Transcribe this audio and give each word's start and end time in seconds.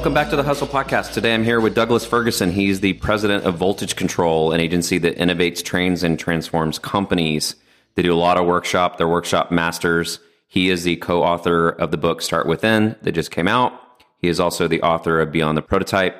Welcome 0.00 0.14
back 0.14 0.30
to 0.30 0.36
the 0.36 0.42
Hustle 0.42 0.66
Podcast. 0.66 1.12
Today 1.12 1.34
I'm 1.34 1.44
here 1.44 1.60
with 1.60 1.74
Douglas 1.74 2.06
Ferguson. 2.06 2.52
He's 2.52 2.80
the 2.80 2.94
president 2.94 3.44
of 3.44 3.56
Voltage 3.56 3.96
Control, 3.96 4.50
an 4.50 4.58
agency 4.58 4.96
that 4.96 5.18
innovates, 5.18 5.62
trains, 5.62 6.02
and 6.02 6.18
transforms 6.18 6.78
companies. 6.78 7.54
They 7.96 8.02
do 8.02 8.14
a 8.14 8.16
lot 8.16 8.38
of 8.38 8.46
workshop. 8.46 8.96
They're 8.96 9.06
workshop 9.06 9.50
masters. 9.50 10.18
He 10.48 10.70
is 10.70 10.84
the 10.84 10.96
co 10.96 11.22
author 11.22 11.68
of 11.68 11.90
the 11.90 11.98
book 11.98 12.22
Start 12.22 12.46
Within 12.46 12.96
that 13.02 13.12
just 13.12 13.30
came 13.30 13.46
out. 13.46 13.78
He 14.16 14.28
is 14.28 14.40
also 14.40 14.66
the 14.66 14.80
author 14.80 15.20
of 15.20 15.32
Beyond 15.32 15.58
the 15.58 15.62
Prototype, 15.62 16.16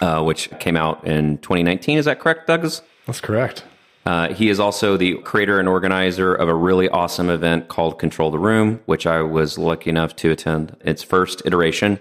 uh, 0.00 0.22
which 0.22 0.48
came 0.58 0.78
out 0.78 1.06
in 1.06 1.36
2019. 1.36 1.98
Is 1.98 2.06
that 2.06 2.20
correct, 2.20 2.46
Douglas? 2.46 2.80
That's 3.04 3.20
correct. 3.20 3.62
Uh, 4.06 4.32
he 4.32 4.48
is 4.48 4.58
also 4.58 4.96
the 4.96 5.16
creator 5.18 5.58
and 5.60 5.68
organizer 5.68 6.34
of 6.34 6.48
a 6.48 6.54
really 6.54 6.88
awesome 6.88 7.28
event 7.28 7.68
called 7.68 7.98
Control 7.98 8.30
the 8.30 8.38
Room, 8.38 8.80
which 8.86 9.06
I 9.06 9.20
was 9.20 9.58
lucky 9.58 9.90
enough 9.90 10.16
to 10.16 10.30
attend 10.30 10.78
its 10.80 11.02
first 11.02 11.42
iteration. 11.44 12.00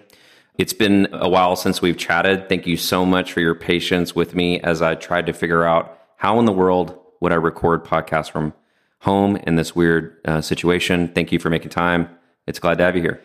It's 0.57 0.73
been 0.73 1.07
a 1.11 1.29
while 1.29 1.55
since 1.55 1.81
we've 1.81 1.97
chatted. 1.97 2.49
Thank 2.49 2.65
you 2.65 2.77
so 2.77 3.05
much 3.05 3.31
for 3.31 3.41
your 3.41 3.53
patience 3.53 4.15
with 4.15 4.33
me 4.33 4.59
as 4.61 4.81
I 4.81 4.95
tried 4.95 5.27
to 5.27 5.33
figure 5.33 5.63
out 5.63 5.99
how 6.15 6.39
in 6.39 6.45
the 6.45 6.51
world 6.51 6.99
would 7.21 7.31
I 7.31 7.35
record 7.35 7.83
podcasts 7.83 8.31
from 8.31 8.53
home 8.99 9.35
in 9.35 9.55
this 9.55 9.75
weird 9.75 10.17
uh, 10.25 10.41
situation. 10.41 11.09
Thank 11.09 11.31
you 11.31 11.37
for 11.37 11.51
making 11.51 11.69
time. 11.69 12.09
It's 12.47 12.57
glad 12.57 12.79
to 12.79 12.85
have 12.85 12.95
you 12.95 13.03
here. 13.03 13.21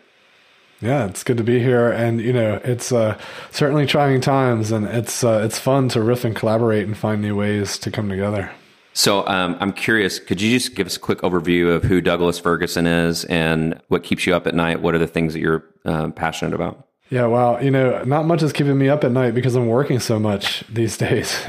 Yeah, 0.79 1.05
it's 1.05 1.23
good 1.23 1.37
to 1.37 1.43
be 1.43 1.59
here, 1.59 1.89
and 1.89 2.19
you 2.19 2.33
know, 2.33 2.59
it's 2.63 2.91
uh, 2.91 3.17
certainly 3.51 3.85
trying 3.85 4.19
times, 4.19 4.71
and 4.71 4.85
it's 4.85 5.23
uh, 5.23 5.41
it's 5.45 5.57
fun 5.57 5.87
to 5.89 6.01
riff 6.01 6.25
and 6.25 6.35
collaborate 6.35 6.85
and 6.85 6.97
find 6.97 7.21
new 7.21 7.37
ways 7.37 7.77
to 7.79 7.89
come 7.89 8.09
together. 8.09 8.51
So 8.91 9.25
um, 9.27 9.55
I'm 9.59 9.71
curious, 9.71 10.19
could 10.19 10.41
you 10.41 10.59
just 10.59 10.75
give 10.75 10.85
us 10.85 10.97
a 10.97 10.99
quick 10.99 11.19
overview 11.19 11.73
of 11.73 11.83
who 11.83 11.99
Douglas 12.01 12.37
Ferguson 12.37 12.85
is 12.85 13.25
and 13.25 13.81
what 13.87 14.03
keeps 14.03 14.27
you 14.27 14.35
up 14.35 14.45
at 14.45 14.53
night? 14.53 14.81
What 14.81 14.93
are 14.93 14.99
the 14.99 15.07
things 15.07 15.33
that 15.33 15.39
you're 15.39 15.63
uh, 15.85 16.09
passionate 16.09 16.53
about? 16.53 16.85
Yeah, 17.13 17.27
well, 17.27 17.63
you 17.63 17.69
know, 17.69 18.03
not 18.05 18.25
much 18.25 18.41
is 18.41 18.51
keeping 18.51 18.75
me 18.75 18.89
up 18.89 19.03
at 19.03 19.11
night 19.11 19.35
because 19.35 19.53
I'm 19.55 19.67
working 19.67 19.99
so 19.99 20.17
much 20.17 20.63
these 20.67 20.97
days. 21.07 21.47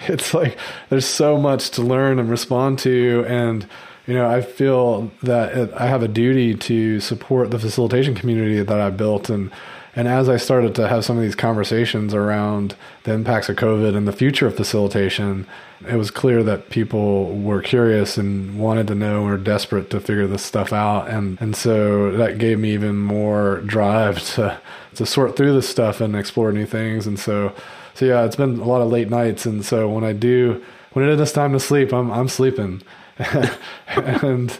it's 0.00 0.34
like 0.34 0.58
there's 0.90 1.06
so 1.06 1.38
much 1.38 1.70
to 1.70 1.82
learn 1.82 2.18
and 2.18 2.28
respond 2.28 2.78
to, 2.80 3.24
and 3.26 3.66
you 4.06 4.12
know, 4.12 4.28
I 4.28 4.42
feel 4.42 5.10
that 5.22 5.56
it, 5.56 5.72
I 5.72 5.86
have 5.86 6.02
a 6.02 6.08
duty 6.08 6.54
to 6.54 7.00
support 7.00 7.50
the 7.50 7.58
facilitation 7.58 8.14
community 8.14 8.62
that 8.62 8.80
I 8.82 8.90
built, 8.90 9.30
and 9.30 9.50
and 9.94 10.08
as 10.08 10.28
I 10.28 10.38
started 10.38 10.74
to 10.76 10.88
have 10.88 11.04
some 11.04 11.18
of 11.18 11.22
these 11.22 11.34
conversations 11.34 12.14
around 12.14 12.76
the 13.04 13.12
impacts 13.12 13.50
of 13.50 13.56
COVID 13.56 13.94
and 13.94 14.08
the 14.08 14.12
future 14.12 14.46
of 14.46 14.56
facilitation, 14.56 15.46
it 15.86 15.96
was 15.96 16.10
clear 16.10 16.42
that 16.44 16.70
people 16.70 17.36
were 17.36 17.60
curious 17.60 18.16
and 18.16 18.58
wanted 18.58 18.86
to 18.86 18.94
know 18.94 19.20
and 19.20 19.30
were 19.30 19.36
desperate 19.36 19.90
to 19.90 20.00
figure 20.00 20.26
this 20.26 20.42
stuff 20.42 20.72
out. 20.72 21.08
And, 21.08 21.38
and 21.42 21.54
so 21.54 22.10
that 22.12 22.38
gave 22.38 22.58
me 22.58 22.72
even 22.72 22.96
more 22.96 23.58
drive 23.66 24.24
to, 24.34 24.58
to 24.94 25.04
sort 25.04 25.36
through 25.36 25.52
this 25.52 25.68
stuff 25.68 26.00
and 26.00 26.16
explore 26.16 26.52
new 26.52 26.66
things. 26.66 27.06
And 27.06 27.18
so, 27.18 27.54
so 27.94 28.06
yeah, 28.06 28.24
it's 28.24 28.36
been 28.36 28.60
a 28.60 28.64
lot 28.64 28.80
of 28.80 28.90
late 28.90 29.10
nights. 29.10 29.44
And 29.44 29.62
so 29.62 29.90
when 29.90 30.04
I 30.04 30.14
do, 30.14 30.64
when 30.92 31.06
it 31.06 31.20
is 31.20 31.32
time 31.32 31.52
to 31.52 31.60
sleep, 31.60 31.92
I'm, 31.92 32.10
I'm 32.10 32.28
sleeping. 32.28 32.82
and 33.88 34.58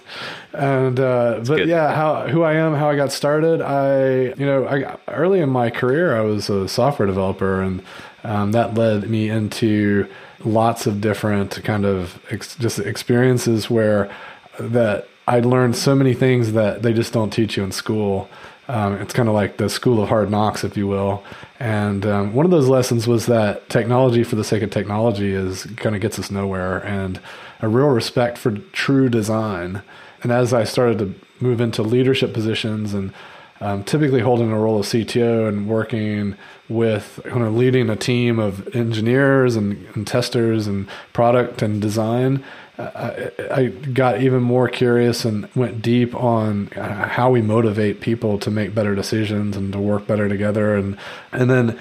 and 0.53 1.01
uh, 1.01 1.41
but 1.47 1.57
good. 1.57 1.69
yeah, 1.69 1.95
how 1.95 2.29
who 2.29 2.43
I 2.43 2.55
am, 2.55 2.75
how 2.75 2.91
I 2.91 2.97
got 2.97 3.13
started. 3.13 3.61
I 3.61 4.35
you 4.35 4.47
know 4.47 4.67
I 4.67 4.99
early 5.09 5.41
in 5.41 5.49
my 5.49 5.71
career 5.71 6.17
I 6.17 6.21
was 6.21 6.51
a 6.51 6.69
software 6.69 7.07
developer, 7.07 7.63
and 7.63 7.83
um, 8.25 8.53
that 8.53 8.75
led 8.75 9.09
me 9.09 9.31
into 9.31 10.09
lots 10.45 10.87
of 10.87 11.01
different 11.01 11.63
kind 11.65 11.85
of 11.85 12.21
ex- 12.31 12.57
just 12.57 12.79
experiences 12.79 13.71
where 13.71 14.15
that 14.59 15.09
I 15.27 15.41
learned 15.41 15.77
so 15.77 15.95
many 15.95 16.15
things 16.15 16.53
that 16.53 16.83
they 16.83 16.93
just 16.93 17.13
don't 17.13 17.31
teach 17.31 17.57
you 17.57 17.65
in 17.65 17.73
school. 17.73 18.29
Um, 18.69 18.95
it's 18.95 19.13
kind 19.13 19.29
of 19.29 19.35
like 19.35 19.57
the 19.57 19.69
school 19.69 20.03
of 20.03 20.09
hard 20.09 20.31
knocks, 20.31 20.65
if 20.65 20.77
you 20.77 20.87
will. 20.87 21.23
And 21.59 22.07
um, 22.07 22.35
one 22.35 22.45
of 22.45 22.51
those 22.51 22.69
lessons 22.69 23.07
was 23.07 23.27
that 23.27 23.69
technology 23.69 24.25
for 24.25 24.37
the 24.37 24.45
sake 24.45 24.63
of 24.63 24.71
technology 24.71 25.33
is 25.33 25.65
kind 25.77 25.95
of 25.95 26.01
gets 26.01 26.19
us 26.19 26.31
nowhere, 26.31 26.79
and 26.85 27.21
a 27.63 27.69
real 27.69 27.89
respect 27.89 28.37
for 28.37 28.51
true 28.73 29.09
design. 29.09 29.83
And 30.23 30.31
as 30.31 30.53
I 30.53 30.65
started 30.65 30.99
to 30.99 31.15
move 31.41 31.61
into 31.61 31.83
leadership 31.83 32.35
positions 32.35 32.93
and 32.93 33.13
um, 33.61 33.85
typically 33.85 34.21
holding 34.21 34.51
a 34.51 34.59
role 34.59 34.81
of 34.81 34.87
CTO 34.87 35.49
and 35.49 35.69
working 35.69 36.37
with 36.69 37.21
kind 37.25 37.45
of 37.45 37.55
leading 37.55 37.89
a 37.89 37.97
team 37.97 38.41
of 38.41 38.75
engineers 38.75 39.55
and, 39.55 39.87
and 39.95 40.07
testers 40.07 40.67
and 40.67 40.89
product 41.13 41.63
and 41.63 41.81
design, 41.81 42.43
I, 42.79 43.31
I, 43.51 43.67
got 43.67 44.21
even 44.21 44.43
more 44.43 44.69
curious 44.69 45.25
and 45.25 45.49
went 45.55 45.83
deep 45.83 46.15
on 46.15 46.69
how 46.69 47.31
we 47.31 47.43
motivate 47.43 48.01
people 48.01 48.39
to 48.41 48.51
make 48.51 48.75
better 48.75 48.95
decisions 48.95 49.57
and 49.57 49.73
to 49.73 49.79
work 49.79 50.07
better 50.07 50.29
together. 50.29 50.75
And 50.75 50.97
and 51.31 51.49
then 51.51 51.79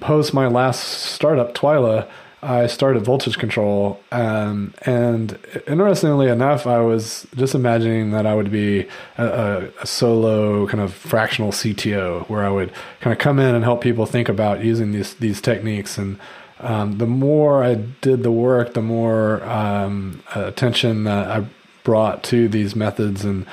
post 0.00 0.34
my 0.34 0.46
last 0.46 0.82
startup, 0.82 1.54
Twyla, 1.54 2.08
I 2.44 2.66
started 2.66 3.02
voltage 3.02 3.38
control. 3.38 3.98
Um, 4.12 4.74
and 4.82 5.38
interestingly 5.66 6.28
enough, 6.28 6.66
I 6.66 6.80
was 6.80 7.26
just 7.34 7.54
imagining 7.54 8.10
that 8.10 8.26
I 8.26 8.34
would 8.34 8.52
be 8.52 8.86
a, 9.16 9.70
a, 9.80 9.86
solo 9.86 10.66
kind 10.66 10.82
of 10.82 10.92
fractional 10.92 11.52
CTO 11.52 12.28
where 12.28 12.44
I 12.44 12.50
would 12.50 12.70
kind 13.00 13.12
of 13.14 13.18
come 13.18 13.38
in 13.38 13.54
and 13.54 13.64
help 13.64 13.80
people 13.80 14.04
think 14.04 14.28
about 14.28 14.62
using 14.62 14.92
these, 14.92 15.14
these 15.14 15.40
techniques. 15.40 15.96
And 15.96 16.18
um, 16.60 16.98
the 16.98 17.06
more 17.06 17.64
I 17.64 17.76
did 17.76 18.22
the 18.22 18.32
work, 18.32 18.74
the 18.74 18.82
more 18.82 19.42
um, 19.44 20.22
attention 20.34 21.04
that 21.04 21.30
I 21.30 21.46
brought 21.82 22.22
to 22.24 22.46
these 22.46 22.76
methods 22.76 23.24
and, 23.24 23.46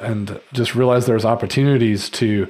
and 0.00 0.40
just 0.54 0.74
realized 0.74 1.06
there's 1.06 1.26
opportunities 1.26 2.08
to 2.10 2.48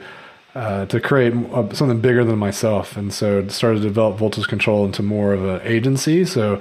uh, 0.58 0.86
to 0.86 1.00
create 1.00 1.32
something 1.72 2.00
bigger 2.00 2.24
than 2.24 2.36
myself. 2.36 2.96
And 2.96 3.12
so 3.12 3.46
started 3.46 3.78
to 3.78 3.86
develop 3.86 4.18
Voltage 4.18 4.48
Control 4.48 4.84
into 4.84 5.04
more 5.04 5.32
of 5.32 5.44
an 5.44 5.60
agency. 5.62 6.24
So 6.24 6.60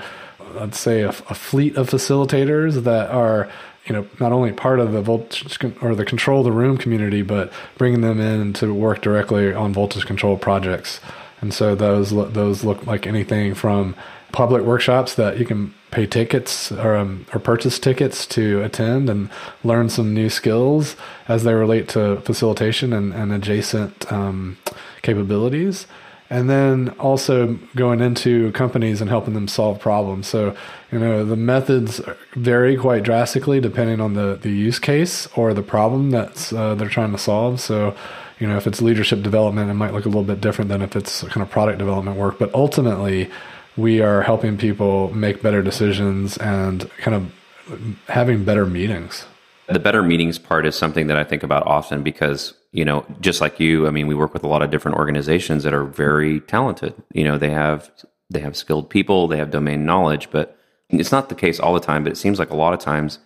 I'd 0.59 0.75
say 0.75 1.01
a, 1.01 1.09
a 1.09 1.33
fleet 1.33 1.75
of 1.77 1.89
facilitators 1.89 2.83
that 2.83 3.09
are 3.09 3.49
you 3.85 3.93
know 3.93 4.07
not 4.19 4.31
only 4.31 4.51
part 4.51 4.79
of 4.79 4.91
the 4.91 5.01
voltage 5.01 5.57
or 5.81 5.95
the 5.95 6.05
control 6.05 6.41
of 6.41 6.45
the 6.45 6.51
room 6.51 6.77
community 6.77 7.21
but 7.21 7.51
bringing 7.77 8.01
them 8.01 8.19
in 8.19 8.51
to 8.53 8.73
work 8.73 9.01
directly 9.01 9.53
on 9.53 9.71
voltage 9.71 10.05
control 10.05 10.37
projects 10.37 10.99
and 11.39 11.53
so 11.53 11.73
those 11.73 12.09
those 12.33 12.65
look 12.65 12.85
like 12.85 13.07
anything 13.07 13.55
from 13.55 13.95
public 14.33 14.63
workshops 14.63 15.15
that 15.15 15.39
you 15.39 15.45
can 15.45 15.73
pay 15.97 16.05
tickets 16.05 16.71
or, 16.71 16.95
um, 16.95 17.25
or 17.33 17.39
purchase 17.39 17.79
tickets 17.79 18.27
to 18.27 18.61
attend 18.61 19.09
and 19.09 19.31
learn 19.63 19.89
some 19.89 20.13
new 20.13 20.29
skills 20.29 20.95
as 21.27 21.43
they 21.43 21.55
relate 21.55 21.89
to 21.89 22.21
facilitation 22.21 22.93
and, 22.93 23.15
and 23.15 23.33
adjacent 23.33 24.11
um, 24.11 24.55
capabilities. 25.01 25.87
And 26.29 26.51
then 26.51 26.89
also 26.99 27.57
going 27.75 27.99
into 27.99 28.51
companies 28.51 29.01
and 29.01 29.09
helping 29.09 29.33
them 29.33 29.47
solve 29.47 29.79
problems. 29.79 30.27
So, 30.27 30.55
you 30.91 30.99
know, 30.99 31.25
the 31.25 31.35
methods 31.35 31.99
vary 32.35 32.77
quite 32.77 33.01
drastically 33.01 33.59
depending 33.59 33.99
on 33.99 34.13
the, 34.13 34.37
the 34.39 34.51
use 34.51 34.77
case 34.77 35.27
or 35.35 35.55
the 35.55 35.63
problem 35.63 36.11
that's 36.11 36.53
uh, 36.53 36.75
they're 36.75 36.89
trying 36.89 37.13
to 37.13 37.17
solve. 37.17 37.59
So, 37.59 37.95
you 38.39 38.45
know, 38.45 38.57
if 38.57 38.67
it's 38.67 38.83
leadership 38.83 39.23
development, 39.23 39.71
it 39.71 39.73
might 39.73 39.93
look 39.93 40.05
a 40.05 40.09
little 40.09 40.23
bit 40.23 40.41
different 40.41 40.69
than 40.69 40.83
if 40.83 40.95
it's 40.95 41.23
kind 41.23 41.41
of 41.41 41.49
product 41.49 41.79
development 41.79 42.17
work. 42.17 42.37
But 42.37 42.53
ultimately, 42.53 43.31
we 43.77 44.01
are 44.01 44.23
helping 44.23 44.57
people 44.57 45.13
make 45.13 45.41
better 45.41 45.61
decisions 45.61 46.37
and 46.37 46.89
kind 46.97 47.15
of 47.15 47.99
having 48.07 48.43
better 48.43 48.65
meetings. 48.65 49.25
The 49.67 49.79
better 49.79 50.01
meetings 50.01 50.39
part 50.39 50.65
is 50.65 50.75
something 50.75 51.07
that 51.07 51.17
I 51.17 51.23
think 51.23 51.43
about 51.43 51.65
often 51.67 52.01
because, 52.01 52.53
you 52.71 52.85
know, 52.85 53.05
just 53.19 53.39
like 53.41 53.59
you, 53.59 53.85
I 53.85 53.91
mean, 53.91 54.07
we 54.07 54.15
work 54.15 54.33
with 54.33 54.43
a 54.43 54.47
lot 54.47 54.61
of 54.61 54.71
different 54.71 54.97
organizations 54.97 55.63
that 55.63 55.73
are 55.73 55.83
very 55.83 56.39
talented. 56.41 56.93
You 57.13 57.25
know, 57.25 57.37
they 57.37 57.49
have 57.49 57.91
they 58.29 58.39
have 58.39 58.57
skilled 58.57 58.89
people, 58.89 59.27
they 59.27 59.37
have 59.37 59.51
domain 59.51 59.85
knowledge, 59.85 60.29
but 60.31 60.57
it's 60.89 61.11
not 61.11 61.29
the 61.29 61.35
case 61.35 61.59
all 61.59 61.73
the 61.73 61.79
time, 61.79 62.03
but 62.03 62.11
it 62.11 62.17
seems 62.17 62.39
like 62.39 62.49
a 62.49 62.55
lot 62.55 62.73
of 62.73 62.79
times, 62.79 63.19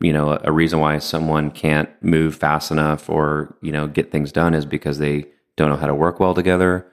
you 0.00 0.12
know, 0.12 0.38
a, 0.42 0.52
reason 0.52 0.80
why 0.80 0.98
someone 0.98 1.50
can't 1.50 1.90
move 2.02 2.36
fast 2.36 2.70
enough 2.70 3.08
or, 3.10 3.54
you 3.60 3.72
know, 3.72 3.86
get 3.86 4.10
things 4.10 4.32
done 4.32 4.54
is 4.54 4.64
because 4.64 4.98
they 4.98 5.26
don't 5.56 5.68
know 5.68 5.76
how 5.76 5.86
to 5.86 5.94
work 5.94 6.20
well 6.20 6.34
together 6.34 6.86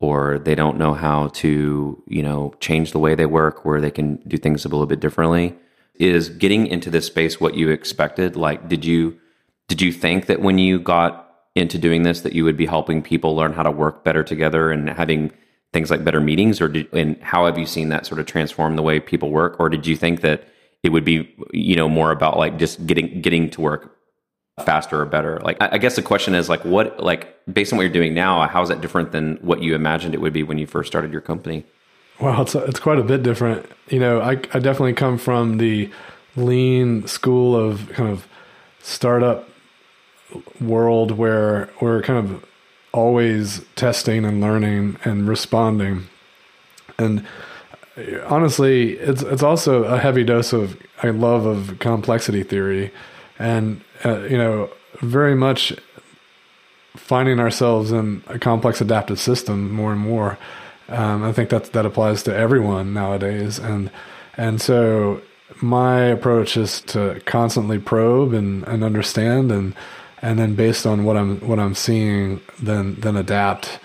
or 0.00 0.38
they 0.38 0.54
don't 0.54 0.78
know 0.78 0.94
how 0.94 1.28
to, 1.28 2.02
you 2.06 2.22
know, 2.22 2.54
change 2.60 2.92
the 2.92 2.98
way 2.98 3.14
they 3.14 3.26
work 3.26 3.64
where 3.64 3.80
they 3.80 3.90
can 3.90 4.16
do 4.28 4.36
things 4.36 4.64
a 4.64 4.68
little 4.68 4.86
bit 4.86 5.00
differently. 5.00 5.54
Is 5.94 6.28
getting 6.28 6.66
into 6.68 6.90
this 6.90 7.06
space 7.06 7.40
what 7.40 7.54
you 7.54 7.70
expected? 7.70 8.36
Like, 8.36 8.68
did 8.68 8.84
you 8.84 9.18
did 9.66 9.82
you 9.82 9.92
think 9.92 10.26
that 10.26 10.40
when 10.40 10.58
you 10.58 10.78
got 10.78 11.28
into 11.54 11.78
doing 11.78 12.04
this 12.04 12.20
that 12.20 12.32
you 12.32 12.44
would 12.44 12.56
be 12.56 12.66
helping 12.66 13.02
people 13.02 13.34
learn 13.34 13.52
how 13.52 13.64
to 13.64 13.70
work 13.70 14.04
better 14.04 14.22
together 14.22 14.70
and 14.70 14.88
having 14.88 15.32
things 15.72 15.90
like 15.90 16.04
better 16.04 16.20
meetings, 16.20 16.60
or 16.60 16.72
and 16.92 17.20
how 17.20 17.46
have 17.46 17.58
you 17.58 17.66
seen 17.66 17.88
that 17.88 18.06
sort 18.06 18.20
of 18.20 18.26
transform 18.26 18.76
the 18.76 18.82
way 18.82 19.00
people 19.00 19.30
work, 19.30 19.58
or 19.58 19.68
did 19.68 19.86
you 19.86 19.96
think 19.96 20.20
that 20.20 20.44
it 20.84 20.90
would 20.90 21.04
be, 21.04 21.34
you 21.52 21.74
know, 21.74 21.88
more 21.88 22.12
about 22.12 22.38
like 22.38 22.58
just 22.58 22.86
getting 22.86 23.20
getting 23.20 23.50
to 23.50 23.60
work 23.60 23.97
faster 24.64 25.00
or 25.00 25.06
better? 25.06 25.40
Like, 25.42 25.56
I, 25.60 25.78
guess 25.78 25.96
the 25.96 26.02
question 26.02 26.34
is 26.34 26.48
like, 26.48 26.64
what, 26.64 27.00
like, 27.00 27.36
based 27.52 27.72
on 27.72 27.76
what 27.76 27.82
you're 27.82 27.92
doing 27.92 28.14
now, 28.14 28.46
how 28.46 28.62
is 28.62 28.68
that 28.68 28.80
different 28.80 29.12
than 29.12 29.36
what 29.36 29.62
you 29.62 29.74
imagined 29.74 30.14
it 30.14 30.20
would 30.20 30.32
be 30.32 30.42
when 30.42 30.58
you 30.58 30.66
first 30.66 30.88
started 30.88 31.12
your 31.12 31.20
company? 31.20 31.64
Well, 32.20 32.42
it's 32.42 32.54
it's 32.54 32.80
quite 32.80 32.98
a 32.98 33.04
bit 33.04 33.22
different. 33.22 33.70
You 33.88 34.00
know, 34.00 34.20
I 34.20 34.32
I 34.52 34.58
definitely 34.58 34.94
come 34.94 35.18
from 35.18 35.58
the 35.58 35.90
lean 36.34 37.06
school 37.06 37.54
of 37.54 37.88
kind 37.90 38.10
of 38.10 38.26
startup 38.80 39.48
world 40.60 41.12
where 41.12 41.70
we're 41.80 42.02
kind 42.02 42.18
of 42.18 42.44
always 42.92 43.64
testing 43.76 44.24
and 44.24 44.40
learning 44.40 44.96
and 45.04 45.28
responding. 45.28 46.06
And 46.98 47.24
honestly, 48.26 48.92
it's 48.94 49.22
it's 49.22 49.42
also 49.42 49.84
a 49.84 49.98
heavy 49.98 50.24
dose 50.24 50.52
of 50.52 50.76
I 51.02 51.10
love 51.10 51.46
of 51.46 51.78
complexity 51.78 52.42
theory, 52.42 52.92
and 53.38 53.80
uh, 54.04 54.20
you 54.20 54.38
know 54.38 54.70
very 55.00 55.34
much 55.34 55.74
finding 56.96 57.38
ourselves 57.38 57.92
in 57.92 58.22
a 58.26 58.38
complex 58.38 58.80
adaptive 58.80 59.18
system 59.18 59.72
more 59.72 59.92
and 59.92 60.00
more. 60.00 60.38
Um, 60.88 61.22
I 61.22 61.32
think 61.32 61.50
that 61.50 61.72
that 61.72 61.86
applies 61.86 62.22
to 62.24 62.34
everyone 62.34 62.92
nowadays, 62.92 63.58
and 63.58 63.90
and 64.36 64.60
so 64.60 65.20
my 65.60 66.00
approach 66.04 66.56
is 66.56 66.80
to 66.82 67.20
constantly 67.26 67.78
probe 67.78 68.32
and, 68.32 68.64
and 68.64 68.82
understand, 68.82 69.52
and 69.52 69.74
and 70.22 70.38
then 70.38 70.54
based 70.54 70.86
on 70.86 71.04
what 71.04 71.16
I'm 71.16 71.40
what 71.40 71.58
I'm 71.58 71.74
seeing, 71.74 72.40
then 72.60 72.94
then 72.96 73.16
adapt. 73.16 73.78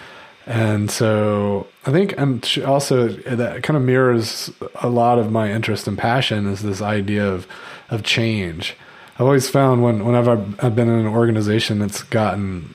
And 0.45 0.92
so 0.92 1.68
I 1.86 1.92
think 1.92 2.19
I'm 2.19 2.42
also 2.66 3.07
that 3.07 3.63
kind 3.63 3.77
of 3.77 3.83
mirrors 3.83 4.51
a 4.81 4.89
lot 4.89 5.18
of 5.19 5.31
my 5.31 5.51
interest 5.51 5.88
and 5.88 5.98
passion 5.98 6.48
is 6.48 6.62
this 6.62 6.81
idea 6.81 7.27
of 7.27 7.48
of 7.89 8.04
change. 8.04 8.75
I've 9.15 9.21
always 9.21 9.50
found 9.50 9.83
when 9.83 10.06
whenever 10.06 10.31
I've 10.60 10.75
been 10.75 10.89
in 10.89 11.00
an 11.00 11.07
organization 11.07 11.80
that's 11.80 12.04
gotten 12.04 12.74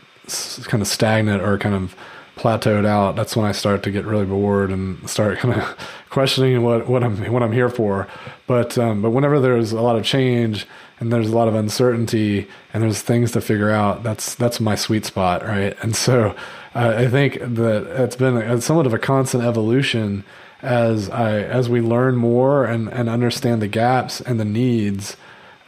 kind 0.64 0.82
of 0.82 0.86
stagnant 0.86 1.42
or 1.42 1.58
kind 1.58 1.74
of 1.74 1.96
plateaued 2.36 2.86
out, 2.86 3.16
that's 3.16 3.36
when 3.36 3.44
I 3.44 3.52
start 3.52 3.82
to 3.82 3.90
get 3.90 4.04
really 4.04 4.24
bored 4.24 4.70
and 4.70 5.08
start 5.10 5.38
kind 5.38 5.60
of 5.60 5.78
questioning 6.10 6.62
what, 6.62 6.88
what 6.88 7.02
I'm 7.02 7.32
what 7.32 7.42
I'm 7.42 7.52
here 7.52 7.68
for. 7.68 8.06
But 8.46 8.78
um, 8.78 9.02
but 9.02 9.10
whenever 9.10 9.40
there's 9.40 9.72
a 9.72 9.80
lot 9.80 9.96
of 9.96 10.04
change 10.04 10.66
and 11.00 11.12
there's 11.12 11.28
a 11.28 11.36
lot 11.36 11.48
of 11.48 11.54
uncertainty 11.54 12.48
and 12.72 12.82
there's 12.82 13.02
things 13.02 13.32
to 13.32 13.40
figure 13.40 13.70
out, 13.70 14.02
that's 14.02 14.34
that's 14.34 14.60
my 14.60 14.76
sweet 14.76 15.04
spot, 15.04 15.42
right? 15.44 15.76
And 15.82 15.96
so 15.96 16.36
uh, 16.74 16.94
I 16.96 17.08
think 17.08 17.40
that 17.40 18.02
it's 18.02 18.16
been 18.16 18.60
somewhat 18.60 18.86
of 18.86 18.94
a 18.94 18.98
constant 18.98 19.44
evolution 19.44 20.24
as 20.62 21.10
I 21.10 21.40
as 21.40 21.68
we 21.68 21.80
learn 21.80 22.16
more 22.16 22.64
and 22.64 22.88
and 22.92 23.08
understand 23.08 23.60
the 23.60 23.68
gaps 23.68 24.20
and 24.20 24.38
the 24.38 24.44
needs. 24.44 25.16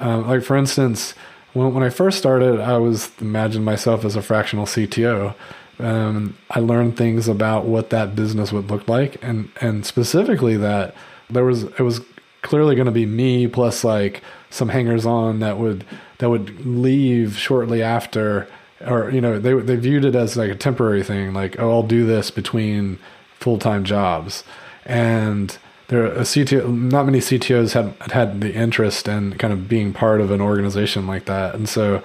Um, 0.01 0.27
like 0.27 0.43
for 0.43 0.57
instance, 0.57 1.15
when 1.53 1.73
when 1.75 1.83
I 1.83 1.91
first 1.91 2.19
started, 2.19 2.61
I 2.61 2.79
was 2.79 3.11
imagined 3.21 3.65
myself 3.65 4.05
as 4.05 4.17
a 4.17 4.23
fractional 4.23 4.67
CTO. 4.67 5.35
Um, 5.79 6.37
I 6.51 6.61
learned 6.61 6.97
things 6.97 7.29
about 7.29 7.65
what 7.65 7.91
that 7.91 8.15
business 8.15 8.53
would 8.53 8.71
look 8.71 8.89
like, 8.89 9.23
and 9.23 9.51
and 9.61 9.87
specifically 9.87 10.57
that 10.57 10.95
there 11.29 11.45
was 11.45 11.65
it 11.65 11.81
was 11.81 12.01
clearly 12.43 12.75
going 12.75 12.87
to 12.87 12.93
be 12.93 13.07
me 13.07 13.47
plus 13.47 13.85
like 13.85 14.23
some 14.49 14.71
hangers 14.71 15.07
on 15.07 15.41
that 15.41 15.59
would 15.59 15.85
that 16.19 16.31
would 16.31 16.65
leave 16.67 17.37
shortly 17.37 17.83
after, 17.83 18.49
or 18.87 19.11
you 19.11 19.21
know 19.21 19.39
they 19.39 19.55
they 19.55 19.77
viewed 19.77 20.05
it 20.05 20.15
as 20.15 20.37
like 20.37 20.51
a 20.51 20.57
temporary 20.57 21.03
thing, 21.03 21.33
like 21.33 21.59
oh 21.59 21.71
I'll 21.71 21.83
do 21.83 22.07
this 22.07 22.31
between 22.31 22.99
full 23.39 23.59
time 23.59 23.85
jobs, 23.85 24.45
and 24.85 25.57
there 25.91 26.07
a 26.07 26.21
CTO 26.21 26.73
not 26.73 27.05
many 27.05 27.19
CTOs 27.19 27.75
had 27.75 28.13
had 28.13 28.41
the 28.41 28.55
interest 28.55 29.09
in 29.09 29.35
kind 29.35 29.53
of 29.53 29.69
being 29.69 29.93
part 29.93 30.21
of 30.21 30.31
an 30.31 30.41
organization 30.41 31.07
like 31.07 31.27
that, 31.27 31.55
and 31.55 31.69
so 31.69 32.03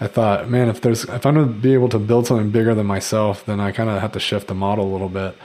I 0.00 0.06
thought, 0.06 0.48
man, 0.48 0.68
if 0.68 0.80
there's 0.80 1.04
if 1.04 1.24
I'm 1.24 1.34
going 1.34 1.46
to 1.46 1.52
be 1.52 1.72
able 1.74 1.88
to 1.90 1.98
build 1.98 2.26
something 2.26 2.50
bigger 2.50 2.74
than 2.74 2.86
myself, 2.86 3.44
then 3.46 3.60
I 3.60 3.72
kind 3.72 3.88
of 3.88 4.00
have 4.00 4.12
to 4.12 4.20
shift 4.20 4.48
the 4.48 4.54
model 4.54 4.86
a 4.86 4.92
little 4.92 5.08
bit. 5.08 5.36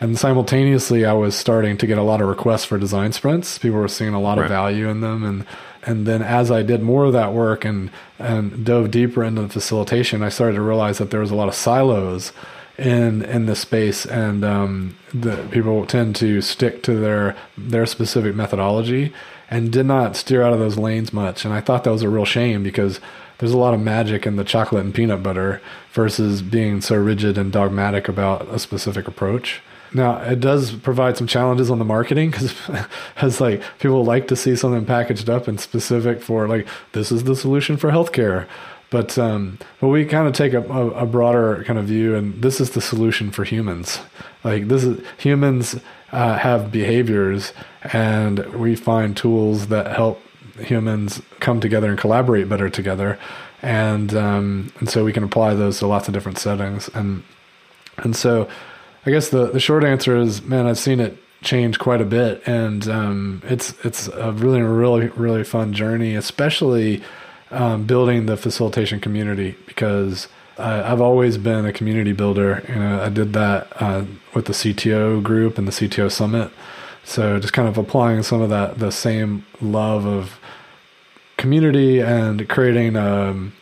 And 0.00 0.18
simultaneously, 0.18 1.04
I 1.04 1.12
was 1.12 1.36
starting 1.36 1.78
to 1.78 1.86
get 1.86 1.98
a 1.98 2.02
lot 2.02 2.20
of 2.20 2.28
requests 2.28 2.64
for 2.64 2.78
design 2.78 3.12
sprints. 3.12 3.58
People 3.58 3.78
were 3.78 3.88
seeing 3.88 4.12
a 4.12 4.20
lot 4.20 4.38
right. 4.38 4.44
of 4.44 4.50
value 4.50 4.88
in 4.88 5.00
them, 5.00 5.22
and 5.22 5.46
and 5.82 6.06
then 6.06 6.22
as 6.22 6.50
I 6.50 6.62
did 6.62 6.82
more 6.82 7.04
of 7.04 7.12
that 7.12 7.32
work 7.32 7.64
and 7.64 7.90
and 8.18 8.64
dove 8.64 8.90
deeper 8.90 9.22
into 9.22 9.42
the 9.42 9.48
facilitation, 9.48 10.22
I 10.22 10.30
started 10.30 10.56
to 10.56 10.62
realize 10.62 10.98
that 10.98 11.10
there 11.10 11.20
was 11.20 11.30
a 11.30 11.36
lot 11.36 11.48
of 11.48 11.54
silos 11.54 12.32
in 12.78 13.22
in 13.22 13.46
the 13.46 13.56
space, 13.56 14.04
and 14.04 14.44
um, 14.44 14.96
the 15.12 15.46
people 15.50 15.86
tend 15.86 16.16
to 16.16 16.40
stick 16.40 16.82
to 16.84 16.94
their 16.94 17.36
their 17.56 17.86
specific 17.86 18.34
methodology 18.34 19.12
and 19.50 19.70
did 19.70 19.86
not 19.86 20.16
steer 20.16 20.42
out 20.42 20.52
of 20.52 20.58
those 20.58 20.78
lanes 20.78 21.12
much. 21.12 21.44
And 21.44 21.54
I 21.54 21.60
thought 21.60 21.84
that 21.84 21.92
was 21.92 22.02
a 22.02 22.08
real 22.08 22.24
shame 22.24 22.62
because 22.62 22.98
there's 23.38 23.52
a 23.52 23.58
lot 23.58 23.74
of 23.74 23.80
magic 23.80 24.26
in 24.26 24.36
the 24.36 24.44
chocolate 24.44 24.84
and 24.84 24.94
peanut 24.94 25.22
butter 25.22 25.60
versus 25.92 26.42
being 26.42 26.80
so 26.80 26.96
rigid 26.96 27.36
and 27.36 27.52
dogmatic 27.52 28.08
about 28.08 28.48
a 28.48 28.58
specific 28.58 29.06
approach. 29.06 29.60
Now, 29.92 30.18
it 30.18 30.40
does 30.40 30.72
provide 30.72 31.16
some 31.16 31.28
challenges 31.28 31.70
on 31.70 31.78
the 31.78 31.84
marketing 31.84 32.30
because 32.30 32.54
as 33.16 33.40
like 33.40 33.62
people 33.78 34.04
like 34.04 34.28
to 34.28 34.36
see 34.36 34.56
something 34.56 34.84
packaged 34.84 35.30
up 35.30 35.46
and 35.46 35.60
specific 35.60 36.20
for 36.20 36.48
like 36.48 36.66
this 36.92 37.12
is 37.12 37.24
the 37.24 37.36
solution 37.36 37.76
for 37.76 37.90
healthcare. 37.90 38.48
But 38.90 39.18
um, 39.18 39.58
but 39.80 39.88
we 39.88 40.04
kind 40.04 40.28
of 40.28 40.34
take 40.34 40.52
a, 40.52 40.60
a, 40.60 41.06
broader 41.06 41.64
kind 41.64 41.78
of 41.78 41.86
view, 41.86 42.14
and 42.14 42.40
this 42.40 42.60
is 42.60 42.70
the 42.70 42.80
solution 42.80 43.30
for 43.30 43.42
humans. 43.42 43.98
Like 44.44 44.68
this 44.68 44.84
is 44.84 45.04
humans 45.18 45.76
uh, 46.12 46.38
have 46.38 46.70
behaviors, 46.70 47.52
and 47.92 48.38
we 48.54 48.76
find 48.76 49.16
tools 49.16 49.66
that 49.68 49.96
help 49.96 50.20
humans 50.58 51.20
come 51.40 51.60
together 51.60 51.88
and 51.88 51.98
collaborate 51.98 52.48
better 52.48 52.70
together, 52.70 53.18
and 53.62 54.14
um, 54.14 54.72
and 54.78 54.88
so 54.88 55.04
we 55.04 55.12
can 55.12 55.24
apply 55.24 55.54
those 55.54 55.78
to 55.80 55.86
lots 55.86 56.06
of 56.06 56.14
different 56.14 56.38
settings. 56.38 56.88
And 56.94 57.24
and 57.98 58.14
so, 58.14 58.48
I 59.06 59.10
guess 59.10 59.30
the 59.30 59.46
the 59.46 59.60
short 59.60 59.82
answer 59.82 60.16
is, 60.16 60.42
man, 60.42 60.66
I've 60.66 60.78
seen 60.78 61.00
it 61.00 61.18
change 61.42 61.78
quite 61.78 62.00
a 62.00 62.04
bit, 62.04 62.42
and 62.46 62.86
um, 62.88 63.42
it's 63.44 63.74
it's 63.84 64.08
a 64.08 64.32
really 64.32 64.62
really 64.62 65.08
really 65.08 65.44
fun 65.44 65.72
journey, 65.72 66.14
especially 66.14 67.02
um, 67.54 67.84
building 67.84 68.26
the 68.26 68.36
facilitation 68.36 69.00
community 69.00 69.56
because. 69.66 70.28
I've 70.56 71.00
always 71.00 71.36
been 71.36 71.66
a 71.66 71.72
community 71.72 72.12
builder. 72.12 72.64
You 72.68 72.76
know, 72.76 73.02
I 73.02 73.08
did 73.08 73.32
that 73.32 73.66
uh, 73.82 74.04
with 74.34 74.44
the 74.44 74.52
CTO 74.52 75.20
group 75.20 75.58
and 75.58 75.66
the 75.66 75.72
CTO 75.72 76.08
summit. 76.12 76.52
So 77.04 77.38
just 77.38 77.52
kind 77.52 77.68
of 77.68 77.76
applying 77.76 78.22
some 78.22 78.40
of 78.40 78.50
that 78.50 78.78
the 78.78 78.90
same 78.90 79.44
love 79.60 80.06
of 80.06 80.38
community 81.36 82.00
and 82.00 82.48
creating 82.48 82.96
um, 82.96 83.52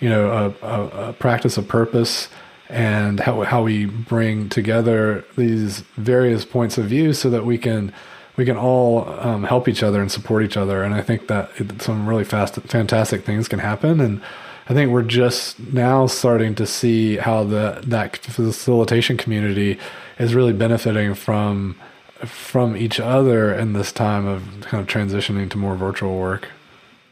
you 0.00 0.08
know 0.08 0.54
a, 0.62 0.66
a, 0.66 1.08
a, 1.08 1.12
practice 1.14 1.56
of 1.56 1.66
purpose 1.66 2.28
and 2.68 3.20
how 3.20 3.42
how 3.42 3.62
we 3.64 3.86
bring 3.86 4.48
together 4.48 5.24
these 5.36 5.80
various 5.96 6.44
points 6.44 6.78
of 6.78 6.86
view 6.86 7.12
so 7.12 7.28
that 7.30 7.44
we 7.44 7.58
can 7.58 7.92
we 8.36 8.44
can 8.44 8.56
all 8.56 9.08
um, 9.20 9.44
help 9.44 9.68
each 9.68 9.82
other 9.82 10.00
and 10.00 10.10
support 10.10 10.42
each 10.42 10.56
other 10.56 10.82
and 10.82 10.94
I 10.94 11.02
think 11.02 11.28
that 11.28 11.50
it, 11.56 11.82
some 11.82 12.06
really 12.08 12.24
fast 12.24 12.54
fantastic 12.54 13.24
things 13.24 13.48
can 13.48 13.58
happen 13.58 14.00
and 14.00 14.20
I 14.68 14.74
think 14.74 14.92
we're 14.92 15.02
just 15.02 15.58
now 15.58 16.06
starting 16.06 16.54
to 16.54 16.66
see 16.66 17.16
how 17.16 17.44
the 17.44 17.82
that 17.86 18.16
facilitation 18.16 19.16
community 19.16 19.78
is 20.18 20.34
really 20.34 20.52
benefiting 20.52 21.14
from 21.14 21.76
from 22.24 22.76
each 22.76 23.00
other 23.00 23.52
in 23.52 23.72
this 23.72 23.90
time 23.90 24.26
of 24.26 24.42
kind 24.62 24.80
of 24.80 24.86
transitioning 24.86 25.50
to 25.50 25.58
more 25.58 25.74
virtual 25.74 26.16
work. 26.18 26.48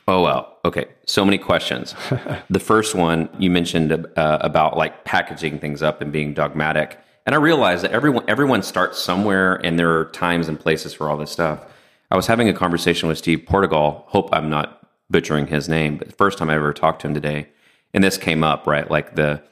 Oh 0.07 0.23
well, 0.23 0.59
okay. 0.65 0.87
So 1.07 1.25
many 1.25 1.39
questions. 1.39 1.95
the 2.51 2.61
first 2.61 2.95
one 2.95 3.29
you 3.39 3.51
mentioned 3.51 3.93
uh, 3.93 4.39
about 4.41 4.77
like 4.77 5.05
packaging 5.05 5.59
things 5.59 5.83
up 5.83 6.01
and 6.01 6.13
being 6.13 6.35
dogmatic, 6.35 6.99
and 7.27 7.35
I 7.35 7.39
realize 7.39 7.83
that 7.83 7.93
everyone 7.93 8.25
everyone 8.29 8.63
starts 8.63 8.99
somewhere, 8.99 9.55
and 9.65 9.79
there 9.79 9.99
are 9.99 10.07
times 10.07 10.49
and 10.49 10.59
places 10.59 10.95
for 10.95 11.09
all 11.09 11.17
this 11.17 11.31
stuff. 11.31 11.65
I 12.11 12.17
was 12.17 12.27
having 12.27 12.49
a 12.49 12.55
conversation 12.55 13.09
with 13.09 13.19
Steve 13.19 13.45
Portigal. 13.47 14.05
Hope 14.09 14.31
I'm 14.33 14.51
not 14.51 14.89
butchering 15.11 15.47
his 15.47 15.69
name, 15.69 15.97
but 15.97 16.09
the 16.09 16.17
first 16.17 16.39
time 16.39 16.51
I 16.51 16.55
ever 16.55 16.73
talked 16.73 17.03
to 17.03 17.09
him 17.09 17.15
today, 17.15 17.49
and 17.95 18.03
this 18.03 18.17
came 18.17 18.43
up 18.43 18.67
right, 18.67 18.91
like 18.91 19.17
the 19.17 19.43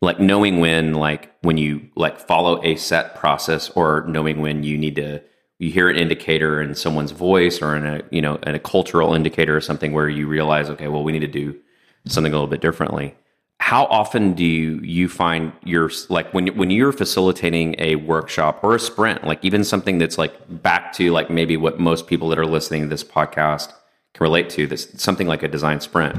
like 0.00 0.20
knowing 0.20 0.60
when 0.60 0.94
like 0.94 1.32
when 1.42 1.58
you 1.58 1.88
like 1.96 2.18
follow 2.18 2.62
a 2.62 2.76
set 2.76 3.16
process 3.16 3.70
or 3.70 4.04
knowing 4.06 4.40
when 4.40 4.62
you 4.62 4.78
need 4.78 4.96
to 4.96 5.22
you 5.58 5.70
hear 5.70 5.88
an 5.88 5.96
indicator 5.96 6.62
in 6.62 6.74
someone's 6.74 7.10
voice 7.10 7.60
or 7.60 7.74
in 7.74 7.84
a 7.84 8.02
you 8.10 8.22
know 8.22 8.36
in 8.36 8.54
a 8.54 8.60
cultural 8.60 9.14
indicator 9.14 9.56
or 9.56 9.60
something 9.60 9.92
where 9.92 10.08
you 10.08 10.26
realize 10.28 10.70
okay 10.70 10.88
well 10.88 11.02
we 11.02 11.12
need 11.12 11.18
to 11.20 11.26
do 11.26 11.58
something 12.06 12.32
a 12.32 12.36
little 12.36 12.48
bit 12.48 12.60
differently 12.60 13.14
how 13.60 13.84
often 13.86 14.32
do 14.32 14.44
you, 14.44 14.80
you 14.82 15.08
find 15.08 15.52
you're 15.64 15.90
like 16.08 16.32
when 16.32 16.48
when 16.56 16.70
you're 16.70 16.92
facilitating 16.92 17.74
a 17.78 17.96
workshop 17.96 18.60
or 18.62 18.74
a 18.74 18.78
sprint 18.78 19.24
like 19.24 19.44
even 19.44 19.64
something 19.64 19.98
that's 19.98 20.16
like 20.16 20.34
back 20.62 20.92
to 20.92 21.10
like 21.12 21.28
maybe 21.28 21.56
what 21.56 21.78
most 21.78 22.06
people 22.06 22.28
that 22.28 22.38
are 22.38 22.46
listening 22.46 22.82
to 22.82 22.88
this 22.88 23.04
podcast 23.04 23.72
can 24.14 24.24
relate 24.24 24.48
to 24.48 24.66
this 24.66 24.88
something 24.96 25.26
like 25.26 25.42
a 25.42 25.48
design 25.48 25.80
sprint 25.80 26.16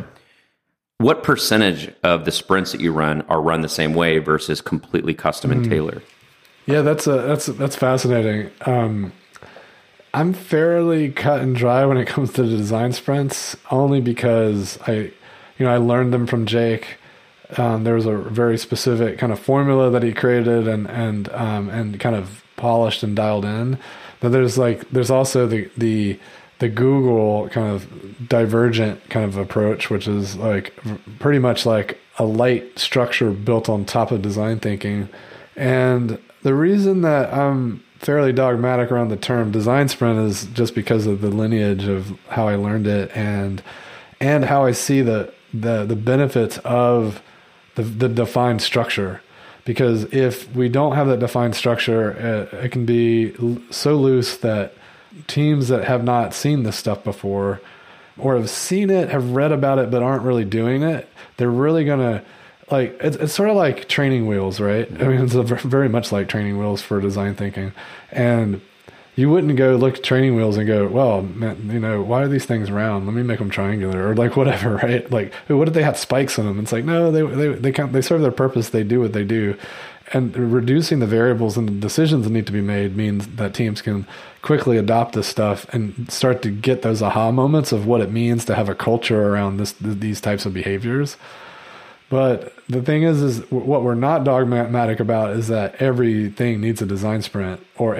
what 0.97 1.23
percentage 1.23 1.93
of 2.03 2.25
the 2.25 2.31
sprints 2.31 2.73
that 2.73 2.81
you 2.81 2.91
run 2.91 3.21
are 3.23 3.41
run 3.41 3.61
the 3.61 3.69
same 3.69 3.93
way 3.93 4.17
versus 4.17 4.59
completely 4.61 5.13
custom 5.13 5.51
and 5.51 5.65
mm. 5.65 5.69
tailored 5.69 6.03
yeah 6.65 6.81
that's 6.81 7.07
a, 7.07 7.21
that's 7.21 7.45
that's 7.45 7.75
fascinating 7.75 8.51
um, 8.65 9.11
I'm 10.13 10.33
fairly 10.33 11.11
cut 11.11 11.41
and 11.41 11.55
dry 11.55 11.85
when 11.85 11.97
it 11.97 12.07
comes 12.07 12.33
to 12.33 12.43
the 12.43 12.57
design 12.57 12.93
sprints, 12.93 13.55
only 13.69 14.01
because 14.01 14.79
I, 14.87 15.11
you 15.57 15.65
know, 15.65 15.69
I 15.69 15.77
learned 15.77 16.13
them 16.13 16.25
from 16.25 16.45
Jake. 16.45 16.97
Um, 17.57 17.83
there 17.83 17.95
was 17.95 18.05
a 18.05 18.15
very 18.15 18.57
specific 18.57 19.17
kind 19.17 19.31
of 19.31 19.39
formula 19.39 19.89
that 19.89 20.03
he 20.03 20.13
created 20.13 20.67
and 20.67 20.87
and 20.87 21.29
um, 21.29 21.69
and 21.69 21.99
kind 21.99 22.15
of 22.15 22.43
polished 22.55 23.03
and 23.03 23.15
dialed 23.15 23.45
in. 23.45 23.77
But 24.19 24.31
there's 24.31 24.57
like 24.57 24.89
there's 24.89 25.09
also 25.09 25.47
the 25.47 25.69
the 25.77 26.19
the 26.59 26.69
Google 26.69 27.49
kind 27.49 27.73
of 27.73 28.27
divergent 28.27 29.09
kind 29.09 29.25
of 29.25 29.37
approach, 29.37 29.89
which 29.89 30.07
is 30.07 30.35
like 30.35 30.77
pretty 31.19 31.39
much 31.39 31.65
like 31.65 31.97
a 32.17 32.25
light 32.25 32.77
structure 32.77 33.31
built 33.31 33.69
on 33.69 33.85
top 33.85 34.11
of 34.11 34.21
design 34.21 34.59
thinking. 34.59 35.09
And 35.55 36.19
the 36.43 36.53
reason 36.53 37.01
that 37.01 37.33
I'm 37.33 37.83
fairly 37.97 38.31
dogmatic 38.31 38.91
around 38.91 39.09
the 39.09 39.17
term 39.17 39.51
design 39.51 39.87
sprint 39.87 40.19
is 40.19 40.45
just 40.45 40.75
because 40.75 41.05
of 41.05 41.21
the 41.21 41.29
lineage 41.29 41.85
of 41.85 42.17
how 42.29 42.47
I 42.47 42.55
learned 42.55 42.87
it 42.87 43.15
and 43.15 43.61
and 44.19 44.45
how 44.45 44.65
I 44.65 44.73
see 44.73 45.01
the 45.01 45.33
the 45.53 45.85
the 45.85 45.95
benefits 45.95 46.57
of 46.59 47.21
the, 47.81 48.07
the 48.07 48.09
defined 48.09 48.61
structure. 48.61 49.21
Because 49.65 50.05
if 50.13 50.53
we 50.55 50.67
don't 50.69 50.95
have 50.95 51.07
that 51.07 51.19
defined 51.19 51.55
structure, 51.55 52.11
it, 52.11 52.65
it 52.65 52.71
can 52.71 52.85
be 52.85 53.35
so 53.71 53.95
loose 53.95 54.37
that 54.37 54.73
teams 55.27 55.67
that 55.67 55.83
have 55.83 56.03
not 56.03 56.33
seen 56.33 56.63
this 56.63 56.75
stuff 56.75 57.03
before 57.03 57.61
or 58.17 58.35
have 58.35 58.49
seen 58.49 58.89
it, 58.89 59.09
have 59.09 59.31
read 59.31 59.51
about 59.51 59.79
it, 59.79 59.91
but 59.91 60.01
aren't 60.01 60.23
really 60.23 60.45
doing 60.45 60.83
it, 60.83 61.07
they're 61.37 61.51
really 61.51 61.85
going 61.85 61.99
to 61.99 62.23
like 62.71 62.97
it's, 63.01 63.17
it's 63.17 63.33
sort 63.33 63.49
of 63.49 63.55
like 63.55 63.87
training 63.87 64.27
wheels, 64.27 64.59
right? 64.59 64.89
I 65.01 65.07
mean, 65.07 65.21
it's 65.21 65.33
very 65.33 65.89
much 65.89 66.11
like 66.11 66.27
training 66.27 66.57
wheels 66.59 66.81
for 66.81 67.01
design 67.01 67.35
thinking. 67.35 67.71
And 68.11 68.61
you 69.19 69.29
wouldn't 69.29 69.55
go 69.57 69.75
look 69.75 69.97
at 69.97 70.03
training 70.03 70.35
wheels 70.35 70.57
and 70.57 70.65
go, 70.65 70.87
well, 70.87 71.21
man, 71.21 71.69
you 71.71 71.79
know, 71.79 72.01
why 72.01 72.23
are 72.23 72.27
these 72.27 72.45
things 72.45 72.71
round? 72.71 73.05
Let 73.05 73.15
me 73.15 73.23
make 73.23 73.39
them 73.39 73.49
triangular 73.49 74.09
or 74.09 74.15
like 74.15 74.37
whatever, 74.37 74.75
right? 74.83 75.09
Like, 75.11 75.33
what 75.47 75.65
did 75.65 75.73
they 75.73 75.83
have 75.83 75.97
spikes 75.97 76.37
in 76.37 76.45
them? 76.45 76.59
It's 76.59 76.71
like, 76.71 76.85
no, 76.85 77.11
they, 77.11 77.23
they, 77.23 77.47
they, 77.59 77.71
can 77.71 77.91
they 77.91 78.01
serve 78.01 78.21
their 78.21 78.31
purpose. 78.31 78.69
They 78.69 78.83
do 78.83 79.01
what 79.01 79.13
they 79.13 79.23
do 79.23 79.57
and 80.13 80.35
reducing 80.35 80.99
the 80.99 81.05
variables 81.05 81.57
and 81.57 81.67
the 81.67 81.73
decisions 81.73 82.23
that 82.23 82.31
need 82.31 82.47
to 82.47 82.51
be 82.51 82.61
made 82.61 82.95
means 82.95 83.27
that 83.27 83.53
teams 83.53 83.81
can 83.81 84.07
quickly 84.41 84.77
adopt 84.77 85.13
this 85.13 85.27
stuff 85.27 85.71
and 85.73 86.11
start 86.11 86.41
to 86.41 86.49
get 86.49 86.81
those 86.81 87.01
aha 87.01 87.31
moments 87.31 87.71
of 87.71 87.85
what 87.85 88.01
it 88.01 88.11
means 88.11 88.45
to 88.45 88.55
have 88.55 88.69
a 88.69 88.75
culture 88.75 89.27
around 89.27 89.57
this 89.57 89.73
these 89.73 90.21
types 90.21 90.45
of 90.45 90.53
behaviors. 90.53 91.17
But 92.09 92.55
the 92.67 92.81
thing 92.81 93.03
is, 93.03 93.21
is 93.21 93.51
what 93.51 93.83
we're 93.83 93.93
not 93.93 94.23
dogmatic 94.23 94.99
about 94.99 95.31
is 95.31 95.47
that 95.49 95.75
everything 95.75 96.59
needs 96.59 96.81
a 96.81 96.87
design 96.87 97.21
sprint, 97.21 97.63
or 97.77 97.95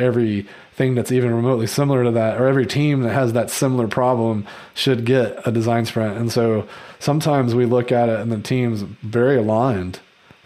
everything 0.80 0.96
that's 0.96 1.12
even 1.12 1.34
remotely 1.34 1.68
similar 1.68 2.06
to 2.06 2.12
that, 2.12 2.40
or 2.40 2.48
every 2.48 2.66
team 2.66 3.02
that 3.02 3.14
has 3.14 3.34
that 3.34 3.50
similar 3.50 3.88
problem 3.88 4.46
should 4.74 5.06
get 5.06 5.46
a 5.46 5.52
design 5.52 5.86
sprint. 5.86 6.18
And 6.18 6.32
so 6.32 6.68
sometimes 7.00 7.54
we 7.54 7.66
look 7.66 7.92
at 7.92 8.08
it 8.08 8.20
and 8.20 8.32
the 8.32 8.40
team's 8.40 8.84
very 9.04 9.38
aligned 9.38 10.00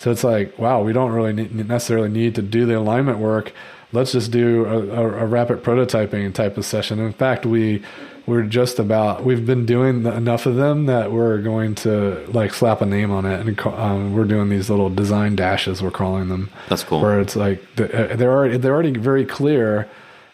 so 0.04 0.12
it's 0.12 0.26
like, 0.26 0.60
wow, 0.60 0.82
we 0.84 0.92
don't 0.92 1.14
really 1.14 1.32
need, 1.32 1.70
necessarily 1.70 2.10
need 2.10 2.36
to 2.36 2.42
do 2.42 2.66
the 2.66 2.78
alignment 2.78 3.20
work. 3.20 3.54
Let's 3.94 4.12
just 4.12 4.32
do 4.32 4.66
a, 4.66 4.80
a, 4.80 5.24
a, 5.24 5.26
rapid 5.26 5.64
prototyping 5.64 6.34
type 6.34 6.58
of 6.58 6.66
session. 6.66 7.00
In 7.00 7.14
fact, 7.14 7.46
we 7.46 7.82
we're 8.26 8.44
just 8.44 8.80
about 8.80 9.24
we've 9.24 9.46
been 9.46 9.66
doing 9.66 10.06
enough 10.06 10.46
of 10.46 10.56
them 10.56 10.88
that 10.88 11.14
we're 11.14 11.38
going 11.42 11.76
to 11.76 12.26
like 12.34 12.54
slap 12.54 12.82
a 12.82 12.86
name 12.86 13.12
on 13.12 13.26
it, 13.26 13.40
and 13.40 13.58
um, 13.66 14.14
we're 14.14 14.26
doing 14.26 14.50
these 14.50 14.70
little 14.70 14.90
design 14.90 15.38
dashes. 15.38 15.82
We're 15.82 15.92
calling 15.92 16.28
them. 16.28 16.50
That's 16.68 16.84
cool. 16.84 17.00
Where 17.02 17.22
it's 17.22 17.38
like 17.38 17.64
uh, 17.80 18.18
they're 18.18 18.34
already 18.34 18.58
they're 18.58 18.74
already 18.74 18.92
very 18.92 19.26
clear 19.26 19.90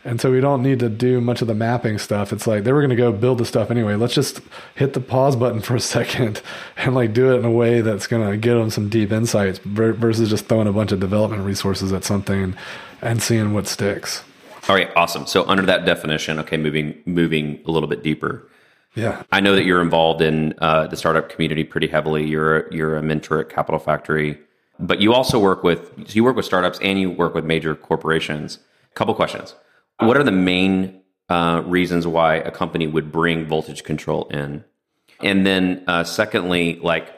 and 0.05 0.21
so 0.21 0.31
we 0.31 0.39
don't 0.39 0.63
need 0.63 0.79
to 0.79 0.87
do 0.87 1.19
much 1.19 1.41
of 1.41 1.47
the 1.47 1.53
mapping 1.53 1.97
stuff. 1.97 2.31
It's 2.31 2.47
like 2.47 2.63
they 2.63 2.71
were 2.71 2.79
going 2.79 2.89
to 2.89 2.95
go 2.95 3.11
build 3.11 3.37
the 3.37 3.45
stuff 3.45 3.69
anyway. 3.69 3.95
Let's 3.95 4.13
just 4.13 4.39
hit 4.75 4.93
the 4.93 5.01
pause 5.01 5.35
button 5.35 5.59
for 5.59 5.75
a 5.75 5.79
second 5.79 6.41
and 6.77 6.95
like 6.95 7.13
do 7.13 7.33
it 7.33 7.39
in 7.39 7.45
a 7.45 7.51
way 7.51 7.81
that's 7.81 8.07
going 8.07 8.29
to 8.29 8.37
get 8.37 8.53
them 8.53 8.69
some 8.69 8.89
deep 8.89 9.11
insights 9.11 9.59
versus 9.59 10.29
just 10.29 10.45
throwing 10.45 10.67
a 10.67 10.73
bunch 10.73 10.91
of 10.91 10.99
development 10.99 11.43
resources 11.43 11.91
at 11.91 12.03
something 12.03 12.55
and 13.01 13.21
seeing 13.21 13.53
what 13.53 13.67
sticks. 13.67 14.23
All 14.67 14.75
right, 14.75 14.89
awesome. 14.95 15.25
So 15.25 15.45
under 15.47 15.63
that 15.63 15.85
definition, 15.85 16.39
okay, 16.39 16.57
moving 16.57 17.01
moving 17.05 17.59
a 17.65 17.71
little 17.71 17.89
bit 17.89 18.03
deeper. 18.03 18.47
Yeah, 18.95 19.23
I 19.31 19.39
know 19.39 19.55
that 19.55 19.63
you're 19.63 19.81
involved 19.81 20.21
in 20.21 20.53
uh, 20.59 20.87
the 20.87 20.97
startup 20.97 21.29
community 21.29 21.63
pretty 21.63 21.87
heavily. 21.87 22.27
You're 22.27 22.71
you're 22.71 22.97
a 22.97 23.01
mentor 23.01 23.39
at 23.39 23.49
Capital 23.49 23.79
Factory, 23.79 24.37
but 24.79 25.01
you 25.01 25.13
also 25.13 25.39
work 25.39 25.63
with 25.63 25.91
so 26.07 26.13
you 26.13 26.23
work 26.23 26.35
with 26.35 26.45
startups 26.45 26.79
and 26.81 26.99
you 26.99 27.09
work 27.09 27.33
with 27.33 27.45
major 27.45 27.75
corporations. 27.75 28.59
Couple 28.95 29.13
questions 29.15 29.55
what 29.99 30.17
are 30.17 30.23
the 30.23 30.31
main 30.31 31.01
uh, 31.29 31.61
reasons 31.65 32.07
why 32.07 32.35
a 32.35 32.51
company 32.51 32.87
would 32.87 33.11
bring 33.11 33.45
voltage 33.45 33.83
control 33.83 34.27
in? 34.29 34.63
And 35.21 35.45
then, 35.45 35.83
uh, 35.87 36.03
secondly, 36.03 36.79
like, 36.81 37.13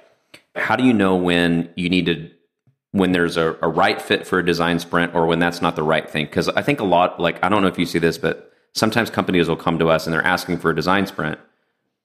how 0.55 0.75
do 0.75 0.83
you 0.83 0.93
know 0.93 1.15
when 1.15 1.69
you 1.75 1.89
need 1.89 2.07
to, 2.07 2.29
when 2.91 3.11
there's 3.11 3.37
a, 3.37 3.57
a 3.61 3.69
right 3.69 4.01
fit 4.01 4.27
for 4.27 4.39
a 4.39 4.45
design 4.45 4.79
sprint 4.79 5.13
or 5.13 5.27
when 5.27 5.39
that's 5.39 5.61
not 5.61 5.75
the 5.75 5.83
right 5.83 6.09
thing? 6.09 6.25
Because 6.25 6.49
I 6.49 6.61
think 6.61 6.79
a 6.79 6.83
lot, 6.83 7.19
like, 7.19 7.41
I 7.43 7.49
don't 7.49 7.61
know 7.61 7.67
if 7.67 7.77
you 7.77 7.85
see 7.85 7.99
this, 7.99 8.17
but 8.17 8.51
sometimes 8.73 9.09
companies 9.09 9.47
will 9.47 9.55
come 9.55 9.77
to 9.79 9.89
us 9.89 10.07
and 10.07 10.13
they're 10.13 10.25
asking 10.25 10.57
for 10.57 10.71
a 10.71 10.75
design 10.75 11.05
sprint 11.05 11.39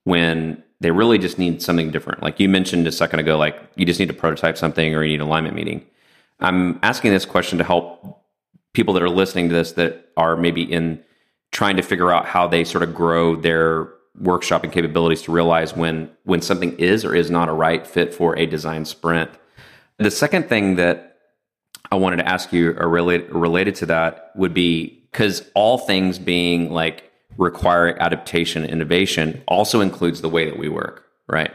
when 0.04 0.62
they 0.80 0.90
really 0.90 1.18
just 1.18 1.38
need 1.38 1.62
something 1.62 1.90
different. 1.90 2.23
Like 2.23 2.38
you 2.38 2.49
mentioned 2.49 2.87
a 2.87 2.92
second 2.92 3.21
ago, 3.21 3.38
like 3.38 3.56
you 3.76 3.87
just 3.87 3.99
need 3.99 4.09
to 4.09 4.14
prototype 4.14 4.59
something 4.59 4.95
or 4.95 5.02
you 5.02 5.11
need 5.11 5.23
an 5.23 5.26
alignment 5.26 5.54
meeting. 5.54 5.87
I'm 6.40 6.78
asking 6.83 7.12
this 7.12 7.25
question 7.25 7.59
to 7.59 7.64
help 7.64 8.23
people 8.76 8.92
that 8.92 9.02
are 9.02 9.09
listening 9.09 9.49
to 9.49 9.54
this 9.54 9.73
that 9.73 10.11
are 10.18 10.37
maybe 10.37 10.61
in 10.62 11.02
trying 11.50 11.76
to 11.78 11.83
figure 11.83 12.12
out 12.12 12.26
how 12.26 12.47
they 12.47 12.62
sort 12.62 12.83
of 12.83 12.95
grow 12.95 13.35
their 13.35 13.88
workshop 14.21 14.64
and 14.64 14.73
capabilities 14.73 15.23
to 15.23 15.33
realize 15.33 15.75
when 15.75 16.11
when 16.25 16.42
something 16.42 16.78
is 16.78 17.02
or 17.02 17.14
is 17.14 17.30
not 17.30 17.49
a 17.49 17.52
right 17.52 17.87
fit 17.87 18.12
for 18.12 18.37
a 18.38 18.45
design 18.45 18.85
sprint. 18.85 19.30
The 19.97 20.11
second 20.11 20.50
thing 20.50 20.76
that 20.76 21.16
I 21.90 21.95
wanted 21.95 22.16
to 22.18 22.28
ask 22.28 22.52
you 22.52 22.76
uh, 22.78 22.83
or 22.83 22.90
related 22.90 23.33
related 23.33 23.75
to 23.76 23.87
that 23.87 24.30
would 24.35 24.52
be 24.52 25.02
because 25.11 25.50
all 25.54 25.78
things 25.78 26.18
being 26.18 26.71
like 26.71 27.11
require 27.38 27.97
adaptation 27.99 28.62
innovation 28.66 29.42
also 29.49 29.80
includes 29.80 30.21
the 30.21 30.28
way 30.28 30.45
that 30.45 30.59
we 30.59 30.68
work, 30.68 31.06
right? 31.28 31.54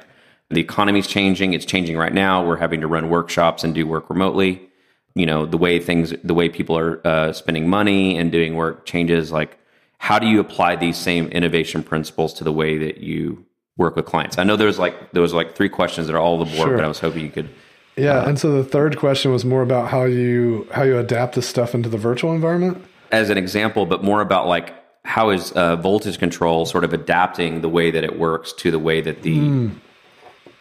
The 0.50 0.60
economy's 0.60 1.06
changing, 1.06 1.54
it's 1.54 1.66
changing 1.66 1.98
right 1.98 2.14
now. 2.14 2.44
We're 2.44 2.58
having 2.58 2.82
to 2.82 2.88
run 2.88 3.10
workshops 3.10 3.64
and 3.64 3.76
do 3.76 3.86
work 3.86 4.10
remotely 4.10 4.71
you 5.16 5.26
know 5.26 5.46
the 5.46 5.58
way 5.58 5.80
things 5.80 6.14
the 6.24 6.34
way 6.34 6.50
people 6.50 6.78
are 6.78 7.06
uh, 7.06 7.34
spending 7.34 7.70
money 7.70 8.18
and 8.18 8.32
doing 8.32 8.56
work 8.56 8.86
changes 8.86 9.32
like 9.32 9.58
how 9.98 10.18
do 10.18 10.28
you 10.28 10.40
apply 10.40 10.76
these 10.76 10.98
same 10.98 11.28
innovation 11.28 11.84
principles 11.84 12.34
to 12.34 12.44
the 12.44 12.52
way 12.52 12.78
that 12.78 12.98
you 13.00 13.46
work 13.78 13.96
with 13.96 14.06
clients 14.06 14.38
i 14.38 14.44
know 14.44 14.56
there's 14.56 14.80
like 14.80 15.12
there 15.12 15.22
was 15.22 15.34
like 15.34 15.56
three 15.56 15.70
questions 15.70 16.08
that 16.08 16.16
are 16.16 16.20
all 16.20 16.38
the 16.38 16.46
board 16.46 16.68
sure. 16.68 16.76
but 16.76 16.86
i 16.86 16.88
was 16.88 17.00
hoping 17.00 17.24
you 17.24 17.32
could 17.32 17.50
yeah 17.98 18.20
uh, 18.20 18.28
and 18.28 18.40
so 18.40 18.52
the 18.52 18.64
third 18.64 18.98
question 18.98 19.32
was 19.32 19.44
more 19.44 19.62
about 19.62 19.90
how 19.90 20.04
you 20.04 20.68
how 20.72 20.84
you 20.84 20.98
adapt 20.98 21.36
this 21.36 21.48
stuff 21.48 21.74
into 21.76 21.90
the 21.90 21.98
virtual 21.98 22.34
environment 22.34 22.84
as 23.12 23.30
an 23.30 23.38
example 23.38 23.86
but 23.86 24.04
more 24.04 24.22
about 24.22 24.48
like 24.48 24.74
how 25.04 25.32
is 25.32 25.52
uh, 25.54 25.76
voltage 25.78 26.20
control 26.20 26.66
sort 26.66 26.84
of 26.84 26.94
adapting 26.94 27.62
the 27.62 27.70
way 27.70 27.90
that 27.90 28.04
it 28.04 28.20
works 28.20 28.54
to 28.54 28.70
the 28.70 28.80
way 28.80 29.02
that 29.02 29.24
the 29.24 29.38
mm. 29.38 29.72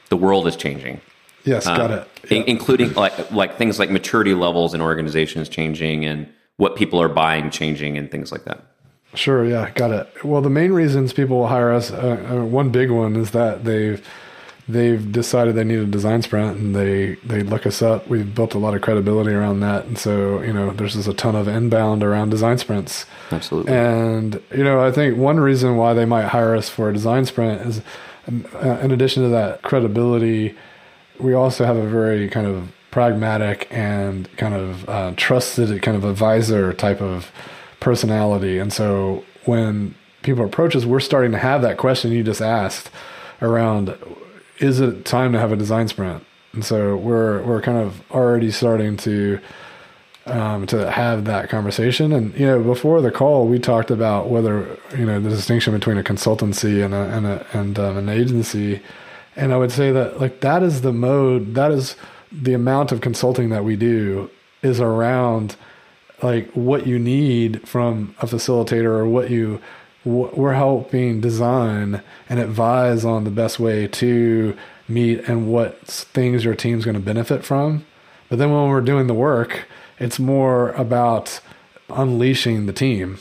the 0.08 0.16
world 0.16 0.46
is 0.46 0.56
changing 0.56 1.00
Yes, 1.44 1.66
uh, 1.66 1.76
got 1.76 1.90
it. 1.90 2.08
Yeah. 2.30 2.44
including 2.46 2.92
like 2.94 3.30
like 3.30 3.56
things 3.56 3.78
like 3.78 3.90
maturity 3.90 4.34
levels 4.34 4.74
in 4.74 4.80
organizations 4.80 5.48
changing 5.48 6.04
and 6.04 6.28
what 6.56 6.76
people 6.76 7.00
are 7.00 7.08
buying 7.08 7.50
changing 7.50 7.96
and 7.96 8.10
things 8.10 8.30
like 8.30 8.44
that. 8.44 8.62
Sure, 9.14 9.44
yeah, 9.44 9.70
got 9.70 9.90
it. 9.90 10.24
Well, 10.24 10.40
the 10.40 10.50
main 10.50 10.72
reasons 10.72 11.12
people 11.12 11.38
will 11.38 11.48
hire 11.48 11.72
us, 11.72 11.90
uh, 11.90 12.26
uh, 12.30 12.44
one 12.44 12.70
big 12.70 12.90
one 12.90 13.16
is 13.16 13.32
that 13.32 13.64
they've 13.64 14.06
they've 14.68 15.10
decided 15.10 15.56
they 15.56 15.64
need 15.64 15.80
a 15.80 15.86
design 15.86 16.22
sprint 16.22 16.56
and 16.58 16.76
they 16.76 17.14
they 17.24 17.42
look 17.42 17.66
us 17.66 17.82
up. 17.82 18.06
We've 18.08 18.32
built 18.32 18.54
a 18.54 18.58
lot 18.58 18.74
of 18.74 18.82
credibility 18.82 19.32
around 19.32 19.60
that, 19.60 19.86
and 19.86 19.98
so 19.98 20.40
you 20.42 20.52
know 20.52 20.70
there's 20.70 20.94
just 20.94 21.08
a 21.08 21.14
ton 21.14 21.34
of 21.34 21.48
inbound 21.48 22.04
around 22.04 22.30
design 22.30 22.58
sprints. 22.58 23.04
Absolutely. 23.32 23.72
And 23.72 24.40
you 24.54 24.62
know 24.62 24.84
I 24.84 24.92
think 24.92 25.16
one 25.16 25.40
reason 25.40 25.76
why 25.76 25.92
they 25.94 26.04
might 26.04 26.26
hire 26.26 26.54
us 26.54 26.68
for 26.68 26.88
a 26.88 26.92
design 26.92 27.24
sprint 27.24 27.62
is, 27.62 27.82
uh, 28.28 28.78
in 28.80 28.92
addition 28.92 29.24
to 29.24 29.28
that 29.30 29.62
credibility 29.62 30.56
we 31.22 31.34
also 31.34 31.64
have 31.64 31.76
a 31.76 31.86
very 31.86 32.28
kind 32.28 32.46
of 32.46 32.72
pragmatic 32.90 33.68
and 33.70 34.34
kind 34.36 34.54
of 34.54 34.88
uh, 34.88 35.12
trusted 35.16 35.82
kind 35.82 35.96
of 35.96 36.04
advisor 36.04 36.72
type 36.72 37.00
of 37.00 37.30
personality. 37.78 38.58
And 38.58 38.72
so 38.72 39.24
when 39.44 39.94
people 40.22 40.44
approach 40.44 40.74
us, 40.76 40.84
we're 40.84 41.00
starting 41.00 41.32
to 41.32 41.38
have 41.38 41.62
that 41.62 41.78
question 41.78 42.12
you 42.12 42.22
just 42.22 42.42
asked 42.42 42.90
around 43.40 43.96
is 44.58 44.80
it 44.80 45.04
time 45.06 45.32
to 45.32 45.38
have 45.38 45.52
a 45.52 45.56
design 45.56 45.88
sprint? 45.88 46.24
And 46.52 46.64
so 46.64 46.96
we're 46.96 47.42
we're 47.42 47.62
kind 47.62 47.78
of 47.78 48.02
already 48.10 48.50
starting 48.50 48.96
to 48.98 49.40
um, 50.26 50.66
to 50.66 50.90
have 50.90 51.24
that 51.24 51.48
conversation. 51.48 52.12
And 52.12 52.34
you 52.34 52.46
know, 52.46 52.62
before 52.62 53.00
the 53.00 53.10
call, 53.10 53.46
we 53.46 53.58
talked 53.58 53.90
about 53.90 54.28
whether 54.28 54.78
you 54.96 55.06
know 55.06 55.20
the 55.20 55.30
distinction 55.30 55.72
between 55.72 55.96
a 55.96 56.02
consultancy 56.02 56.84
and 56.84 56.92
a, 56.92 57.02
and 57.16 57.26
a, 57.26 57.46
and 57.52 57.78
um, 57.78 57.96
an 57.96 58.08
agency 58.08 58.82
and 59.36 59.52
I 59.52 59.56
would 59.56 59.72
say 59.72 59.92
that 59.92 60.20
like 60.20 60.40
that 60.40 60.62
is 60.62 60.82
the 60.82 60.92
mode, 60.92 61.54
that 61.54 61.70
is 61.70 61.96
the 62.32 62.54
amount 62.54 62.92
of 62.92 63.00
consulting 63.00 63.48
that 63.50 63.64
we 63.64 63.76
do 63.76 64.30
is 64.62 64.80
around 64.80 65.56
like 66.22 66.50
what 66.52 66.86
you 66.86 66.98
need 66.98 67.66
from 67.68 68.14
a 68.20 68.26
facilitator 68.26 68.84
or 68.84 69.06
what 69.06 69.30
you 69.30 69.60
we're 70.04 70.54
helping 70.54 71.20
design 71.20 72.02
and 72.28 72.40
advise 72.40 73.04
on 73.04 73.24
the 73.24 73.30
best 73.30 73.60
way 73.60 73.86
to 73.86 74.56
meet 74.88 75.20
and 75.28 75.46
what 75.46 75.86
things 75.86 76.44
your 76.44 76.54
team's 76.54 76.84
going 76.84 76.94
to 76.94 77.00
benefit 77.00 77.44
from. 77.44 77.84
But 78.28 78.38
then 78.38 78.50
when 78.50 78.68
we're 78.68 78.80
doing 78.80 79.08
the 79.08 79.14
work, 79.14 79.66
it's 79.98 80.18
more 80.18 80.70
about 80.70 81.40
unleashing 81.90 82.64
the 82.64 82.72
team, 82.72 83.18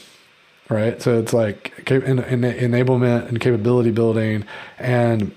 right? 0.70 1.02
So 1.02 1.20
it's 1.20 1.34
like 1.34 1.74
enablement 1.86 3.28
and 3.28 3.42
capability 3.42 3.92
building 3.92 4.46
and 4.78 5.34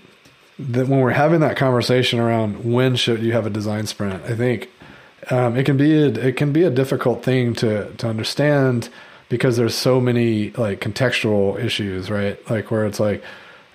that 0.71 0.89
when 0.89 1.01
we're 1.01 1.11
having 1.11 1.41
that 1.41 1.57
conversation 1.57 2.19
around 2.19 2.65
when 2.71 2.97
should 2.97 3.23
you 3.23 3.33
have 3.33 3.47
a 3.47 3.51
design 3.51 3.87
sprint, 3.87 4.23
I 4.25 4.35
think 4.35 4.71
um, 5.31 5.57
it 5.57 5.65
can 5.65 5.77
be 5.77 5.95
a, 5.95 6.07
it 6.07 6.37
can 6.37 6.53
be 6.53 6.65
a 6.65 6.71
difficult 6.71 7.25
thing 7.25 7.55
to 7.57 7.93
to 7.97 8.09
understand 8.09 8.89
because 9.29 9.57
there's 9.57 9.75
so 9.75 10.01
many 10.01 10.51
like 10.51 10.81
contextual 10.81 11.59
issues, 11.63 12.11
right? 12.11 12.39
Like 12.51 12.71
where 12.71 12.87
it's 12.87 13.01
like 13.01 13.23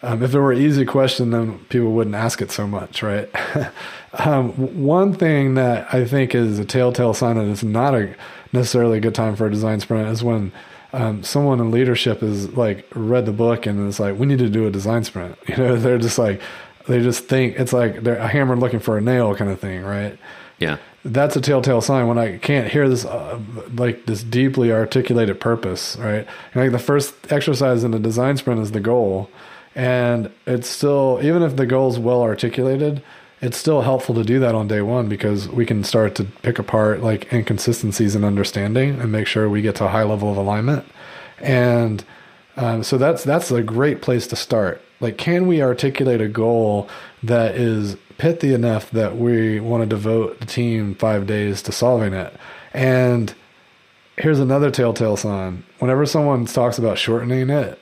um, 0.03 0.21
if 0.21 0.33
it 0.33 0.39
were 0.39 0.51
an 0.51 0.61
easy 0.61 0.85
question, 0.85 1.31
then 1.31 1.59
people 1.69 1.91
wouldn't 1.91 2.15
ask 2.15 2.41
it 2.41 2.51
so 2.51 2.67
much, 2.67 3.01
right? 3.01 3.29
um, 4.13 4.51
one 4.83 5.13
thing 5.13 5.55
that 5.55 5.91
I 5.93 6.05
think 6.05 6.35
is 6.35 6.59
a 6.59 6.65
telltale 6.65 7.13
sign 7.13 7.37
that 7.37 7.47
it's 7.47 7.63
not 7.63 7.95
a 7.95 8.15
necessarily 8.53 8.99
a 8.99 9.01
good 9.01 9.15
time 9.15 9.35
for 9.35 9.47
a 9.47 9.51
design 9.51 9.79
sprint 9.79 10.09
is 10.09 10.23
when 10.23 10.51
um, 10.93 11.23
someone 11.23 11.59
in 11.59 11.71
leadership 11.71 12.23
is 12.23 12.49
like 12.53 12.87
read 12.95 13.25
the 13.25 13.31
book 13.31 13.65
and 13.65 13.87
it's 13.87 13.99
like, 13.99 14.17
we 14.17 14.25
need 14.25 14.39
to 14.39 14.49
do 14.49 14.67
a 14.67 14.71
design 14.71 15.03
sprint. 15.03 15.37
You 15.47 15.57
know, 15.57 15.75
they're 15.75 15.97
just 15.97 16.17
like, 16.17 16.41
they 16.87 17.01
just 17.01 17.25
think 17.25 17.59
it's 17.59 17.73
like 17.73 18.03
they're 18.03 18.17
a 18.17 18.27
hammer 18.27 18.55
looking 18.55 18.79
for 18.79 18.97
a 18.97 19.01
nail 19.01 19.35
kind 19.35 19.51
of 19.51 19.59
thing, 19.59 19.83
right? 19.83 20.17
Yeah. 20.59 20.77
That's 21.05 21.35
a 21.35 21.41
telltale 21.41 21.81
sign 21.81 22.07
when 22.07 22.17
I 22.17 22.37
can't 22.37 22.69
hear 22.69 22.89
this, 22.89 23.05
uh, 23.05 23.39
like 23.75 24.05
this 24.05 24.23
deeply 24.23 24.71
articulated 24.71 25.39
purpose, 25.39 25.95
right? 25.97 26.27
And 26.53 26.63
like 26.63 26.71
the 26.71 26.79
first 26.79 27.13
exercise 27.31 27.83
in 27.83 27.91
the 27.91 27.99
design 27.99 28.37
sprint 28.37 28.61
is 28.61 28.71
the 28.71 28.79
goal. 28.79 29.29
And 29.75 30.31
it's 30.45 30.67
still, 30.67 31.19
even 31.21 31.43
if 31.43 31.55
the 31.55 31.67
goal 31.67 31.89
is 31.89 31.99
well 31.99 32.23
articulated, 32.23 33.03
it's 33.41 33.57
still 33.57 33.81
helpful 33.81 34.15
to 34.15 34.23
do 34.23 34.39
that 34.39 34.55
on 34.55 34.67
day 34.67 34.81
one 34.81 35.07
because 35.07 35.47
we 35.47 35.65
can 35.65 35.83
start 35.83 36.15
to 36.15 36.23
pick 36.23 36.57
apart 36.57 37.03
like 37.03 37.31
inconsistencies 37.31 38.15
in 38.15 38.23
understanding 38.23 38.99
and 38.99 39.11
make 39.11 39.27
sure 39.27 39.47
we 39.47 39.61
get 39.61 39.75
to 39.75 39.85
a 39.85 39.89
high 39.89 40.03
level 40.03 40.31
of 40.31 40.37
alignment. 40.37 40.85
And 41.39 42.03
um, 42.55 42.83
so 42.83 42.97
that's 42.97 43.23
that's 43.23 43.51
a 43.51 43.61
great 43.61 44.01
place 44.01 44.25
to 44.27 44.35
start. 44.35 44.81
Like, 44.99 45.17
can 45.17 45.47
we 45.47 45.61
articulate 45.61 46.21
a 46.21 46.27
goal 46.27 46.89
that 47.23 47.55
is 47.55 47.97
pithy 48.17 48.53
enough 48.53 48.89
that 48.91 49.17
we 49.17 49.59
want 49.59 49.83
to 49.83 49.87
devote 49.87 50.39
the 50.39 50.45
team 50.45 50.95
five 50.95 51.27
days 51.27 51.61
to 51.63 51.71
solving 51.71 52.13
it? 52.13 52.33
And 52.73 53.33
here's 54.17 54.39
another 54.39 54.71
telltale 54.71 55.17
sign: 55.17 55.63
whenever 55.79 56.05
someone 56.05 56.45
talks 56.45 56.77
about 56.77 56.97
shortening 56.97 57.49
it, 57.49 57.79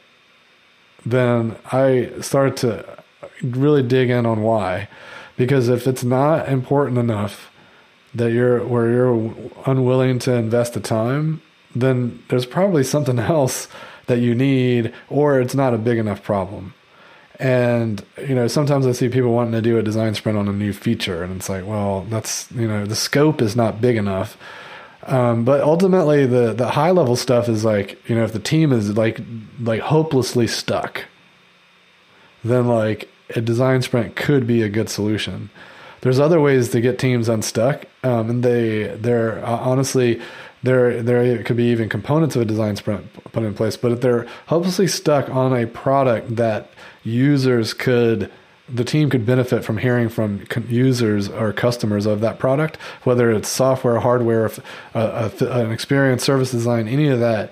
then 1.05 1.55
I 1.71 2.11
start 2.21 2.57
to 2.57 2.85
really 3.41 3.83
dig 3.83 4.09
in 4.09 4.25
on 4.25 4.41
why 4.41 4.87
because 5.37 5.69
if 5.69 5.87
it's 5.87 6.03
not 6.03 6.47
important 6.49 6.97
enough 6.97 7.51
that 8.13 8.31
you're 8.31 8.65
where 8.65 8.89
you're 8.89 9.33
unwilling 9.65 10.19
to 10.19 10.33
invest 10.33 10.73
the 10.73 10.79
time, 10.79 11.41
then 11.75 12.23
there's 12.29 12.45
probably 12.45 12.83
something 12.83 13.19
else 13.35 13.67
that 14.07 14.19
you 14.19 14.35
need, 14.35 14.93
or 15.09 15.39
it's 15.39 15.55
not 15.55 15.73
a 15.73 15.77
big 15.77 15.97
enough 15.97 16.23
problem. 16.23 16.73
And 17.39 18.03
you 18.17 18.35
know, 18.35 18.47
sometimes 18.47 18.87
I 18.87 18.93
see 18.93 19.09
people 19.09 19.33
wanting 19.33 19.53
to 19.53 19.61
do 19.61 19.77
a 19.77 19.83
design 19.83 20.13
sprint 20.15 20.37
on 20.37 20.47
a 20.47 20.53
new 20.53 20.73
feature, 20.73 21.23
and 21.23 21.35
it's 21.35 21.49
like, 21.49 21.65
well, 21.65 22.05
that's 22.09 22.49
you 22.51 22.67
know, 22.67 22.85
the 22.85 22.95
scope 22.95 23.41
is 23.41 23.55
not 23.55 23.81
big 23.81 23.97
enough. 23.97 24.37
Um, 25.03 25.45
but 25.45 25.61
ultimately, 25.61 26.25
the 26.25 26.53
the 26.53 26.69
high 26.69 26.91
level 26.91 27.15
stuff 27.15 27.49
is 27.49 27.65
like, 27.65 27.97
you 28.09 28.15
know, 28.15 28.23
if 28.23 28.33
the 28.33 28.39
team 28.39 28.71
is 28.71 28.95
like 28.97 29.19
like 29.59 29.81
hopelessly 29.81 30.47
stuck, 30.47 31.05
then 32.43 32.67
like 32.67 33.09
a 33.35 33.41
design 33.41 33.81
sprint 33.81 34.15
could 34.15 34.47
be 34.47 34.61
a 34.61 34.69
good 34.69 34.89
solution. 34.89 35.49
There's 36.01 36.19
other 36.19 36.39
ways 36.39 36.69
to 36.69 36.81
get 36.81 36.99
teams 36.99 37.27
unstuck, 37.27 37.85
um, 38.03 38.29
and 38.29 38.43
they 38.43 38.95
they're 38.95 39.43
uh, 39.43 39.57
honestly 39.57 40.21
there 40.65 41.01
there 41.01 41.43
could 41.43 41.57
be 41.57 41.65
even 41.65 41.89
components 41.89 42.35
of 42.35 42.41
a 42.41 42.45
design 42.45 42.75
sprint 42.75 43.11
put 43.31 43.43
in 43.43 43.53
place, 43.53 43.77
but 43.77 43.91
if 43.91 44.01
they're 44.01 44.27
hopelessly 44.47 44.87
stuck 44.87 45.29
on 45.29 45.55
a 45.55 45.67
product 45.67 46.35
that 46.35 46.69
users 47.03 47.73
could 47.73 48.31
the 48.67 48.83
team 48.83 49.11
could 49.11 49.25
benefit 49.25 49.63
from 49.63 49.77
hearing 49.77 50.09
from 50.09 50.43
users 50.67 51.29
or 51.29 51.53
customers 51.53 52.07
of 52.07 52.21
that 52.21 52.39
product, 52.39 52.77
whether 53.03 53.31
it's 53.31 53.47
software, 53.47 53.99
hardware, 53.99 54.49
uh, 54.95 55.29
an 55.39 55.71
experience, 55.71 56.23
service 56.23 56.49
design, 56.49 56.87
any 56.87 57.07
of 57.07 57.19
that 57.19 57.51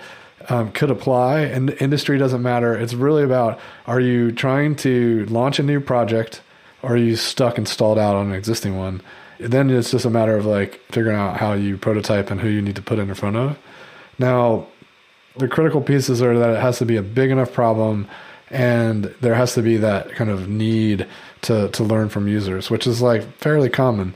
um, 0.49 0.71
could 0.71 0.89
apply. 0.89 1.41
And 1.41 1.69
industry 1.79 2.17
doesn't 2.17 2.41
matter. 2.41 2.75
It's 2.75 2.95
really 2.95 3.23
about 3.23 3.59
are 3.85 3.99
you 3.99 4.31
trying 4.31 4.75
to 4.77 5.25
launch 5.27 5.59
a 5.59 5.63
new 5.63 5.79
project 5.79 6.41
or 6.81 6.93
are 6.93 6.97
you 6.97 7.15
stuck 7.15 7.59
and 7.59 7.67
stalled 7.67 7.99
out 7.99 8.15
on 8.15 8.27
an 8.27 8.33
existing 8.33 8.75
one? 8.75 9.01
Then 9.39 9.69
it's 9.69 9.91
just 9.91 10.05
a 10.05 10.09
matter 10.09 10.37
of 10.37 10.45
like 10.45 10.81
figuring 10.91 11.17
out 11.17 11.37
how 11.37 11.53
you 11.53 11.77
prototype 11.77 12.31
and 12.31 12.39
who 12.39 12.47
you 12.47 12.61
need 12.61 12.75
to 12.75 12.81
put 12.81 12.99
in 12.99 13.13
front 13.13 13.35
of. 13.35 13.57
Now, 14.19 14.67
the 15.37 15.47
critical 15.47 15.81
pieces 15.81 16.21
are 16.21 16.37
that 16.37 16.51
it 16.51 16.61
has 16.61 16.77
to 16.79 16.85
be 16.85 16.95
a 16.95 17.01
big 17.01 17.31
enough 17.31 17.51
problem 17.51 18.07
and 18.49 19.05
there 19.21 19.33
has 19.33 19.55
to 19.55 19.63
be 19.63 19.77
that 19.77 20.11
kind 20.11 20.29
of 20.29 20.47
need 20.47 21.07
to, 21.41 21.69
to 21.69 21.83
learn 21.83 22.09
from 22.09 22.27
users, 22.27 22.69
which 22.69 22.85
is 22.85 23.01
like 23.01 23.23
fairly 23.37 23.69
common. 23.69 24.13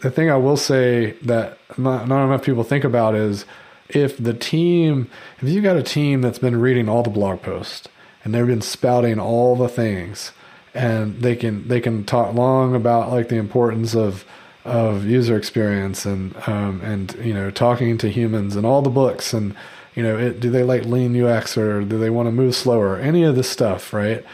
The 0.00 0.10
thing 0.10 0.28
I 0.28 0.36
will 0.36 0.56
say 0.56 1.12
that 1.22 1.58
not, 1.78 2.08
not 2.08 2.26
enough 2.26 2.44
people 2.44 2.64
think 2.64 2.84
about 2.84 3.14
is 3.14 3.44
if 3.88 4.18
the 4.18 4.34
team, 4.34 5.08
if 5.38 5.48
you've 5.48 5.62
got 5.62 5.76
a 5.76 5.82
team 5.82 6.20
that's 6.20 6.40
been 6.40 6.60
reading 6.60 6.88
all 6.88 7.04
the 7.04 7.10
blog 7.10 7.42
posts 7.42 7.88
and 8.24 8.34
they've 8.34 8.46
been 8.46 8.60
spouting 8.60 9.20
all 9.20 9.54
the 9.54 9.68
things, 9.68 10.32
and 10.74 11.22
they 11.22 11.34
can 11.34 11.66
they 11.68 11.80
can 11.80 12.04
talk 12.04 12.34
long 12.34 12.74
about 12.74 13.10
like 13.10 13.28
the 13.28 13.36
importance 13.36 13.94
of 13.94 14.24
of 14.66 15.04
user 15.04 15.36
experience 15.36 16.04
and 16.04 16.36
um, 16.46 16.80
and 16.82 17.14
you 17.24 17.32
know 17.32 17.50
talking 17.50 17.96
to 17.98 18.10
humans 18.10 18.56
and 18.56 18.66
all 18.66 18.82
the 18.82 18.90
books 18.90 19.32
and 19.32 19.54
you 19.94 20.02
know 20.02 20.18
it, 20.18 20.40
do 20.40 20.50
they 20.50 20.62
like 20.62 20.84
lean 20.84 21.20
UX 21.20 21.56
or 21.56 21.82
do 21.82 21.98
they 21.98 22.10
want 22.10 22.26
to 22.26 22.32
move 22.32 22.54
slower? 22.54 22.98
Any 22.98 23.22
of 23.22 23.36
this 23.36 23.48
stuff 23.48 23.92
right? 23.92 24.24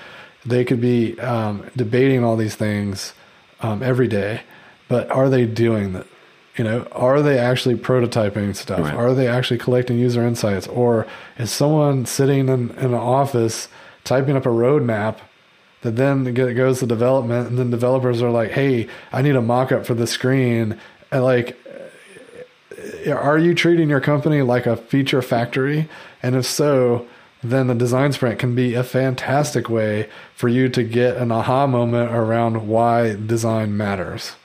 They 0.44 0.64
could 0.64 0.80
be 0.80 1.18
um, 1.20 1.70
debating 1.76 2.24
all 2.24 2.36
these 2.36 2.54
things 2.54 3.12
um, 3.60 3.82
every 3.82 4.08
day 4.08 4.42
but 4.88 5.10
are 5.10 5.28
they 5.28 5.46
doing 5.46 5.92
that? 5.92 6.06
You 6.56 6.64
know 6.64 6.88
are 6.92 7.22
they 7.22 7.38
actually 7.38 7.76
prototyping 7.76 8.56
stuff? 8.56 8.80
Right. 8.80 8.94
are 8.94 9.14
they 9.14 9.28
actually 9.28 9.58
collecting 9.58 9.98
user 9.98 10.26
insights? 10.26 10.66
Or 10.66 11.06
is 11.38 11.50
someone 11.50 12.06
sitting 12.06 12.48
in, 12.48 12.70
in 12.70 12.86
an 12.86 12.94
office 12.94 13.68
typing 14.04 14.36
up 14.36 14.46
a 14.46 14.50
roadmap 14.50 15.18
that 15.82 15.96
then 15.96 16.32
goes 16.32 16.78
to 16.80 16.86
development 16.86 17.48
and 17.48 17.58
then 17.58 17.70
developers 17.70 18.22
are 18.22 18.30
like 18.30 18.52
hey 18.52 18.88
i 19.12 19.20
need 19.20 19.36
a 19.36 19.42
mock-up 19.42 19.84
for 19.86 19.94
the 19.94 20.06
screen. 20.06 20.78
And 21.10 21.24
like 21.24 21.58
uh, 23.06 23.12
are 23.12 23.38
you 23.38 23.54
treating 23.54 23.88
your 23.88 24.00
company 24.00 24.42
like 24.42 24.66
a 24.66 24.76
feature 24.76 25.22
factory? 25.22 25.88
And 26.22 26.34
if 26.34 26.46
so 26.46 27.06
then 27.42 27.66
the 27.66 27.74
design 27.74 28.12
sprint 28.12 28.38
can 28.38 28.54
be 28.54 28.74
a 28.74 28.84
fantastic 28.84 29.68
way 29.68 30.08
for 30.34 30.48
you 30.48 30.68
to 30.68 30.84
get 30.84 31.16
an 31.16 31.32
aha 31.32 31.66
moment 31.66 32.12
around 32.12 32.68
why 32.68 33.14
design 33.14 33.76
matters. 33.76 34.36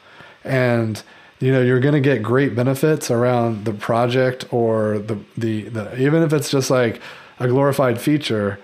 And 0.43 1.01
you 1.39 1.51
know 1.51 1.61
you're 1.61 1.79
going 1.79 1.93
to 1.93 2.01
get 2.01 2.23
great 2.23 2.55
benefits 2.55 3.11
around 3.11 3.65
the 3.65 3.73
project 3.73 4.51
or 4.51 4.97
the, 4.97 5.19
the 5.37 5.69
the 5.69 6.01
even 6.01 6.23
if 6.23 6.33
it's 6.33 6.49
just 6.49 6.71
like 6.71 6.99
a 7.39 7.47
glorified 7.47 8.01
feature 8.01 8.59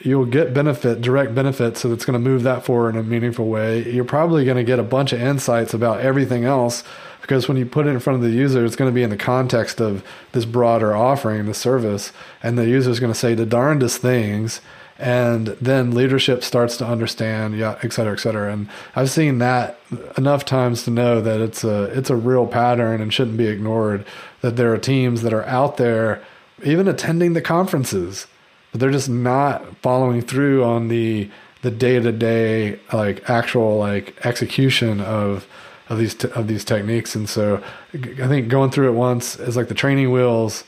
you'll 0.00 0.26
get 0.26 0.52
benefit 0.52 1.00
direct 1.00 1.34
benefit 1.34 1.76
so 1.76 1.88
that's 1.88 2.04
going 2.04 2.14
to 2.20 2.30
move 2.30 2.42
that 2.42 2.64
forward 2.64 2.94
in 2.94 3.00
a 3.00 3.02
meaningful 3.02 3.46
way. 3.46 3.90
You're 3.90 4.04
probably 4.04 4.44
going 4.44 4.56
to 4.56 4.64
get 4.64 4.78
a 4.78 4.84
bunch 4.84 5.12
of 5.12 5.20
insights 5.20 5.74
about 5.74 6.00
everything 6.00 6.44
else 6.44 6.82
because 7.20 7.48
when 7.48 7.56
you 7.56 7.64
put 7.64 7.86
it 7.86 7.90
in 7.90 8.00
front 8.00 8.16
of 8.16 8.22
the 8.22 8.36
user 8.36 8.64
it's 8.64 8.76
going 8.76 8.90
to 8.90 8.94
be 8.94 9.02
in 9.02 9.10
the 9.10 9.16
context 9.16 9.80
of 9.80 10.04
this 10.32 10.44
broader 10.44 10.94
offering 10.94 11.46
the 11.46 11.54
service 11.54 12.12
and 12.42 12.58
the 12.58 12.68
user 12.68 12.90
is 12.90 13.00
going 13.00 13.12
to 13.12 13.18
say 13.18 13.34
the 13.34 13.46
darndest 13.46 13.98
things 13.98 14.60
and 14.98 15.48
then 15.60 15.90
leadership 15.92 16.44
starts 16.44 16.76
to 16.76 16.86
understand 16.86 17.56
yeah 17.56 17.78
et 17.82 17.92
cetera 17.92 18.12
et 18.12 18.20
cetera. 18.20 18.52
And 18.52 18.68
i've 18.94 19.10
seen 19.10 19.38
that 19.38 19.78
enough 20.16 20.44
times 20.44 20.84
to 20.84 20.90
know 20.90 21.20
that 21.20 21.40
it's 21.40 21.64
a 21.64 21.84
it's 21.96 22.10
a 22.10 22.16
real 22.16 22.46
pattern 22.46 23.00
and 23.00 23.12
shouldn't 23.12 23.36
be 23.36 23.46
ignored 23.46 24.04
that 24.40 24.56
there 24.56 24.72
are 24.72 24.78
teams 24.78 25.22
that 25.22 25.32
are 25.32 25.46
out 25.46 25.76
there 25.78 26.22
even 26.62 26.88
attending 26.88 27.32
the 27.32 27.42
conferences 27.42 28.26
but 28.74 28.80
they're 28.80 28.90
just 28.90 29.08
not 29.08 29.76
following 29.76 30.20
through 30.20 30.64
on 30.64 30.88
the 30.88 31.30
the 31.62 31.70
day-to-day 31.70 32.76
like 32.92 33.30
actual 33.30 33.78
like 33.78 34.16
execution 34.26 35.00
of 35.00 35.46
of 35.88 35.98
these 35.98 36.12
t- 36.16 36.28
of 36.32 36.48
these 36.48 36.64
techniques. 36.64 37.14
And 37.14 37.28
so 37.28 37.62
i 37.94 38.26
think 38.26 38.48
going 38.48 38.72
through 38.72 38.88
it 38.88 38.94
once 38.94 39.38
is 39.38 39.56
like 39.56 39.68
the 39.68 39.74
training 39.74 40.10
wheels 40.10 40.64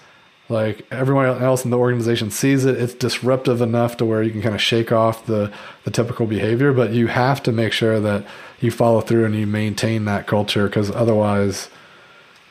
like 0.49 0.87
everyone 0.93 1.27
else 1.43 1.65
in 1.65 1.73
the 1.73 1.79
organization 1.79 2.31
sees 2.31 2.65
it. 2.65 2.81
It's 2.81 2.95
disruptive 2.95 3.61
enough 3.61 3.97
to 3.97 4.05
where 4.05 4.23
you 4.23 4.31
can 4.31 4.41
kind 4.41 4.55
of 4.55 4.63
shake 4.63 4.93
off 4.93 5.27
the 5.27 5.53
the 5.83 5.91
typical 5.91 6.27
behavior 6.29 6.73
but 6.73 6.93
you 6.93 7.09
have 7.09 7.43
to 7.43 7.51
make 7.51 7.73
sure 7.73 7.99
that 7.99 8.25
you 8.61 8.71
follow 8.71 9.01
through 9.01 9.25
and 9.25 9.35
you 9.35 9.49
maintain 9.49 10.05
that 10.05 10.29
culture 10.29 10.69
because 10.69 10.93
otherwise 10.93 11.71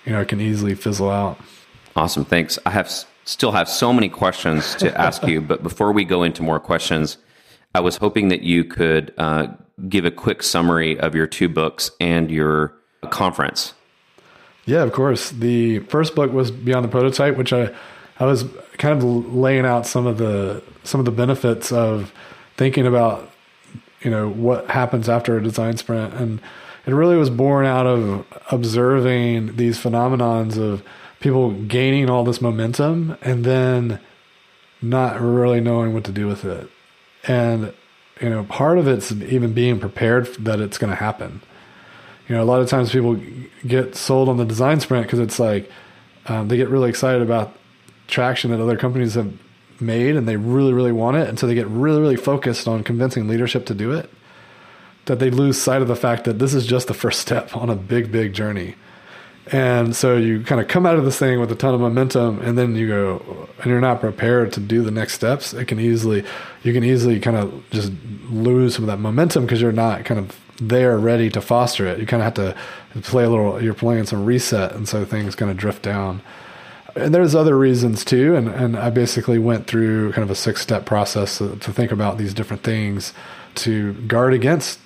you 0.05 0.11
know 0.11 0.19
it 0.19 0.27
can 0.27 0.41
easily 0.41 0.75
fizzle 0.75 1.09
out. 1.09 1.39
Awesome. 1.95 2.25
Thanks. 2.25 2.59
I 2.65 2.71
have 2.71 3.05
still 3.25 3.51
have 3.51 3.67
so 3.67 3.91
many 3.91 4.09
questions 4.09 4.75
to 4.75 4.95
ask 5.01 5.23
you 5.27 5.41
but 5.41 5.61
before 5.61 5.91
we 5.91 6.05
go 6.05 6.23
into 6.23 6.41
more 6.41 6.59
questions 6.59 7.17
i 7.73 7.79
was 7.79 7.97
hoping 7.97 8.29
that 8.29 8.41
you 8.41 8.63
could 8.63 9.13
uh, 9.17 9.47
give 9.89 10.05
a 10.05 10.11
quick 10.11 10.41
summary 10.41 10.97
of 10.99 11.13
your 11.13 11.27
two 11.27 11.49
books 11.49 11.91
and 11.99 12.31
your 12.31 12.73
conference 13.09 13.73
yeah, 14.65 14.81
of 14.81 14.93
course. 14.93 15.29
The 15.29 15.79
first 15.79 16.15
book 16.15 16.31
was 16.31 16.49
Beyond 16.49 16.85
the 16.85 16.89
Prototype, 16.89 17.37
which 17.37 17.53
I 17.53 17.73
I 18.19 18.25
was 18.25 18.45
kind 18.77 18.97
of 18.97 19.33
laying 19.33 19.65
out 19.65 19.85
some 19.85 20.07
of 20.07 20.17
the 20.17 20.63
some 20.83 20.99
of 20.99 21.05
the 21.05 21.11
benefits 21.11 21.71
of 21.71 22.13
thinking 22.57 22.87
about 22.87 23.29
you 24.01 24.09
know 24.09 24.29
what 24.29 24.69
happens 24.69 25.07
after 25.09 25.37
a 25.37 25.43
design 25.43 25.77
sprint 25.77 26.13
and 26.13 26.39
it 26.85 26.93
really 26.93 27.17
was 27.17 27.31
born 27.31 27.65
out 27.65 27.87
of 27.87 28.25
observing 28.51 29.55
these 29.55 29.79
phenomenons 29.79 30.57
of 30.57 30.83
people 31.25 31.51
gaining 31.51 32.07
all 32.07 32.23
this 32.23 32.39
momentum 32.39 33.17
and 33.23 33.43
then 33.43 33.99
not 34.79 35.19
really 35.19 35.59
knowing 35.59 35.91
what 35.91 36.03
to 36.03 36.11
do 36.11 36.27
with 36.27 36.45
it. 36.45 36.69
And 37.27 37.73
you 38.21 38.29
know 38.29 38.43
part 38.43 38.77
of 38.77 38.87
it's 38.87 39.11
even 39.11 39.51
being 39.53 39.79
prepared 39.79 40.27
that 40.35 40.59
it's 40.59 40.77
going 40.77 40.91
to 40.91 40.95
happen. 40.95 41.41
You 42.27 42.35
know 42.35 42.43
a 42.43 42.45
lot 42.45 42.61
of 42.61 42.69
times 42.69 42.91
people 42.91 43.19
get 43.65 43.95
sold 43.95 44.29
on 44.29 44.37
the 44.37 44.45
design 44.45 44.79
sprint 44.79 45.07
because 45.07 45.17
it's 45.17 45.39
like 45.39 45.71
um, 46.27 46.47
they 46.47 46.57
get 46.57 46.69
really 46.69 46.91
excited 46.91 47.23
about 47.23 47.57
traction 48.05 48.51
that 48.51 48.61
other 48.61 48.77
companies 48.77 49.15
have 49.15 49.33
made 49.79 50.15
and 50.15 50.27
they 50.27 50.37
really 50.37 50.73
really 50.73 50.91
want 50.91 51.17
it. 51.17 51.27
And 51.27 51.39
so 51.39 51.47
they 51.47 51.55
get 51.55 51.65
really 51.65 52.01
really 52.01 52.17
focused 52.17 52.67
on 52.67 52.83
convincing 52.83 53.27
leadership 53.27 53.65
to 53.65 53.73
do 53.73 53.93
it 53.93 54.11
that 55.05 55.17
they 55.17 55.31
lose 55.31 55.59
sight 55.59 55.81
of 55.81 55.87
the 55.87 55.95
fact 55.95 56.25
that 56.25 56.37
this 56.37 56.53
is 56.53 56.67
just 56.67 56.87
the 56.87 56.93
first 56.93 57.19
step 57.19 57.57
on 57.57 57.71
a 57.71 57.75
big 57.75 58.11
big 58.11 58.33
journey 58.33 58.75
and 59.51 59.95
so 59.95 60.17
you 60.17 60.43
kind 60.43 60.59
of 60.59 60.67
come 60.67 60.85
out 60.85 60.97
of 60.97 61.05
this 61.05 61.19
thing 61.19 61.39
with 61.39 61.51
a 61.51 61.55
ton 61.55 61.73
of 61.73 61.79
momentum 61.79 62.41
and 62.41 62.57
then 62.57 62.75
you 62.75 62.87
go 62.87 63.49
and 63.59 63.67
you're 63.67 63.81
not 63.81 63.99
prepared 63.99 64.51
to 64.53 64.59
do 64.59 64.81
the 64.81 64.91
next 64.91 65.13
steps 65.13 65.53
it 65.53 65.65
can 65.65 65.79
easily 65.79 66.23
you 66.63 66.73
can 66.73 66.83
easily 66.83 67.19
kind 67.19 67.37
of 67.37 67.63
just 67.69 67.91
lose 68.29 68.75
some 68.75 68.83
of 68.83 68.87
that 68.87 68.97
momentum 68.97 69.45
because 69.45 69.61
you're 69.61 69.71
not 69.71 70.03
kind 70.05 70.19
of 70.19 70.39
there 70.59 70.97
ready 70.97 71.29
to 71.29 71.41
foster 71.41 71.85
it 71.85 71.99
you 71.99 72.05
kind 72.05 72.23
of 72.23 72.25
have 72.25 72.33
to 72.33 73.01
play 73.01 73.23
a 73.23 73.29
little 73.29 73.61
you're 73.61 73.73
playing 73.73 74.05
some 74.05 74.25
reset 74.25 74.73
and 74.73 74.87
so 74.87 75.05
things 75.05 75.35
kind 75.35 75.51
of 75.51 75.57
drift 75.57 75.83
down 75.83 76.21
and 76.95 77.13
there's 77.13 77.35
other 77.35 77.57
reasons 77.57 78.05
too. 78.05 78.35
And, 78.35 78.47
and 78.47 78.77
I 78.77 78.89
basically 78.89 79.37
went 79.37 79.67
through 79.67 80.13
kind 80.13 80.23
of 80.23 80.31
a 80.31 80.35
six 80.35 80.61
step 80.61 80.85
process 80.85 81.39
to, 81.39 81.55
to 81.57 81.73
think 81.73 81.91
about 81.91 82.17
these 82.17 82.33
different 82.33 82.63
things 82.63 83.13
to 83.55 83.93
guard 83.93 84.33
against 84.33 84.79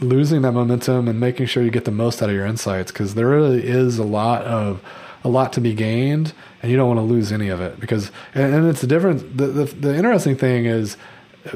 losing 0.00 0.42
that 0.42 0.52
momentum 0.52 1.08
and 1.08 1.20
making 1.20 1.46
sure 1.46 1.62
you 1.62 1.70
get 1.70 1.84
the 1.84 1.90
most 1.90 2.22
out 2.22 2.28
of 2.28 2.34
your 2.34 2.46
insights 2.46 2.90
because 2.90 3.14
there 3.14 3.28
really 3.28 3.64
is 3.66 3.98
a 3.98 4.04
lot 4.04 4.42
of 4.42 4.82
a 5.22 5.28
lot 5.28 5.52
to 5.52 5.60
be 5.60 5.72
gained 5.72 6.32
and 6.62 6.70
you 6.70 6.76
don't 6.76 6.88
want 6.88 6.98
to 6.98 7.04
lose 7.04 7.32
any 7.32 7.48
of 7.48 7.60
it 7.60 7.78
because 7.80 8.10
and, 8.34 8.54
and 8.54 8.68
it's 8.68 8.82
a 8.82 8.86
different 8.86 9.36
the, 9.36 9.46
the, 9.46 9.64
the 9.64 9.94
interesting 9.94 10.36
thing 10.36 10.66
is 10.66 10.96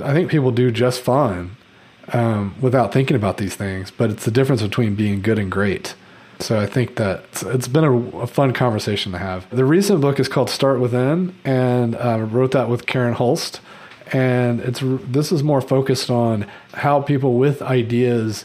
i 0.03 0.13
think 0.13 0.31
people 0.31 0.51
do 0.51 0.71
just 0.71 1.01
fine 1.01 1.51
um, 2.13 2.55
without 2.61 2.93
thinking 2.93 3.17
about 3.17 3.37
these 3.37 3.55
things 3.55 3.91
but 3.91 4.11
it's 4.11 4.25
the 4.25 4.31
difference 4.31 4.63
between 4.63 4.95
being 4.95 5.21
good 5.21 5.39
and 5.39 5.51
great 5.51 5.95
so 6.41 6.59
I 6.59 6.67
think 6.67 6.97
that 6.97 7.25
it's, 7.25 7.43
it's 7.43 7.69
been 7.69 7.85
a, 7.85 7.97
a, 8.19 8.27
fun 8.27 8.53
conversation 8.53 9.13
to 9.13 9.19
have. 9.19 9.49
The 9.51 9.65
recent 9.65 10.01
book 10.01 10.21
is 10.21 10.29
called 10.29 10.51
Start 10.51 10.79
Within, 10.79 11.35
and 11.45 11.97
I 11.97 12.15
uh, 12.15 12.19
wrote 12.19 12.53
that 12.53 12.69
with 12.69 12.87
Karen 12.87 13.15
Holst. 13.15 13.61
And 14.13 14.61
it's 14.61 14.81
this 14.83 15.33
is 15.33 15.43
more 15.43 15.61
focused 15.61 16.11
on 16.11 16.47
how 16.73 17.03
people 17.03 17.35
with 17.35 17.61
ideas 17.63 18.45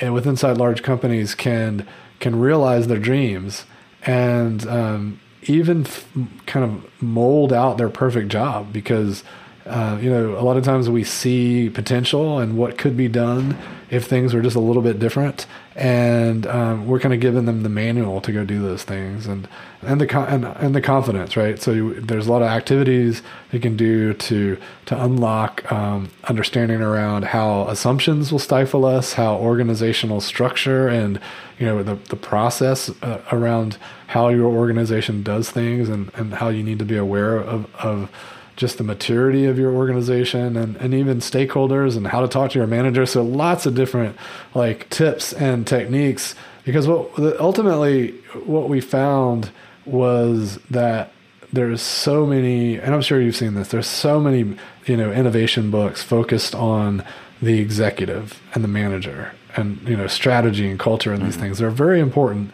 and 0.00 0.14
with 0.14 0.26
inside 0.26 0.56
large 0.56 0.82
companies 0.82 1.34
can 1.34 1.86
can 2.20 2.38
realize 2.38 2.86
their 2.86 2.98
dreams 2.98 3.64
and 4.02 4.66
um, 4.66 5.20
even 5.44 5.86
f- 5.86 6.06
kind 6.46 6.64
of 6.64 7.02
mold 7.02 7.52
out 7.52 7.78
their 7.78 7.88
perfect 7.88 8.28
job 8.28 8.72
because 8.72 9.24
uh, 9.66 9.98
you 10.00 10.10
know 10.10 10.38
a 10.38 10.42
lot 10.42 10.56
of 10.56 10.64
times 10.64 10.88
we 10.88 11.04
see 11.04 11.70
potential 11.70 12.38
and 12.38 12.56
what 12.56 12.78
could 12.78 12.96
be 12.96 13.08
done 13.08 13.56
if 13.90 14.06
things 14.06 14.32
were 14.34 14.42
just 14.42 14.56
a 14.56 14.60
little 14.60 14.82
bit 14.82 14.98
different. 14.98 15.46
And 15.76 16.46
um, 16.48 16.86
we're 16.88 16.98
kind 16.98 17.14
of 17.14 17.20
giving 17.20 17.44
them 17.44 17.62
the 17.62 17.68
manual 17.68 18.20
to 18.22 18.32
go 18.32 18.44
do 18.44 18.60
those 18.60 18.82
things 18.82 19.26
and 19.26 19.48
and 19.82 20.00
the 20.00 20.18
and, 20.28 20.44
and 20.44 20.74
the 20.74 20.80
confidence, 20.80 21.36
right? 21.36 21.60
So 21.60 21.72
you, 21.72 22.00
there's 22.00 22.26
a 22.26 22.30
lot 22.30 22.42
of 22.42 22.48
activities 22.48 23.22
you 23.52 23.60
can 23.60 23.76
do 23.76 24.12
to 24.12 24.58
to 24.86 25.02
unlock 25.02 25.70
um, 25.70 26.10
understanding 26.24 26.82
around 26.82 27.26
how 27.26 27.68
assumptions 27.68 28.32
will 28.32 28.40
stifle 28.40 28.84
us, 28.84 29.14
how 29.14 29.36
organizational 29.36 30.20
structure 30.20 30.88
and 30.88 31.20
you 31.58 31.66
know 31.66 31.82
the 31.82 31.94
the 31.94 32.16
process 32.16 32.90
uh, 33.02 33.22
around 33.30 33.78
how 34.08 34.28
your 34.28 34.46
organization 34.46 35.22
does 35.22 35.50
things 35.50 35.88
and 35.88 36.10
and 36.14 36.34
how 36.34 36.48
you 36.48 36.64
need 36.64 36.80
to 36.80 36.84
be 36.84 36.96
aware 36.96 37.36
of 37.36 37.72
of 37.76 38.10
just 38.60 38.76
the 38.76 38.84
maturity 38.84 39.46
of 39.46 39.58
your 39.58 39.72
organization 39.72 40.54
and, 40.54 40.76
and 40.76 40.92
even 40.92 41.16
stakeholders 41.16 41.96
and 41.96 42.06
how 42.06 42.20
to 42.20 42.28
talk 42.28 42.50
to 42.50 42.58
your 42.58 42.68
manager. 42.68 43.06
So 43.06 43.22
lots 43.22 43.64
of 43.64 43.74
different 43.74 44.16
like 44.54 44.86
tips 44.90 45.32
and 45.32 45.66
techniques 45.66 46.34
because 46.66 46.86
what 46.86 47.18
ultimately 47.40 48.10
what 48.44 48.68
we 48.68 48.82
found 48.82 49.50
was 49.86 50.58
that 50.68 51.10
there's 51.50 51.80
so 51.80 52.26
many 52.26 52.76
and 52.76 52.94
I'm 52.94 53.00
sure 53.00 53.18
you've 53.18 53.34
seen 53.34 53.54
this 53.54 53.68
there's 53.68 53.86
so 53.86 54.20
many 54.20 54.54
you 54.84 54.96
know 54.96 55.10
innovation 55.10 55.70
books 55.70 56.02
focused 56.02 56.54
on 56.54 57.02
the 57.40 57.60
executive 57.60 58.42
and 58.54 58.62
the 58.62 58.68
manager 58.68 59.32
and 59.56 59.80
you 59.88 59.96
know 59.96 60.06
strategy 60.06 60.68
and 60.68 60.78
culture 60.78 61.14
and 61.14 61.24
these 61.24 61.32
mm-hmm. 61.32 61.44
things 61.44 61.58
they're 61.58 61.70
very 61.70 61.98
important 61.98 62.52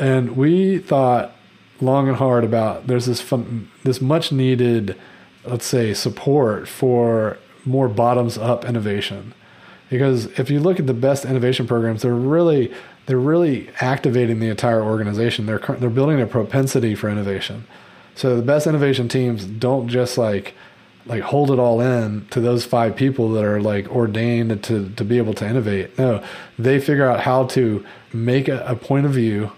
and 0.00 0.36
we 0.36 0.78
thought 0.78 1.32
long 1.80 2.08
and 2.08 2.16
hard 2.16 2.42
about 2.42 2.88
there's 2.88 3.06
this 3.06 3.20
fun, 3.20 3.70
this 3.84 4.00
much 4.00 4.32
needed 4.32 4.98
let's 5.44 5.66
say, 5.66 5.94
support 5.94 6.68
for 6.68 7.38
more 7.64 7.88
bottoms 7.88 8.38
up 8.38 8.64
innovation. 8.64 9.34
Because 9.90 10.26
if 10.38 10.50
you 10.50 10.60
look 10.60 10.78
at 10.78 10.86
the 10.86 10.94
best 10.94 11.24
innovation 11.24 11.66
programs, 11.66 12.02
they're 12.02 12.14
really 12.14 12.72
they're 13.06 13.18
really 13.18 13.70
activating 13.80 14.38
the 14.38 14.48
entire 14.48 14.82
organization. 14.82 15.46
They're 15.46 15.58
they're 15.78 15.88
building 15.88 16.20
a 16.20 16.26
propensity 16.26 16.94
for 16.94 17.08
innovation. 17.08 17.66
So 18.14 18.36
the 18.36 18.42
best 18.42 18.66
innovation 18.66 19.08
teams 19.08 19.44
don't 19.44 19.88
just 19.88 20.18
like 20.18 20.54
like 21.06 21.22
hold 21.22 21.50
it 21.50 21.58
all 21.58 21.80
in 21.80 22.26
to 22.30 22.40
those 22.40 22.66
five 22.66 22.96
people 22.96 23.32
that 23.32 23.44
are 23.44 23.60
like 23.60 23.88
ordained 23.88 24.62
to 24.64 24.90
to 24.90 25.04
be 25.04 25.16
able 25.16 25.34
to 25.34 25.48
innovate. 25.48 25.98
No, 25.98 26.22
they 26.58 26.78
figure 26.78 27.08
out 27.08 27.20
how 27.20 27.46
to 27.46 27.84
make 28.12 28.48
a, 28.48 28.62
a 28.66 28.76
point 28.76 29.06
of 29.06 29.12
view, 29.12 29.52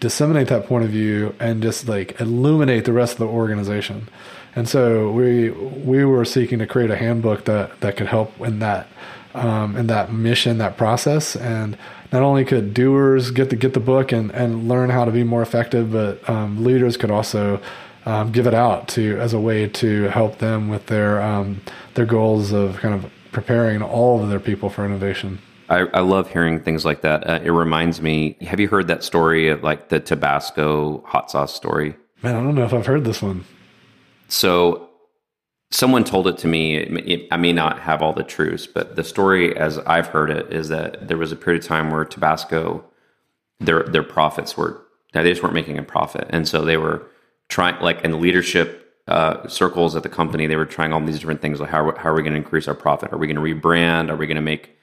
disseminate 0.00 0.48
that 0.48 0.66
point 0.66 0.84
of 0.84 0.90
view, 0.90 1.34
and 1.38 1.62
just 1.62 1.86
like 1.86 2.18
illuminate 2.18 2.86
the 2.86 2.92
rest 2.94 3.12
of 3.12 3.18
the 3.18 3.26
organization. 3.26 4.08
And 4.56 4.68
so 4.68 5.10
we 5.12 5.50
we 5.50 6.04
were 6.04 6.24
seeking 6.24 6.58
to 6.58 6.66
create 6.66 6.90
a 6.90 6.96
handbook 6.96 7.44
that 7.44 7.80
that 7.80 7.96
could 7.96 8.08
help 8.08 8.38
in 8.40 8.58
that 8.58 8.88
um, 9.34 9.76
in 9.76 9.86
that 9.86 10.12
mission, 10.12 10.58
that 10.58 10.76
process, 10.76 11.36
and 11.36 11.78
not 12.12 12.22
only 12.22 12.44
could 12.44 12.74
doers 12.74 13.30
get 13.30 13.50
to 13.50 13.56
get 13.56 13.74
the 13.74 13.80
book 13.80 14.12
and, 14.12 14.30
and 14.32 14.68
learn 14.68 14.90
how 14.90 15.04
to 15.04 15.12
be 15.12 15.22
more 15.22 15.42
effective, 15.42 15.92
but 15.92 16.28
um, 16.28 16.64
leaders 16.64 16.96
could 16.96 17.10
also 17.10 17.60
um, 18.06 18.32
give 18.32 18.46
it 18.46 18.54
out 18.54 18.88
to 18.88 19.18
as 19.20 19.32
a 19.32 19.40
way 19.40 19.68
to 19.68 20.04
help 20.04 20.38
them 20.38 20.68
with 20.68 20.86
their 20.86 21.22
um, 21.22 21.60
their 21.94 22.06
goals 22.06 22.52
of 22.52 22.78
kind 22.78 22.94
of 22.94 23.10
preparing 23.32 23.82
all 23.82 24.22
of 24.22 24.28
their 24.28 24.40
people 24.40 24.70
for 24.70 24.84
innovation. 24.84 25.38
I, 25.68 25.86
I 25.94 26.00
love 26.00 26.28
hearing 26.28 26.60
things 26.60 26.84
like 26.84 27.02
that. 27.02 27.24
Uh, 27.28 27.38
it 27.44 27.50
reminds 27.50 28.02
me. 28.02 28.36
Have 28.40 28.58
you 28.58 28.66
heard 28.66 28.88
that 28.88 29.04
story 29.04 29.48
of 29.48 29.62
like 29.62 29.88
the 29.88 30.00
Tabasco 30.00 31.04
hot 31.06 31.30
sauce 31.30 31.54
story? 31.54 31.94
Man, 32.22 32.34
I 32.34 32.42
don't 32.42 32.56
know 32.56 32.64
if 32.64 32.74
I've 32.74 32.86
heard 32.86 33.04
this 33.04 33.22
one. 33.22 33.44
So 34.30 34.90
someone 35.70 36.04
told 36.04 36.26
it 36.26 36.38
to 36.38 36.48
me. 36.48 36.76
It, 36.76 37.28
I 37.30 37.36
may 37.36 37.52
not 37.52 37.80
have 37.80 38.02
all 38.02 38.12
the 38.12 38.22
truths, 38.22 38.66
but 38.66 38.96
the 38.96 39.04
story, 39.04 39.56
as 39.56 39.78
I've 39.78 40.08
heard 40.08 40.30
it, 40.30 40.52
is 40.52 40.68
that 40.68 41.08
there 41.08 41.16
was 41.16 41.32
a 41.32 41.36
period 41.36 41.62
of 41.62 41.68
time 41.68 41.90
where 41.90 42.04
Tabasco, 42.04 42.84
their 43.58 43.82
their 43.84 44.02
profits 44.02 44.56
were 44.56 44.82
they 45.12 45.24
just 45.24 45.42
weren't 45.42 45.54
making 45.54 45.78
a 45.78 45.82
profit, 45.82 46.26
and 46.30 46.46
so 46.46 46.64
they 46.64 46.76
were 46.76 47.06
trying, 47.48 47.80
like 47.82 48.04
in 48.04 48.20
leadership 48.20 48.96
uh, 49.08 49.46
circles 49.48 49.96
at 49.96 50.02
the 50.02 50.08
company, 50.08 50.46
they 50.46 50.56
were 50.56 50.66
trying 50.66 50.92
all 50.92 51.00
these 51.00 51.18
different 51.18 51.42
things. 51.42 51.60
Like 51.60 51.70
how 51.70 51.92
how 51.96 52.10
are 52.10 52.14
we 52.14 52.22
going 52.22 52.32
to 52.32 52.38
increase 52.38 52.68
our 52.68 52.74
profit? 52.74 53.12
Are 53.12 53.18
we 53.18 53.26
going 53.26 53.36
to 53.36 53.54
rebrand? 53.54 54.10
Are 54.10 54.16
we 54.16 54.26
going 54.26 54.36
to 54.36 54.42
make 54.42 54.76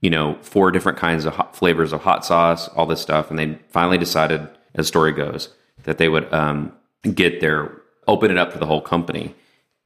you 0.00 0.10
know 0.10 0.38
four 0.42 0.70
different 0.70 0.98
kinds 0.98 1.24
of 1.24 1.34
hot, 1.34 1.56
flavors 1.56 1.92
of 1.92 2.02
hot 2.02 2.24
sauce? 2.24 2.68
All 2.68 2.86
this 2.86 3.00
stuff, 3.00 3.30
and 3.30 3.38
they 3.38 3.58
finally 3.68 3.98
decided, 3.98 4.40
as 4.74 4.84
the 4.84 4.84
story 4.84 5.12
goes, 5.12 5.48
that 5.82 5.98
they 5.98 6.08
would 6.08 6.32
um, 6.32 6.72
get 7.14 7.40
their 7.40 7.81
open 8.06 8.30
it 8.30 8.38
up 8.38 8.52
to 8.52 8.58
the 8.58 8.66
whole 8.66 8.80
company. 8.80 9.34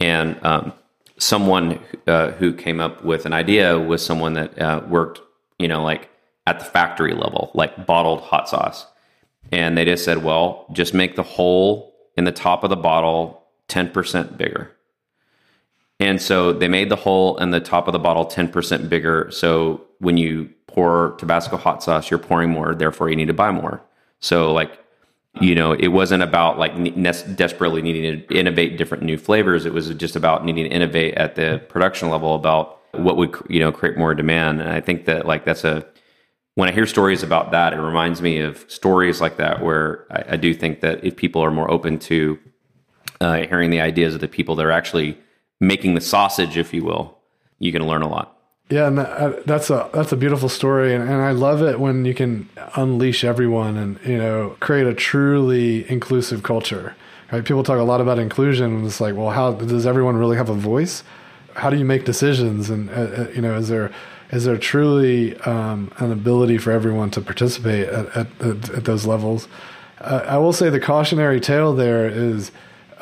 And 0.00 0.38
um, 0.44 0.72
someone 1.18 1.80
uh, 2.06 2.32
who 2.32 2.52
came 2.52 2.80
up 2.80 3.04
with 3.04 3.26
an 3.26 3.32
idea 3.32 3.78
was 3.78 4.04
someone 4.04 4.34
that 4.34 4.58
uh, 4.58 4.82
worked, 4.88 5.20
you 5.58 5.68
know, 5.68 5.82
like 5.82 6.10
at 6.46 6.58
the 6.58 6.64
factory 6.64 7.14
level, 7.14 7.50
like 7.54 7.86
bottled 7.86 8.20
hot 8.20 8.48
sauce. 8.48 8.86
And 9.52 9.76
they 9.76 9.84
just 9.84 10.04
said, 10.04 10.22
well, 10.22 10.66
just 10.72 10.94
make 10.94 11.16
the 11.16 11.22
hole 11.22 11.94
in 12.16 12.24
the 12.24 12.32
top 12.32 12.64
of 12.64 12.70
the 12.70 12.76
bottle 12.76 13.44
10% 13.68 14.36
bigger. 14.36 14.72
And 15.98 16.20
so 16.20 16.52
they 16.52 16.68
made 16.68 16.90
the 16.90 16.96
hole 16.96 17.38
in 17.38 17.50
the 17.50 17.60
top 17.60 17.88
of 17.88 17.92
the 17.92 17.98
bottle 17.98 18.26
10% 18.26 18.88
bigger. 18.88 19.30
So 19.30 19.82
when 19.98 20.16
you 20.16 20.50
pour 20.66 21.14
Tabasco 21.18 21.56
hot 21.56 21.82
sauce, 21.82 22.10
you're 22.10 22.18
pouring 22.18 22.50
more, 22.50 22.74
therefore 22.74 23.08
you 23.08 23.16
need 23.16 23.28
to 23.28 23.32
buy 23.32 23.50
more. 23.50 23.82
So 24.20 24.52
like 24.52 24.78
you 25.40 25.54
know 25.54 25.72
it 25.72 25.88
wasn't 25.88 26.22
about 26.22 26.58
like 26.58 26.76
ne- 26.76 27.12
desperately 27.34 27.82
needing 27.82 28.26
to 28.26 28.34
innovate 28.34 28.78
different 28.78 29.04
new 29.04 29.18
flavors. 29.18 29.66
It 29.66 29.72
was 29.72 29.92
just 29.94 30.16
about 30.16 30.44
needing 30.44 30.64
to 30.64 30.70
innovate 30.70 31.14
at 31.14 31.34
the 31.34 31.62
production 31.68 32.10
level 32.10 32.34
about 32.34 32.80
what 32.92 33.16
would 33.16 33.36
you 33.48 33.60
know 33.60 33.72
create 33.72 33.96
more 33.96 34.14
demand. 34.14 34.60
And 34.60 34.70
i 34.70 34.80
think 34.80 35.04
that 35.06 35.26
like 35.26 35.44
that's 35.44 35.64
a 35.64 35.86
when 36.54 36.68
i 36.68 36.72
hear 36.72 36.86
stories 36.86 37.22
about 37.22 37.50
that 37.52 37.72
it 37.72 37.80
reminds 37.80 38.22
me 38.22 38.38
of 38.38 38.64
stories 38.68 39.20
like 39.20 39.36
that 39.36 39.62
where 39.62 40.06
i, 40.10 40.34
I 40.34 40.36
do 40.36 40.52
think 40.54 40.80
that 40.80 41.04
if 41.04 41.16
people 41.16 41.42
are 41.42 41.50
more 41.50 41.70
open 41.70 41.98
to 42.00 42.38
uh, 43.20 43.36
hearing 43.42 43.70
the 43.70 43.80
ideas 43.80 44.14
of 44.14 44.20
the 44.20 44.28
people 44.28 44.56
that 44.56 44.66
are 44.66 44.70
actually 44.70 45.18
making 45.60 45.94
the 45.94 46.00
sausage 46.00 46.56
if 46.56 46.74
you 46.74 46.84
will 46.84 47.18
you 47.58 47.72
can 47.72 47.86
learn 47.86 48.02
a 48.02 48.08
lot 48.08 48.35
Yeah, 48.68 48.88
and 48.88 48.98
that, 48.98 49.08
uh, 49.08 49.32
that's 49.46 49.70
a 49.70 49.88
that's 49.92 50.10
a 50.10 50.16
beautiful 50.16 50.48
story, 50.48 50.92
and, 50.92 51.02
and 51.04 51.22
I 51.22 51.30
love 51.30 51.62
it 51.62 51.78
when 51.78 52.04
you 52.04 52.14
can 52.14 52.48
unleash 52.74 53.22
everyone 53.22 53.76
and 53.76 54.00
you 54.04 54.18
know 54.18 54.56
create 54.58 54.86
a 54.88 54.94
truly 54.94 55.88
inclusive 55.88 56.42
culture. 56.42 56.96
Right? 57.30 57.44
People 57.44 57.62
talk 57.62 57.78
a 57.78 57.84
lot 57.84 58.00
about 58.00 58.18
inclusion, 58.18 58.74
and 58.74 58.86
it's 58.86 59.00
like, 59.00 59.14
well, 59.14 59.30
how 59.30 59.52
does 59.52 59.86
everyone 59.86 60.16
really 60.16 60.36
have 60.36 60.48
a 60.48 60.54
voice? 60.54 61.04
How 61.54 61.70
do 61.70 61.76
you 61.76 61.84
make 61.84 62.04
decisions? 62.04 62.68
And 62.68 62.90
uh, 62.90 62.92
uh 62.92 63.28
you 63.34 63.40
know, 63.40 63.56
is 63.56 63.68
there 63.68 63.92
is 64.32 64.44
there 64.44 64.58
truly 64.58 65.36
um, 65.42 65.92
an 65.98 66.10
ability 66.10 66.58
for 66.58 66.72
everyone 66.72 67.10
to 67.12 67.20
participate 67.20 67.88
at, 67.88 68.16
at, 68.16 68.26
at 68.40 68.84
those 68.84 69.06
levels? 69.06 69.46
Uh, 70.00 70.24
I 70.26 70.38
will 70.38 70.52
say 70.52 70.70
the 70.70 70.80
cautionary 70.80 71.40
tale 71.40 71.72
there 71.72 72.08
is 72.08 72.50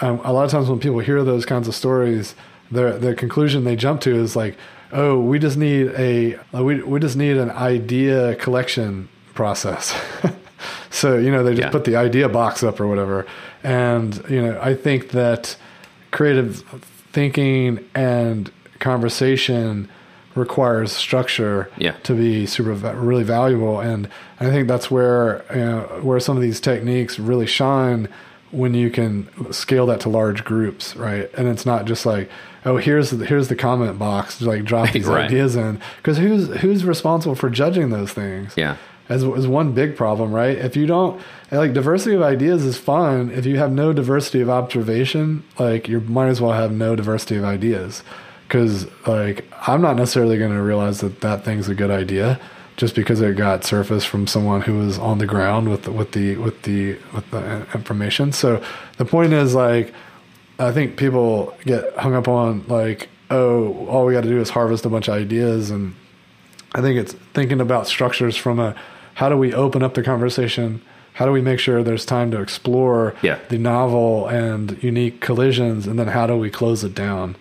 um, 0.02 0.20
a 0.24 0.32
lot 0.32 0.44
of 0.44 0.50
times 0.50 0.68
when 0.68 0.78
people 0.78 0.98
hear 0.98 1.24
those 1.24 1.46
kinds 1.46 1.68
of 1.68 1.74
stories, 1.74 2.34
the 2.70 2.98
the 2.98 3.14
conclusion 3.14 3.64
they 3.64 3.76
jump 3.76 4.02
to 4.02 4.14
is 4.14 4.36
like, 4.36 4.58
oh, 4.94 5.18
we 5.20 5.38
just 5.38 5.56
need 5.56 5.88
a 5.88 6.36
uh, 6.54 6.62
we 6.62 6.82
we 6.82 7.00
just 7.00 7.16
need 7.16 7.36
an 7.36 7.50
idea 7.50 8.34
collection 8.36 9.08
process. 9.34 9.94
so 10.90 11.18
you 11.18 11.30
know 11.30 11.42
they 11.42 11.50
just 11.50 11.66
yeah. 11.66 11.70
put 11.70 11.84
the 11.84 11.96
idea 11.96 12.28
box 12.28 12.62
up 12.62 12.80
or 12.80 12.86
whatever, 12.86 13.26
and 13.62 14.24
you 14.30 14.40
know 14.40 14.58
I 14.62 14.74
think 14.74 15.10
that 15.10 15.56
creative 16.10 16.62
thinking 17.12 17.84
and 17.94 18.50
conversation 18.78 19.88
requires 20.34 20.92
structure 20.92 21.70
yeah. 21.78 21.92
to 22.02 22.14
be 22.14 22.44
super 22.44 22.72
really 22.72 23.22
valuable 23.22 23.78
and 23.78 24.08
I 24.40 24.46
think 24.46 24.66
that's 24.66 24.90
where 24.90 25.44
you 25.54 25.60
know, 25.60 25.80
where 26.02 26.18
some 26.18 26.36
of 26.36 26.42
these 26.42 26.60
techniques 26.60 27.20
really 27.20 27.46
shine 27.46 28.08
when 28.54 28.74
you 28.74 28.90
can 28.90 29.28
scale 29.52 29.86
that 29.86 30.00
to 30.00 30.08
large 30.08 30.44
groups 30.44 30.96
right? 30.96 31.32
And 31.34 31.48
it's 31.48 31.66
not 31.66 31.84
just 31.84 32.06
like 32.06 32.30
oh 32.64 32.76
here's 32.76 33.10
the, 33.10 33.26
here's 33.26 33.48
the 33.48 33.56
comment 33.56 33.98
box 33.98 34.40
like 34.40 34.64
drop 34.64 34.90
these 34.92 35.06
right. 35.06 35.26
ideas 35.26 35.56
in. 35.56 35.80
Because 35.96 36.18
who's 36.18 36.48
who's 36.60 36.84
responsible 36.84 37.34
for 37.34 37.50
judging 37.50 37.90
those 37.90 38.12
things? 38.12 38.54
Yeah. 38.56 38.76
As, 39.06 39.22
as 39.22 39.46
one 39.46 39.72
big 39.72 39.96
problem 39.96 40.32
right? 40.32 40.56
If 40.56 40.76
you 40.76 40.86
don't 40.86 41.20
like 41.50 41.72
diversity 41.72 42.16
of 42.16 42.22
ideas 42.22 42.64
is 42.64 42.78
fine. 42.78 43.30
If 43.30 43.44
you 43.46 43.58
have 43.58 43.70
no 43.70 43.92
diversity 43.92 44.40
of 44.40 44.48
observation 44.48 45.44
like 45.58 45.88
you 45.88 46.00
might 46.00 46.28
as 46.28 46.40
well 46.40 46.52
have 46.52 46.72
no 46.72 46.96
diversity 46.96 47.36
of 47.36 47.44
ideas. 47.44 48.02
Because 48.48 48.86
like 49.06 49.44
I'm 49.66 49.82
not 49.82 49.96
necessarily 49.96 50.38
going 50.38 50.52
to 50.52 50.62
realize 50.62 51.00
that 51.00 51.20
that 51.20 51.44
thing's 51.44 51.68
a 51.68 51.74
good 51.74 51.90
idea 51.90 52.40
just 52.76 52.94
because 52.94 53.20
it 53.20 53.36
got 53.36 53.64
surfaced 53.64 54.08
from 54.08 54.26
someone 54.26 54.62
who 54.62 54.78
was 54.78 54.98
on 54.98 55.18
the 55.18 55.26
ground 55.26 55.68
with 55.68 55.84
the, 55.84 55.92
with 55.92 56.12
the 56.12 56.36
with 56.36 56.62
the 56.62 56.98
with 57.12 57.30
the 57.30 57.66
information. 57.74 58.32
So 58.32 58.62
the 58.96 59.04
point 59.04 59.32
is 59.32 59.54
like 59.54 59.92
I 60.58 60.72
think 60.72 60.96
people 60.96 61.56
get 61.64 61.96
hung 61.96 62.14
up 62.14 62.28
on 62.28 62.64
like 62.66 63.08
oh 63.30 63.86
all 63.86 64.06
we 64.06 64.12
got 64.12 64.22
to 64.22 64.28
do 64.28 64.40
is 64.40 64.50
harvest 64.50 64.84
a 64.84 64.88
bunch 64.88 65.08
of 65.08 65.14
ideas 65.14 65.70
and 65.70 65.94
I 66.74 66.80
think 66.80 66.98
it's 66.98 67.12
thinking 67.32 67.60
about 67.60 67.86
structures 67.86 68.36
from 68.36 68.58
a 68.58 68.74
how 69.14 69.28
do 69.28 69.36
we 69.36 69.54
open 69.54 69.82
up 69.82 69.94
the 69.94 70.02
conversation 70.02 70.82
how 71.14 71.24
do 71.24 71.32
we 71.32 71.40
make 71.40 71.60
sure 71.60 71.82
there's 71.82 72.04
time 72.04 72.32
to 72.32 72.40
explore 72.40 73.14
yeah. 73.22 73.38
the 73.48 73.56
novel 73.56 74.26
and 74.26 74.82
unique 74.82 75.20
collisions 75.20 75.86
and 75.86 75.96
then 75.96 76.08
how 76.08 76.26
do 76.26 76.36
we 76.36 76.50
close 76.50 76.82
it 76.82 76.94
down 76.94 77.36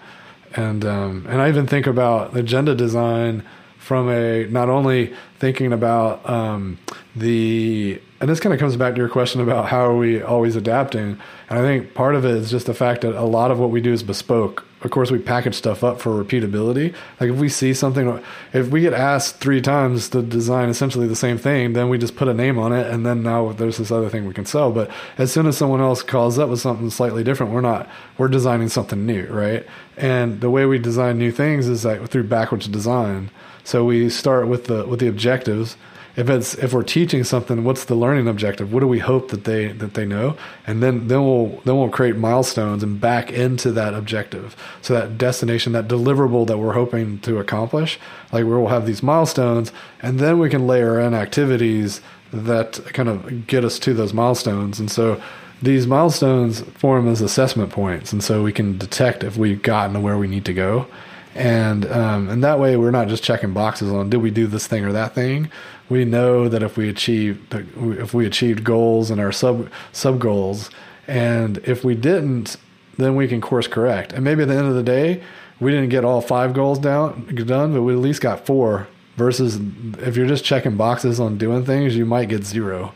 and 0.56 0.86
um, 0.86 1.26
and 1.28 1.42
I 1.42 1.50
even 1.50 1.68
think 1.68 1.88
about 1.88 2.36
agenda 2.36 2.76
design 2.76 3.44
from 3.84 4.10
a 4.10 4.46
not 4.46 4.70
only 4.70 5.14
thinking 5.40 5.74
about 5.74 6.28
um, 6.30 6.78
the 7.18 8.02
and 8.22 8.30
this 8.30 8.40
kind 8.40 8.54
of 8.54 8.60
comes 8.62 8.78
back 8.78 8.94
to 8.94 9.00
your 9.00 9.10
question 9.10 9.42
about 9.42 9.66
how 9.66 9.86
are 9.86 9.98
we 9.98 10.22
always 10.22 10.56
adapting. 10.56 11.20
And 11.50 11.60
i 11.60 11.62
think 11.62 11.94
part 11.94 12.16
of 12.16 12.24
it 12.24 12.32
is 12.32 12.50
just 12.50 12.68
the 12.68 12.74
fact 12.74 13.02
that 13.02 13.14
a 13.20 13.26
lot 13.26 13.52
of 13.52 13.60
what 13.60 13.70
we 13.70 13.82
do 13.82 13.92
is 13.92 14.04
bespoke. 14.04 14.66
Of 14.84 14.92
course 14.92 15.12
we 15.12 15.20
package 15.20 15.56
stuff 15.56 15.84
up 15.84 16.00
for 16.00 16.24
repeatability. 16.24 16.96
Like 17.20 17.32
if 17.32 17.36
we 17.36 17.50
see 17.50 17.74
something 17.74 18.24
if 18.54 18.70
we 18.70 18.80
get 18.80 18.94
asked 18.94 19.42
three 19.42 19.60
times 19.60 20.08
to 20.10 20.22
design 20.22 20.70
essentially 20.70 21.06
the 21.06 21.16
same 21.18 21.38
thing 21.38 21.74
then 21.74 21.90
we 21.90 21.98
just 21.98 22.16
put 22.16 22.30
a 22.30 22.34
name 22.34 22.58
on 22.58 22.72
it 22.72 22.88
and 22.88 23.06
then 23.06 23.22
now 23.22 23.52
there's 23.52 23.80
this 23.80 23.92
other 23.92 24.10
thing 24.10 24.26
we 24.26 24.34
can 24.34 24.46
sell. 24.46 24.72
But 24.72 24.90
as 25.18 25.30
soon 25.34 25.46
as 25.46 25.58
someone 25.58 25.82
else 25.82 26.02
calls 26.02 26.40
up 26.40 26.48
with 26.48 26.62
something 26.62 26.90
slightly 26.90 27.26
different 27.26 27.52
we're 27.52 27.60
not 27.60 27.90
we're 28.18 28.30
designing 28.30 28.70
something 28.70 29.06
new 29.06 29.28
right? 29.28 29.66
And 29.98 30.40
the 30.40 30.50
way 30.50 30.66
we 30.66 30.80
design 30.80 31.18
new 31.18 31.34
things 31.34 31.68
is 31.68 31.84
like 31.84 32.10
through 32.10 32.24
backwards 32.24 32.70
design 32.70 33.30
so 33.64 33.86
we 33.86 34.10
start 34.10 34.48
with 34.48 34.66
the 34.66 34.86
with 34.86 35.00
the 35.00 35.08
objectives. 35.08 35.78
If 36.16 36.30
it's 36.30 36.54
if 36.56 36.74
we're 36.74 36.84
teaching 36.84 37.24
something, 37.24 37.64
what's 37.64 37.86
the 37.86 37.96
learning 37.96 38.28
objective? 38.28 38.72
What 38.72 38.82
do 38.82 38.88
we 38.88 39.00
hope 39.00 39.30
that 39.30 39.46
they 39.46 39.72
that 39.72 39.96
they 39.96 40.06
know? 40.06 40.38
And 40.68 40.84
then 40.84 41.08
then 41.08 41.24
we'll 41.24 41.62
then 41.66 41.78
we'll 41.78 41.90
create 41.90 42.16
milestones 42.18 42.84
and 42.84 43.02
back 43.02 43.32
into 43.32 43.72
that 43.72 43.94
objective. 43.94 44.56
So 44.82 44.94
that 44.94 45.18
destination, 45.18 45.74
that 45.74 45.88
deliverable 45.88 46.46
that 46.48 46.60
we're 46.60 46.74
hoping 46.74 47.20
to 47.22 47.40
accomplish, 47.40 48.00
like 48.32 48.46
we'll 48.46 48.68
have 48.68 48.86
these 48.86 49.02
milestones, 49.02 49.72
and 50.02 50.20
then 50.20 50.38
we 50.38 50.50
can 50.50 50.68
layer 50.68 51.00
in 51.00 51.14
activities 51.14 52.02
that 52.32 52.80
kind 52.94 53.10
of 53.10 53.48
get 53.48 53.64
us 53.64 53.80
to 53.80 53.94
those 53.94 54.14
milestones. 54.14 54.80
And 54.80 54.92
so 54.92 55.22
these 55.62 55.88
milestones 55.88 56.62
form 56.62 57.08
as 57.08 57.22
assessment 57.22 57.72
points, 57.72 58.12
and 58.12 58.24
so 58.24 58.44
we 58.44 58.52
can 58.52 58.78
detect 58.78 59.24
if 59.24 59.38
we've 59.38 59.62
gotten 59.62 59.94
to 59.94 60.00
where 60.00 60.18
we 60.18 60.28
need 60.28 60.46
to 60.46 60.54
go 60.54 60.88
and 61.36 61.86
um, 61.92 62.30
and 62.30 62.44
that 62.44 62.60
way 62.60 62.78
we're 62.78 62.92
not 62.92 63.08
just 63.08 63.24
checking 63.24 63.54
boxes 63.54 63.92
on 63.92 64.10
did 64.10 64.18
we 64.18 64.32
do 64.32 64.48
this 64.48 64.68
thing 64.68 64.86
or 64.86 64.92
that 64.92 65.16
thing. 65.16 65.50
We 65.90 66.06
know 66.06 66.48
that 66.48 66.64
if 66.64 66.78
we 66.78 66.90
achieved 66.90 67.54
if 67.54 68.14
we 68.14 68.26
achieved 68.26 68.64
goals 68.64 69.10
and 69.10 69.20
our 69.20 69.32
sub 69.32 69.70
sub 69.92 70.20
goals, 70.20 70.70
and 71.08 71.58
if 71.60 71.84
we 71.84 71.96
didn't, 71.96 72.58
then 72.98 73.16
we 73.16 73.28
can 73.28 73.42
course 73.42 73.68
correct. 73.68 74.14
And 74.14 74.24
maybe 74.24 74.44
at 74.44 74.48
the 74.48 74.56
end 74.56 74.68
of 74.68 74.76
the 74.76 74.84
day, 74.84 75.24
we 75.60 75.72
didn't 75.72 75.90
get 75.90 76.06
all 76.06 76.22
five 76.22 76.54
goals 76.54 76.80
down 76.80 77.26
done, 77.36 77.74
but 77.74 77.84
we 77.84 77.94
at 77.94 78.00
least 78.00 78.22
got 78.22 78.46
four. 78.46 78.88
Versus 79.16 79.60
if 80.00 80.18
you're 80.18 80.26
just 80.26 80.44
checking 80.44 80.76
boxes 80.76 81.20
on 81.20 81.38
doing 81.38 81.64
things, 81.66 81.96
you 81.96 82.04
might 82.04 82.30
get 82.30 82.44
zero. 82.44 82.96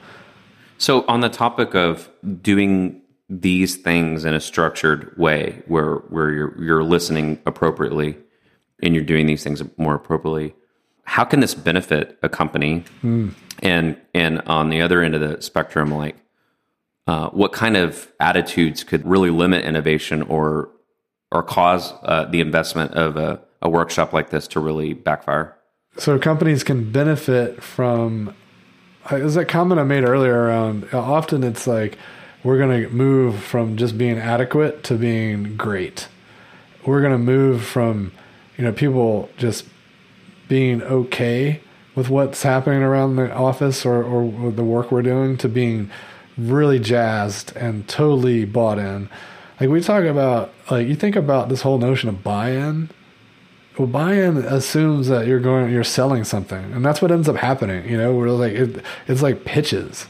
So 0.79 1.05
on 1.07 1.21
the 1.21 1.29
topic 1.29 1.75
of 1.75 2.09
doing 2.41 3.03
these 3.29 3.75
things 3.75 4.25
in 4.25 4.33
a 4.33 4.39
structured 4.39 5.15
way 5.17 5.61
where 5.67 5.95
where 6.09 6.31
you're 6.31 6.63
you're 6.63 6.83
listening 6.83 7.39
appropriately 7.45 8.17
and 8.81 8.93
you're 8.93 9.03
doing 9.03 9.25
these 9.25 9.43
things 9.43 9.61
more 9.77 9.95
appropriately, 9.95 10.53
how 11.03 11.23
can 11.23 11.39
this 11.39 11.55
benefit 11.55 12.17
a 12.21 12.29
company? 12.29 12.83
Mm. 13.03 13.33
And 13.63 13.97
and 14.13 14.41
on 14.41 14.69
the 14.69 14.81
other 14.81 15.01
end 15.01 15.15
of 15.15 15.21
the 15.21 15.41
spectrum, 15.41 15.91
like 15.91 16.15
uh, 17.07 17.29
what 17.29 17.53
kind 17.53 17.77
of 17.77 18.11
attitudes 18.19 18.83
could 18.83 19.05
really 19.07 19.29
limit 19.29 19.63
innovation 19.63 20.21
or 20.23 20.69
or 21.31 21.43
cause 21.43 21.93
uh, 22.03 22.25
the 22.25 22.41
investment 22.41 22.91
of 22.93 23.17
a, 23.17 23.41
a 23.61 23.69
workshop 23.69 24.13
like 24.13 24.29
this 24.29 24.47
to 24.49 24.59
really 24.59 24.93
backfire? 24.93 25.55
So 25.97 26.19
companies 26.19 26.63
can 26.63 26.91
benefit 26.91 27.63
from. 27.63 28.35
Is 29.09 29.35
that 29.35 29.47
comment 29.47 29.79
I 29.79 29.83
made 29.85 30.03
earlier 30.03 30.37
around? 30.37 30.93
Often 30.93 31.43
it's 31.43 31.65
like 31.65 31.97
we're 32.43 32.57
going 32.57 32.83
to 32.83 32.89
move 32.89 33.41
from 33.41 33.77
just 33.77 33.97
being 33.97 34.17
adequate 34.17 34.83
to 34.83 34.95
being 34.95 35.55
great. 35.55 36.09
We're 36.85 36.99
going 36.99 37.13
to 37.13 37.17
move 37.17 37.63
from 37.63 38.11
you 38.57 38.63
know, 38.63 38.71
people 38.71 39.29
just 39.37 39.65
being 40.47 40.81
okay 40.83 41.61
with 41.95 42.09
what's 42.09 42.43
happening 42.43 42.81
around 42.81 43.15
the 43.15 43.33
office 43.33 43.85
or, 43.85 44.03
or 44.03 44.51
the 44.51 44.63
work 44.63 44.91
we're 44.91 45.01
doing 45.01 45.37
to 45.37 45.49
being 45.49 45.89
really 46.37 46.79
jazzed 46.79 47.55
and 47.55 47.87
totally 47.87 48.45
bought 48.45 48.77
in. 48.77 49.09
Like 49.59 49.69
we 49.69 49.81
talk 49.81 50.03
about, 50.03 50.53
like 50.69 50.87
you 50.87 50.95
think 50.95 51.15
about 51.15 51.49
this 51.49 51.61
whole 51.61 51.79
notion 51.79 52.09
of 52.09 52.23
buy-in. 52.23 52.89
Well, 53.77 53.87
buy-in 53.87 54.37
assumes 54.37 55.07
that 55.07 55.27
you're 55.27 55.39
going, 55.39 55.71
you're 55.71 55.83
selling 55.83 56.23
something, 56.23 56.71
and 56.73 56.83
that's 56.83 57.01
what 57.01 57.11
ends 57.11 57.29
up 57.29 57.35
happening. 57.35 57.87
You 57.87 57.97
know, 57.97 58.15
we're 58.15 58.29
like 58.29 58.53
it, 58.53 58.83
it's 59.07 59.21
like 59.21 59.45
pitches. 59.45 60.07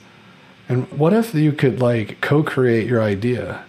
And 0.69 0.89
what 0.91 1.13
if 1.13 1.33
you 1.33 1.51
could 1.51 1.81
like 1.81 2.21
co-create 2.21 2.87
your 2.87 3.01
idea 3.01 3.65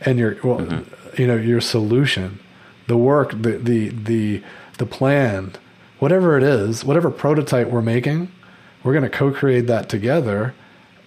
and 0.00 0.18
your 0.18 0.36
well, 0.42 0.58
mm-hmm. 0.58 1.20
you 1.20 1.26
know, 1.26 1.36
your 1.36 1.60
solution 1.60 2.38
the 2.86 2.96
work, 2.96 3.30
the 3.30 3.58
the 3.58 3.88
the 3.88 4.42
the 4.78 4.86
plan, 4.86 5.52
whatever 5.98 6.36
it 6.36 6.42
is, 6.42 6.84
whatever 6.84 7.10
prototype 7.10 7.68
we're 7.68 7.82
making, 7.82 8.30
we're 8.82 8.92
going 8.92 9.02
to 9.02 9.10
co-create 9.10 9.66
that 9.66 9.88
together, 9.88 10.54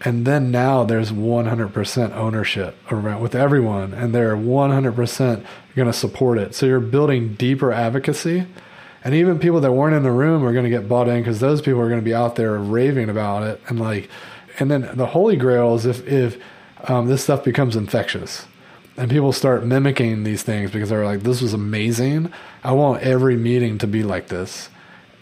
and 0.01 0.25
then 0.25 0.49
now 0.49 0.83
there's 0.83 1.11
100% 1.11 2.15
ownership 2.15 2.75
around 2.91 3.21
with 3.21 3.35
everyone, 3.35 3.93
and 3.93 4.13
they're 4.13 4.35
100% 4.35 5.45
going 5.75 5.85
to 5.85 5.93
support 5.93 6.37
it. 6.37 6.55
So 6.55 6.65
you're 6.65 6.79
building 6.79 7.35
deeper 7.35 7.71
advocacy. 7.71 8.47
And 9.03 9.13
even 9.15 9.39
people 9.39 9.61
that 9.61 9.71
weren't 9.71 9.95
in 9.95 10.03
the 10.03 10.11
room 10.11 10.43
are 10.43 10.51
going 10.51 10.65
to 10.65 10.69
get 10.69 10.89
bought 10.89 11.07
in 11.07 11.21
because 11.21 11.39
those 11.39 11.61
people 11.61 11.79
are 11.79 11.87
going 11.87 12.01
to 12.01 12.05
be 12.05 12.13
out 12.13 12.35
there 12.35 12.57
raving 12.57 13.09
about 13.09 13.43
it. 13.43 13.61
And 13.67 13.79
like, 13.79 14.09
and 14.59 14.69
then 14.69 14.89
the 14.93 15.05
holy 15.05 15.37
grail 15.37 15.75
is 15.75 15.85
if 15.85 16.05
if 16.05 16.37
um, 16.89 17.07
this 17.07 17.23
stuff 17.23 17.43
becomes 17.45 17.77
infectious 17.77 18.45
and 18.99 19.09
people 19.09 19.31
start 19.31 19.65
mimicking 19.65 20.23
these 20.23 20.43
things 20.43 20.71
because 20.71 20.89
they're 20.89 21.05
like, 21.05 21.23
"This 21.23 21.41
was 21.41 21.53
amazing. 21.53 22.31
I 22.63 22.73
want 22.73 23.01
every 23.01 23.37
meeting 23.37 23.77
to 23.79 23.87
be 23.87 24.03
like 24.03 24.27
this." 24.27 24.69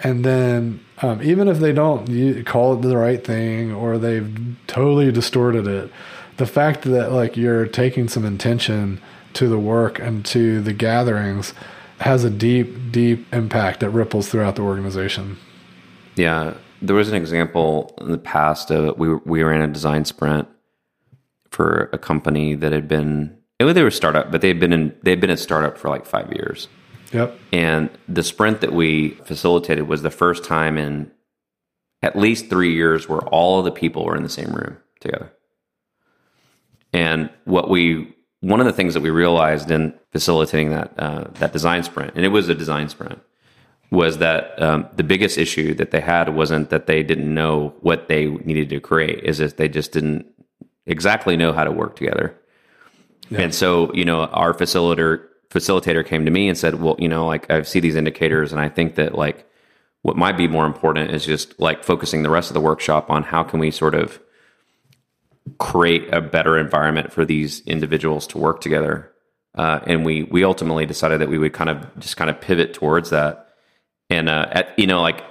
And 0.04 0.24
then, 0.26 0.80
um, 1.02 1.22
even 1.22 1.48
if 1.48 1.60
they 1.60 1.72
don't 1.72 2.44
call 2.46 2.74
it 2.74 2.82
the 2.82 2.98
right 2.98 3.24
thing 3.24 3.72
or 3.72 3.98
they've 3.98 4.56
totally 4.68 5.12
distorted 5.12 5.68
it, 5.68 5.92
the 6.38 6.46
fact 6.46 6.84
that 6.84 7.12
like 7.12 7.38
you're 7.38 7.66
taking 7.66 8.08
some 8.08 8.26
intention 8.26 9.00
to 9.34 9.48
the 9.48 9.60
work 9.60 10.00
and 10.00 10.26
to 10.26 10.62
the 10.62 10.74
gatherings 10.74 11.54
has 12.00 12.24
a 12.24 12.30
deep, 12.30 12.92
deep 12.92 13.32
impact 13.34 13.80
that 13.80 13.90
ripples 13.90 14.30
throughout 14.30 14.56
the 14.56 14.62
organization. 14.62 15.38
Yeah, 16.16 16.56
there 16.82 16.96
was 16.96 17.10
an 17.10 17.16
example 17.16 17.96
in 18.00 18.12
the 18.12 18.18
past. 18.18 18.72
Uh, 18.72 18.94
we 18.98 19.10
were 19.10 19.22
we 19.26 19.44
ran 19.44 19.62
a 19.62 19.68
design 19.68 20.06
sprint 20.06 20.48
for 21.50 21.90
a 21.94 21.98
company 21.98 22.56
that 22.56 22.72
had 22.72 22.88
been 22.88 23.37
they 23.60 23.82
were 23.82 23.88
a 23.88 23.92
startup, 23.92 24.32
but 24.32 24.42
they 24.42 24.48
had 24.48 24.60
been 24.60 24.74
in 24.74 24.96
they 25.04 25.12
had 25.12 25.20
been 25.20 25.30
a 25.30 25.38
startup 25.38 25.78
for 25.78 25.90
like 25.90 26.06
five 26.06 26.32
years. 26.32 26.68
Yep. 27.14 27.40
And 27.54 27.90
the 28.08 28.24
sprint 28.24 28.62
that 28.62 28.74
we 28.74 29.12
facilitated 29.26 29.88
was 29.88 30.02
the 30.02 30.12
first 30.12 30.44
time 30.44 30.78
in 30.78 31.12
at 32.02 32.16
least 32.16 32.50
three 32.50 32.74
years 32.74 33.08
where 33.10 33.22
all 33.22 33.60
of 33.60 33.66
the 33.66 33.72
people 33.72 34.06
were 34.06 34.16
in 34.16 34.24
the 34.24 34.30
same 34.30 34.52
room 34.52 34.78
together. 35.00 35.32
And 36.94 37.30
what 37.46 37.70
we 37.70 38.14
one 38.42 38.60
of 38.60 38.66
the 38.66 38.74
things 38.74 38.94
that 38.94 39.02
we 39.02 39.10
realized 39.10 39.72
in 39.72 39.94
facilitating 40.12 40.70
that 40.70 40.94
uh, 41.00 41.26
that 41.36 41.54
design 41.54 41.84
sprint, 41.84 42.14
and 42.16 42.26
it 42.26 42.30
was 42.30 42.50
a 42.50 42.56
design 42.56 42.90
sprint, 42.90 43.20
was 43.90 44.20
that 44.20 44.62
um, 44.62 44.88
the 44.96 45.04
biggest 45.04 45.38
issue 45.38 45.74
that 45.74 45.92
they 45.92 46.02
had 46.02 46.36
wasn't 46.36 46.70
that 46.70 46.88
they 46.88 47.04
didn't 47.04 47.34
know 47.34 47.74
what 47.82 48.08
they 48.08 48.28
needed 48.28 48.70
to 48.70 48.80
create, 48.80 49.24
is 49.24 49.40
that 49.40 49.58
they 49.58 49.68
just 49.68 49.92
didn't 49.92 50.28
exactly 50.86 51.36
know 51.36 51.52
how 51.52 51.64
to 51.64 51.72
work 51.72 51.96
together. 51.96 52.40
Yeah. 53.30 53.42
And 53.42 53.54
so, 53.54 53.94
you 53.94 54.06
know, 54.06 54.26
our 54.26 54.54
facilitator 54.54 55.24
facilitator 55.50 56.06
came 56.06 56.26
to 56.26 56.32
me 56.32 56.48
and 56.48 56.58
said, 56.58 56.82
"Well, 56.82 56.96
you 57.00 57.08
know, 57.08 57.26
like 57.26 57.50
I 57.50 57.62
see 57.64 57.80
these 57.80 57.96
indicators, 57.96 58.52
and 58.52 58.62
I 58.62 58.70
think 58.70 58.96
that 58.96 59.16
like 59.16 59.50
what 60.02 60.18
might 60.18 60.38
be 60.38 60.48
more 60.48 60.66
important 60.66 61.12
is 61.12 61.26
just 61.26 61.60
like 61.60 61.84
focusing 61.84 62.24
the 62.24 62.30
rest 62.30 62.50
of 62.50 62.54
the 62.54 62.62
workshop 62.62 63.10
on 63.10 63.24
how 63.24 63.44
can 63.44 63.60
we 63.60 63.72
sort 63.72 63.96
of 63.96 64.20
create 65.58 66.14
a 66.14 66.22
better 66.22 66.58
environment 66.58 67.12
for 67.12 67.26
these 67.26 67.62
individuals 67.62 68.28
to 68.28 68.38
work 68.38 68.62
together." 68.62 69.12
Uh, 69.56 69.80
and 69.88 70.06
we 70.06 70.24
we 70.24 70.44
ultimately 70.44 70.86
decided 70.86 71.20
that 71.20 71.30
we 71.30 71.38
would 71.38 71.54
kind 71.54 71.70
of 71.70 72.00
just 72.00 72.18
kind 72.18 72.30
of 72.30 72.40
pivot 72.40 72.74
towards 72.74 73.10
that, 73.10 73.50
and 74.10 74.30
uh, 74.30 74.48
at 74.52 74.78
you 74.78 74.88
know 74.88 75.02
like 75.02 75.24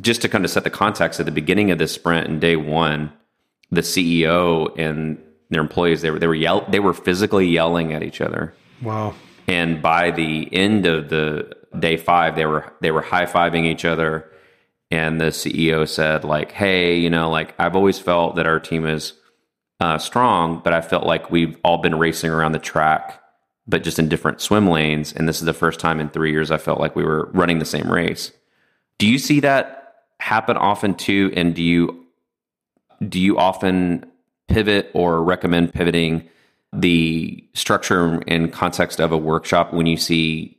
just 0.00 0.22
to 0.22 0.28
kind 0.28 0.44
of 0.44 0.50
set 0.50 0.64
the 0.64 0.70
context 0.70 1.18
at 1.20 1.26
the 1.26 1.32
beginning 1.32 1.70
of 1.70 1.78
this 1.78 1.92
sprint 1.92 2.28
and 2.28 2.40
day 2.40 2.56
one, 2.56 3.12
the 3.70 3.80
CEO 3.80 4.76
and 4.78 5.18
their 5.50 5.60
employees 5.60 6.02
they 6.02 6.10
were 6.10 6.18
they 6.18 6.26
were 6.26 6.34
yell 6.34 6.64
they 6.68 6.80
were 6.80 6.94
physically 6.94 7.46
yelling 7.46 7.92
at 7.92 8.02
each 8.02 8.20
other. 8.20 8.54
Wow. 8.82 9.14
And 9.46 9.80
by 9.80 10.10
the 10.10 10.48
end 10.52 10.86
of 10.86 11.08
the 11.08 11.56
day 11.78 11.96
five, 11.96 12.36
they 12.36 12.46
were 12.46 12.72
they 12.80 12.90
were 12.90 13.02
high 13.02 13.26
fiving 13.26 13.64
each 13.64 13.84
other. 13.84 14.30
And 14.90 15.20
the 15.20 15.26
CEO 15.26 15.86
said, 15.86 16.24
like, 16.24 16.52
hey, 16.52 16.96
you 16.96 17.10
know, 17.10 17.30
like 17.30 17.54
I've 17.58 17.76
always 17.76 17.98
felt 17.98 18.36
that 18.36 18.46
our 18.46 18.58
team 18.58 18.86
is 18.86 19.12
uh, 19.80 19.98
strong, 19.98 20.60
but 20.64 20.72
I 20.72 20.80
felt 20.80 21.04
like 21.04 21.30
we've 21.30 21.58
all 21.62 21.78
been 21.78 21.98
racing 21.98 22.30
around 22.30 22.52
the 22.52 22.58
track, 22.58 23.22
but 23.66 23.82
just 23.82 23.98
in 23.98 24.08
different 24.08 24.40
swim 24.40 24.66
lanes. 24.66 25.12
And 25.12 25.28
this 25.28 25.38
is 25.38 25.44
the 25.44 25.52
first 25.52 25.78
time 25.78 26.00
in 26.00 26.08
three 26.08 26.30
years 26.30 26.50
I 26.50 26.58
felt 26.58 26.80
like 26.80 26.96
we 26.96 27.04
were 27.04 27.30
running 27.32 27.58
the 27.58 27.64
same 27.64 27.90
race. 27.90 28.32
Do 28.98 29.06
you 29.06 29.18
see 29.18 29.40
that 29.40 29.94
happen 30.20 30.56
often 30.56 30.94
too? 30.94 31.32
And 31.36 31.54
do 31.54 31.62
you 31.62 32.06
do 33.06 33.20
you 33.20 33.38
often 33.38 34.10
pivot 34.48 34.90
or 34.94 35.22
recommend 35.22 35.72
pivoting 35.72 36.28
the 36.72 37.42
structure 37.54 38.22
and 38.26 38.52
context 38.52 39.00
of 39.00 39.12
a 39.12 39.16
workshop 39.16 39.72
when 39.72 39.86
you 39.86 39.96
see 39.96 40.58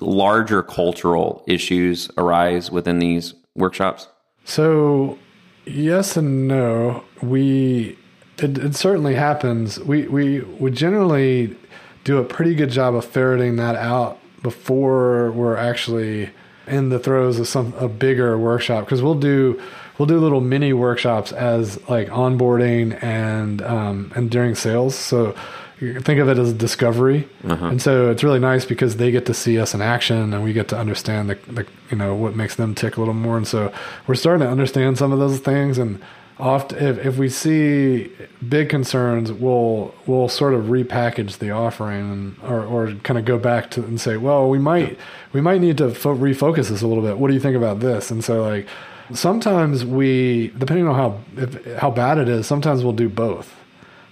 larger 0.00 0.62
cultural 0.62 1.44
issues 1.46 2.10
arise 2.16 2.70
within 2.70 2.98
these 2.98 3.34
workshops? 3.56 4.08
So, 4.44 5.18
yes 5.66 6.16
and 6.16 6.48
no. 6.48 7.04
We 7.22 7.98
it, 8.38 8.58
it 8.58 8.74
certainly 8.76 9.14
happens. 9.14 9.78
We 9.80 10.06
we 10.08 10.40
would 10.40 10.74
generally 10.74 11.56
do 12.04 12.18
a 12.18 12.24
pretty 12.24 12.54
good 12.54 12.70
job 12.70 12.94
of 12.94 13.04
ferreting 13.04 13.56
that 13.56 13.76
out 13.76 14.18
before 14.42 15.32
we're 15.32 15.56
actually 15.56 16.30
in 16.66 16.90
the 16.90 16.98
throes 16.98 17.38
of 17.38 17.48
some 17.48 17.72
a 17.74 17.88
bigger 17.88 18.38
workshop 18.38 18.84
because 18.84 19.02
we'll 19.02 19.14
do 19.14 19.60
we'll 19.98 20.06
do 20.06 20.18
little 20.18 20.40
mini 20.40 20.72
workshops 20.72 21.32
as 21.32 21.78
like 21.88 22.08
onboarding 22.08 23.02
and 23.02 23.60
um, 23.62 24.12
and 24.14 24.30
during 24.30 24.54
sales. 24.54 24.94
So 24.94 25.34
think 25.78 26.20
of 26.20 26.28
it 26.28 26.38
as 26.38 26.52
discovery, 26.52 27.28
uh-huh. 27.44 27.66
and 27.66 27.82
so 27.82 28.10
it's 28.10 28.24
really 28.24 28.40
nice 28.40 28.64
because 28.64 28.96
they 28.96 29.10
get 29.10 29.26
to 29.26 29.34
see 29.34 29.58
us 29.58 29.74
in 29.74 29.82
action, 29.82 30.32
and 30.32 30.42
we 30.42 30.52
get 30.52 30.68
to 30.68 30.78
understand 30.78 31.30
the, 31.30 31.34
the 31.52 31.66
you 31.90 31.96
know 31.96 32.14
what 32.14 32.34
makes 32.34 32.56
them 32.56 32.74
tick 32.74 32.96
a 32.96 33.00
little 33.00 33.14
more. 33.14 33.36
And 33.36 33.46
so 33.46 33.72
we're 34.06 34.14
starting 34.14 34.44
to 34.46 34.50
understand 34.50 34.98
some 34.98 35.12
of 35.12 35.18
those 35.18 35.40
things 35.40 35.78
and. 35.78 36.00
Oft, 36.40 36.72
if, 36.72 37.04
if 37.04 37.18
we 37.18 37.28
see 37.28 38.12
big 38.48 38.68
concerns, 38.68 39.32
we'll 39.32 39.92
we'll 40.06 40.28
sort 40.28 40.54
of 40.54 40.66
repackage 40.66 41.38
the 41.38 41.50
offering 41.50 42.12
and, 42.12 42.36
or, 42.44 42.64
or 42.64 42.94
kind 43.02 43.18
of 43.18 43.24
go 43.24 43.38
back 43.38 43.72
to 43.72 43.82
and 43.82 44.00
say, 44.00 44.16
well, 44.16 44.48
we 44.48 44.60
might 44.60 44.96
we 45.32 45.40
might 45.40 45.60
need 45.60 45.78
to 45.78 45.92
fo- 45.92 46.14
refocus 46.14 46.68
this 46.68 46.80
a 46.80 46.86
little 46.86 47.02
bit. 47.02 47.18
What 47.18 47.26
do 47.26 47.34
you 47.34 47.40
think 47.40 47.56
about 47.56 47.80
this? 47.80 48.12
And 48.12 48.22
so 48.22 48.42
like 48.42 48.68
Sometimes 49.12 49.84
we, 49.84 50.48
depending 50.58 50.86
on 50.86 50.94
how 50.94 51.20
if, 51.36 51.76
how 51.76 51.90
bad 51.90 52.18
it 52.18 52.28
is, 52.28 52.46
sometimes 52.46 52.84
we'll 52.84 52.92
do 52.92 53.08
both. 53.08 53.54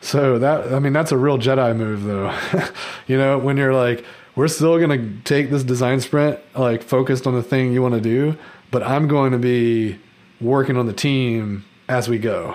So 0.01 0.39
that 0.39 0.73
I 0.73 0.79
mean 0.79 0.93
that's 0.93 1.13
a 1.13 1.17
real 1.17 1.39
Jedi 1.39 1.77
move 1.77 2.05
though. 2.05 2.35
you 3.07 3.17
know, 3.17 3.39
when 3.39 3.57
you're 3.57 3.75
like 3.75 4.05
we're 4.35 4.49
still 4.49 4.79
going 4.79 4.91
to 4.91 5.23
take 5.23 5.51
this 5.51 5.65
design 5.65 6.01
sprint 6.01 6.39
like 6.55 6.83
focused 6.83 7.27
on 7.27 7.35
the 7.35 7.43
thing 7.43 7.73
you 7.73 7.81
want 7.81 7.95
to 7.95 8.01
do, 8.01 8.37
but 8.71 8.83
I'm 8.83 9.09
going 9.09 9.33
to 9.33 9.39
be 9.39 9.99
working 10.41 10.77
on 10.77 10.87
the 10.87 10.93
team 10.93 11.65
as 11.89 12.09
we 12.09 12.19
go 12.19 12.55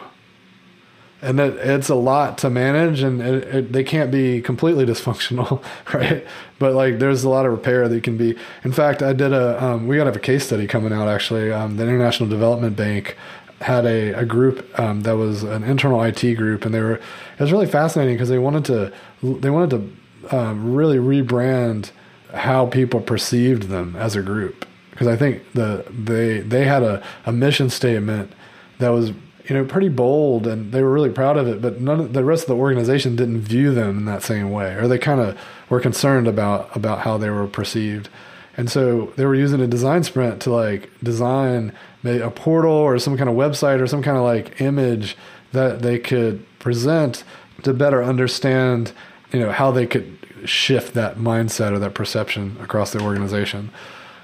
and 1.22 1.38
that 1.38 1.54
it's 1.58 1.90
a 1.90 1.96
lot 1.96 2.38
to 2.40 2.50
manage 2.50 3.02
and 3.02 3.22
it, 3.22 3.56
it, 3.56 3.72
they 3.74 3.84
can't 3.84 4.12
be 4.12 4.42
completely 4.42 4.86
dysfunctional 4.92 5.64
right? 5.94 6.26
But 6.60 6.74
like 6.74 7.00
there's 7.00 7.24
a 7.24 7.30
lot 7.30 7.46
of 7.46 7.52
repair 7.52 7.88
that 7.88 8.04
can 8.04 8.18
be. 8.18 8.38
In 8.64 8.72
fact 8.72 9.02
i 9.02 9.14
did 9.14 9.34
a 9.34 9.64
um, 9.64 9.88
we 9.88 9.98
got 9.98 10.04
to 10.04 10.10
have 10.10 10.16
a 10.16 10.20
case 10.20 10.46
study 10.46 10.68
coming 10.68 10.94
out 10.94 11.08
actually. 11.08 11.52
Um, 11.52 11.78
the 11.78 11.84
international 11.84 12.30
development 12.30 12.76
bank 12.76 13.18
had 13.62 13.86
a, 13.86 14.10
a 14.14 14.26
group 14.26 14.68
um, 14.80 15.02
that 15.02 15.16
was 15.16 15.44
an 15.44 15.64
internal 15.64 16.02
IT 16.02 16.36
group, 16.36 16.66
and 16.66 16.74
they 16.74 16.82
were 16.82 16.96
it 16.96 17.40
was 17.40 17.52
really 17.52 17.68
fascinating 17.68 18.16
because 18.16 18.30
they 18.30 18.40
wanted 18.40 18.66
to 18.66 18.92
they 19.40 19.50
wanted 19.50 19.70
to 19.70 20.36
um, 20.36 20.74
really 20.74 20.98
rebrand 20.98 21.92
how 22.34 22.66
people 22.66 23.02
perceived 23.02 23.64
them 23.64 23.96
as 23.96 24.16
a 24.16 24.22
group. 24.22 24.66
Because 24.92 25.08
I 25.08 25.16
think 25.16 25.44
the 25.54 25.86
they 25.90 26.40
they 26.40 26.66
had 26.66 26.84
a, 26.84 27.04
a 27.26 27.32
mission 27.32 27.70
statement 27.70 28.32
that 28.80 28.90
was 28.90 29.12
you 29.52 29.58
know, 29.58 29.66
pretty 29.66 29.90
bold 29.90 30.48
and 30.48 30.72
they 30.72 30.82
were 30.82 30.94
really 30.94 31.10
proud 31.10 31.36
of 31.36 31.46
it, 31.46 31.62
but 31.62 31.82
none 31.82 32.00
of 32.00 32.14
the 32.14 32.24
rest 32.24 32.44
of 32.44 32.48
the 32.48 32.56
organization 32.56 33.18
didn't 33.18 33.42
view 33.42 33.74
them 33.74 33.98
in 33.98 34.06
that 34.06 34.24
same 34.24 34.50
way, 34.50 34.76
or 34.76 34.88
they 34.88 34.98
kind 34.98 35.20
of 35.20 35.38
were 35.68 35.82
concerned 35.82 36.26
about, 36.26 36.74
about 36.74 37.00
how 37.00 37.18
they 37.18 37.30
were 37.30 37.46
perceived. 37.48 38.08
And 38.56 38.72
so 38.72 39.12
they 39.18 39.26
were 39.26 39.36
using 39.36 39.60
a 39.60 39.68
design 39.68 40.04
sprint 40.04 40.42
to 40.44 40.52
like 40.52 40.90
design 41.04 41.74
a 42.06 42.32
portal 42.32 42.72
or 42.72 42.98
some 42.98 43.18
kind 43.18 43.30
of 43.30 43.36
website 43.36 43.82
or 43.82 43.88
some 43.88 44.02
kind 44.02 44.16
of 44.16 44.24
like 44.24 44.62
image 44.62 45.18
that 45.52 45.82
they 45.82 46.00
could 46.00 46.46
present 46.60 47.26
to 47.64 47.74
better 47.74 48.02
understand, 48.02 48.94
you 49.34 49.42
know, 49.42 49.52
how 49.52 49.70
they 49.70 49.86
could 49.86 50.18
shift 50.46 50.94
that 50.94 51.18
mindset 51.18 51.74
or 51.74 51.80
that 51.80 51.94
perception 51.94 52.56
across 52.62 52.94
the 52.94 53.02
organization. 53.02 53.70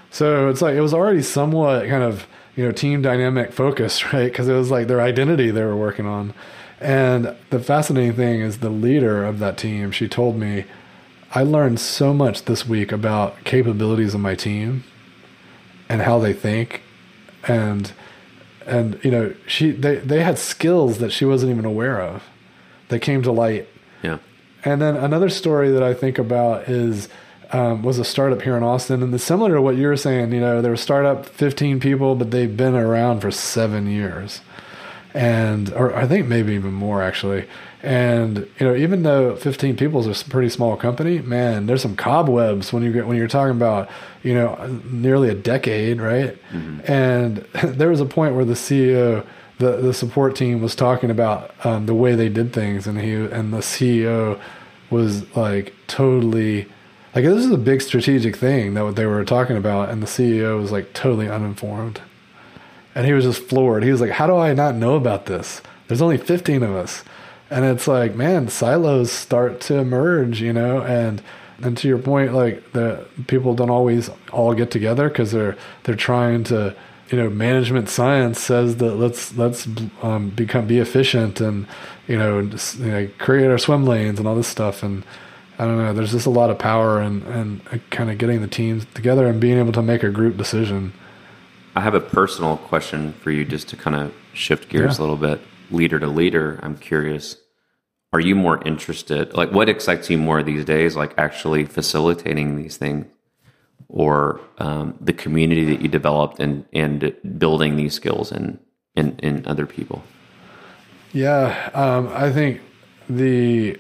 So 0.09 0.47
it's 0.47 0.61
like 0.61 0.75
it 0.75 0.81
was 0.81 0.93
already 0.93 1.21
somewhat 1.21 1.89
kind 1.89 2.03
of 2.03 2.25
you 2.57 2.65
know 2.65 2.71
team 2.73 3.01
dynamic 3.01 3.53
focus, 3.53 4.03
right? 4.13 4.25
Because 4.25 4.49
it 4.49 4.53
was 4.53 4.69
like 4.69 4.87
their 4.87 4.99
identity 4.99 5.49
they 5.51 5.63
were 5.63 5.77
working 5.77 6.05
on. 6.05 6.33
And 6.81 7.35
the 7.49 7.59
fascinating 7.59 8.13
thing 8.13 8.41
is 8.41 8.59
the 8.59 8.69
leader 8.69 9.23
of 9.23 9.39
that 9.39 9.57
team. 9.57 9.91
She 9.91 10.07
told 10.07 10.37
me, 10.37 10.65
I 11.33 11.43
learned 11.43 11.79
so 11.79 12.13
much 12.13 12.43
this 12.45 12.67
week 12.67 12.91
about 12.91 13.43
capabilities 13.45 14.13
of 14.13 14.19
my 14.19 14.35
team 14.35 14.83
and 15.89 16.01
how 16.01 16.19
they 16.19 16.33
think, 16.33 16.81
and 17.47 17.93
and 18.65 18.99
you 19.03 19.11
know 19.11 19.33
she 19.45 19.71
they 19.71 19.95
they 19.95 20.23
had 20.23 20.37
skills 20.37 20.97
that 20.97 21.11
she 21.11 21.25
wasn't 21.25 21.51
even 21.51 21.65
aware 21.65 22.01
of 22.01 22.23
that 22.89 22.99
came 22.99 23.21
to 23.21 23.31
light. 23.31 23.67
Yeah. 24.01 24.17
And 24.65 24.81
then 24.81 24.95
another 24.95 25.29
story 25.29 25.69
that 25.71 25.83
I 25.83 25.93
think 25.93 26.17
about 26.17 26.67
is 26.67 27.07
um, 27.51 27.83
was 27.83 27.99
a 27.99 28.03
startup 28.03 28.41
here 28.41 28.57
in 28.57 28.63
Austin, 28.63 29.01
and 29.01 29.13
the, 29.13 29.19
similar 29.19 29.55
to 29.55 29.61
what 29.61 29.77
you 29.77 29.87
were 29.87 29.97
saying, 29.97 30.33
you 30.33 30.39
know, 30.39 30.61
there 30.61 30.71
were 30.71 30.77
startup 30.77 31.25
15 31.25 31.79
people, 31.79 32.15
but 32.15 32.31
they've 32.31 32.55
been 32.55 32.75
around 32.75 33.21
for 33.21 33.31
seven 33.31 33.87
years, 33.87 34.41
and 35.13 35.71
or 35.73 35.95
I 35.95 36.07
think 36.07 36.27
maybe 36.27 36.53
even 36.53 36.73
more 36.73 37.01
actually. 37.01 37.45
And 37.83 38.39
you 38.59 38.67
know, 38.67 38.75
even 38.75 39.03
though 39.03 39.35
15 39.35 39.77
people 39.77 40.07
is 40.07 40.21
a 40.21 40.25
pretty 40.25 40.49
small 40.49 40.75
company, 40.75 41.19
man, 41.19 41.67
there's 41.67 41.81
some 41.81 41.95
cobwebs 41.95 42.73
when 42.73 42.83
you 42.83 42.91
get 42.91 43.07
when 43.07 43.17
you're 43.17 43.27
talking 43.27 43.55
about 43.55 43.89
you 44.23 44.33
know 44.33 44.81
nearly 44.89 45.29
a 45.29 45.35
decade, 45.35 46.01
right? 46.01 46.37
Mm-hmm. 46.51 46.91
And 46.91 47.37
there 47.77 47.89
was 47.89 48.01
a 48.01 48.05
point 48.05 48.35
where 48.35 48.45
the 48.45 48.53
CEO. 48.53 49.25
The, 49.59 49.77
the 49.77 49.91
support 49.91 50.35
team 50.35 50.61
was 50.61 50.75
talking 50.75 51.09
about 51.09 51.51
um, 51.65 51.87
the 51.87 51.95
way 51.95 52.13
they 52.13 52.29
did 52.29 52.53
things, 52.53 52.85
and 52.85 53.01
he 53.01 53.15
and 53.15 53.51
the 53.51 53.57
CEO 53.57 54.39
was 54.91 55.35
like 55.35 55.73
totally 55.87 56.67
like 57.17 57.25
this 57.25 57.45
is 57.45 57.51
a 57.51 57.57
big 57.57 57.81
strategic 57.81 58.35
thing 58.35 58.75
that 58.75 58.95
they 58.95 59.07
were 59.07 59.25
talking 59.25 59.57
about, 59.57 59.89
and 59.89 60.03
the 60.03 60.07
CEO 60.07 60.59
was 60.59 60.71
like 60.71 60.93
totally 60.93 61.27
uninformed, 61.27 61.99
and 62.93 63.07
he 63.07 63.13
was 63.13 63.25
just 63.25 63.41
floored. 63.41 63.83
He 63.83 63.91
was 63.91 64.01
like, 64.01 64.11
"How 64.11 64.27
do 64.27 64.37
I 64.37 64.53
not 64.53 64.75
know 64.75 64.93
about 64.93 65.25
this? 65.25 65.63
There's 65.87 66.01
only 66.01 66.17
15 66.19 66.61
of 66.61 66.75
us." 66.75 67.03
And 67.49 67.65
it's 67.65 67.87
like, 67.87 68.13
man, 68.13 68.49
silos 68.49 69.11
start 69.11 69.59
to 69.61 69.77
emerge, 69.79 70.41
you 70.41 70.53
know, 70.53 70.81
and 70.83 71.23
And 71.59 71.75
to 71.77 71.87
your 71.87 71.97
point, 71.97 72.35
like 72.35 72.71
the 72.73 73.07
people 73.25 73.55
don't 73.55 73.71
always 73.71 74.11
all 74.31 74.53
get 74.53 74.69
together 74.69 75.09
because 75.09 75.31
they're 75.31 75.57
they're 75.83 75.95
trying 75.95 76.43
to, 76.45 76.75
you 77.09 77.17
know, 77.17 77.31
management 77.31 77.89
science 77.89 78.39
says 78.39 78.77
that 78.77 78.95
let's 78.97 79.35
let's 79.35 79.67
um, 80.03 80.29
become 80.29 80.67
be 80.67 80.77
efficient 80.77 81.41
and 81.41 81.65
you 82.07 82.15
know, 82.15 82.43
just, 82.45 82.77
you 82.77 82.91
know 82.91 83.09
create 83.17 83.47
our 83.47 83.57
swim 83.57 83.85
lanes 83.87 84.19
and 84.19 84.27
all 84.27 84.35
this 84.35 84.47
stuff 84.47 84.83
and. 84.83 85.03
I 85.59 85.65
don't 85.65 85.77
know. 85.77 85.93
There's 85.93 86.11
just 86.11 86.25
a 86.25 86.31
lot 86.31 86.49
of 86.49 86.59
power 86.59 86.99
and 86.99 87.23
and 87.23 87.61
kind 87.89 88.09
of 88.09 88.17
getting 88.17 88.41
the 88.41 88.47
teams 88.47 88.85
together 88.93 89.27
and 89.27 89.39
being 89.39 89.57
able 89.57 89.73
to 89.73 89.81
make 89.81 90.03
a 90.03 90.09
group 90.09 90.37
decision. 90.37 90.93
I 91.75 91.81
have 91.81 91.93
a 91.93 91.99
personal 91.99 92.57
question 92.57 93.13
for 93.13 93.31
you, 93.31 93.45
just 93.45 93.69
to 93.69 93.75
kind 93.75 93.95
of 93.95 94.13
shift 94.33 94.69
gears 94.69 94.97
yeah. 94.97 94.99
a 94.99 95.03
little 95.03 95.17
bit, 95.17 95.41
leader 95.69 95.99
to 95.99 96.07
leader. 96.07 96.59
I'm 96.63 96.77
curious 96.77 97.37
are 98.13 98.19
you 98.19 98.35
more 98.35 98.61
interested 98.65 99.33
like 99.33 99.51
what 99.51 99.69
excites 99.69 100.09
you 100.09 100.17
more 100.17 100.41
these 100.43 100.65
days 100.65 100.95
like 100.95 101.13
actually 101.17 101.65
facilitating 101.65 102.55
these 102.55 102.77
things 102.77 103.05
or 103.89 104.41
um, 104.57 104.97
the 104.99 105.13
community 105.13 105.65
that 105.65 105.81
you 105.81 105.87
developed 105.87 106.39
and 106.39 106.65
and 106.73 107.15
building 107.37 107.75
these 107.75 107.93
skills 107.93 108.31
in 108.31 108.59
in, 108.95 109.17
in 109.19 109.45
other 109.45 109.65
people 109.65 110.03
yeah 111.13 111.69
um, 111.73 112.07
i 112.13 112.31
think 112.31 112.61
the 113.09 113.77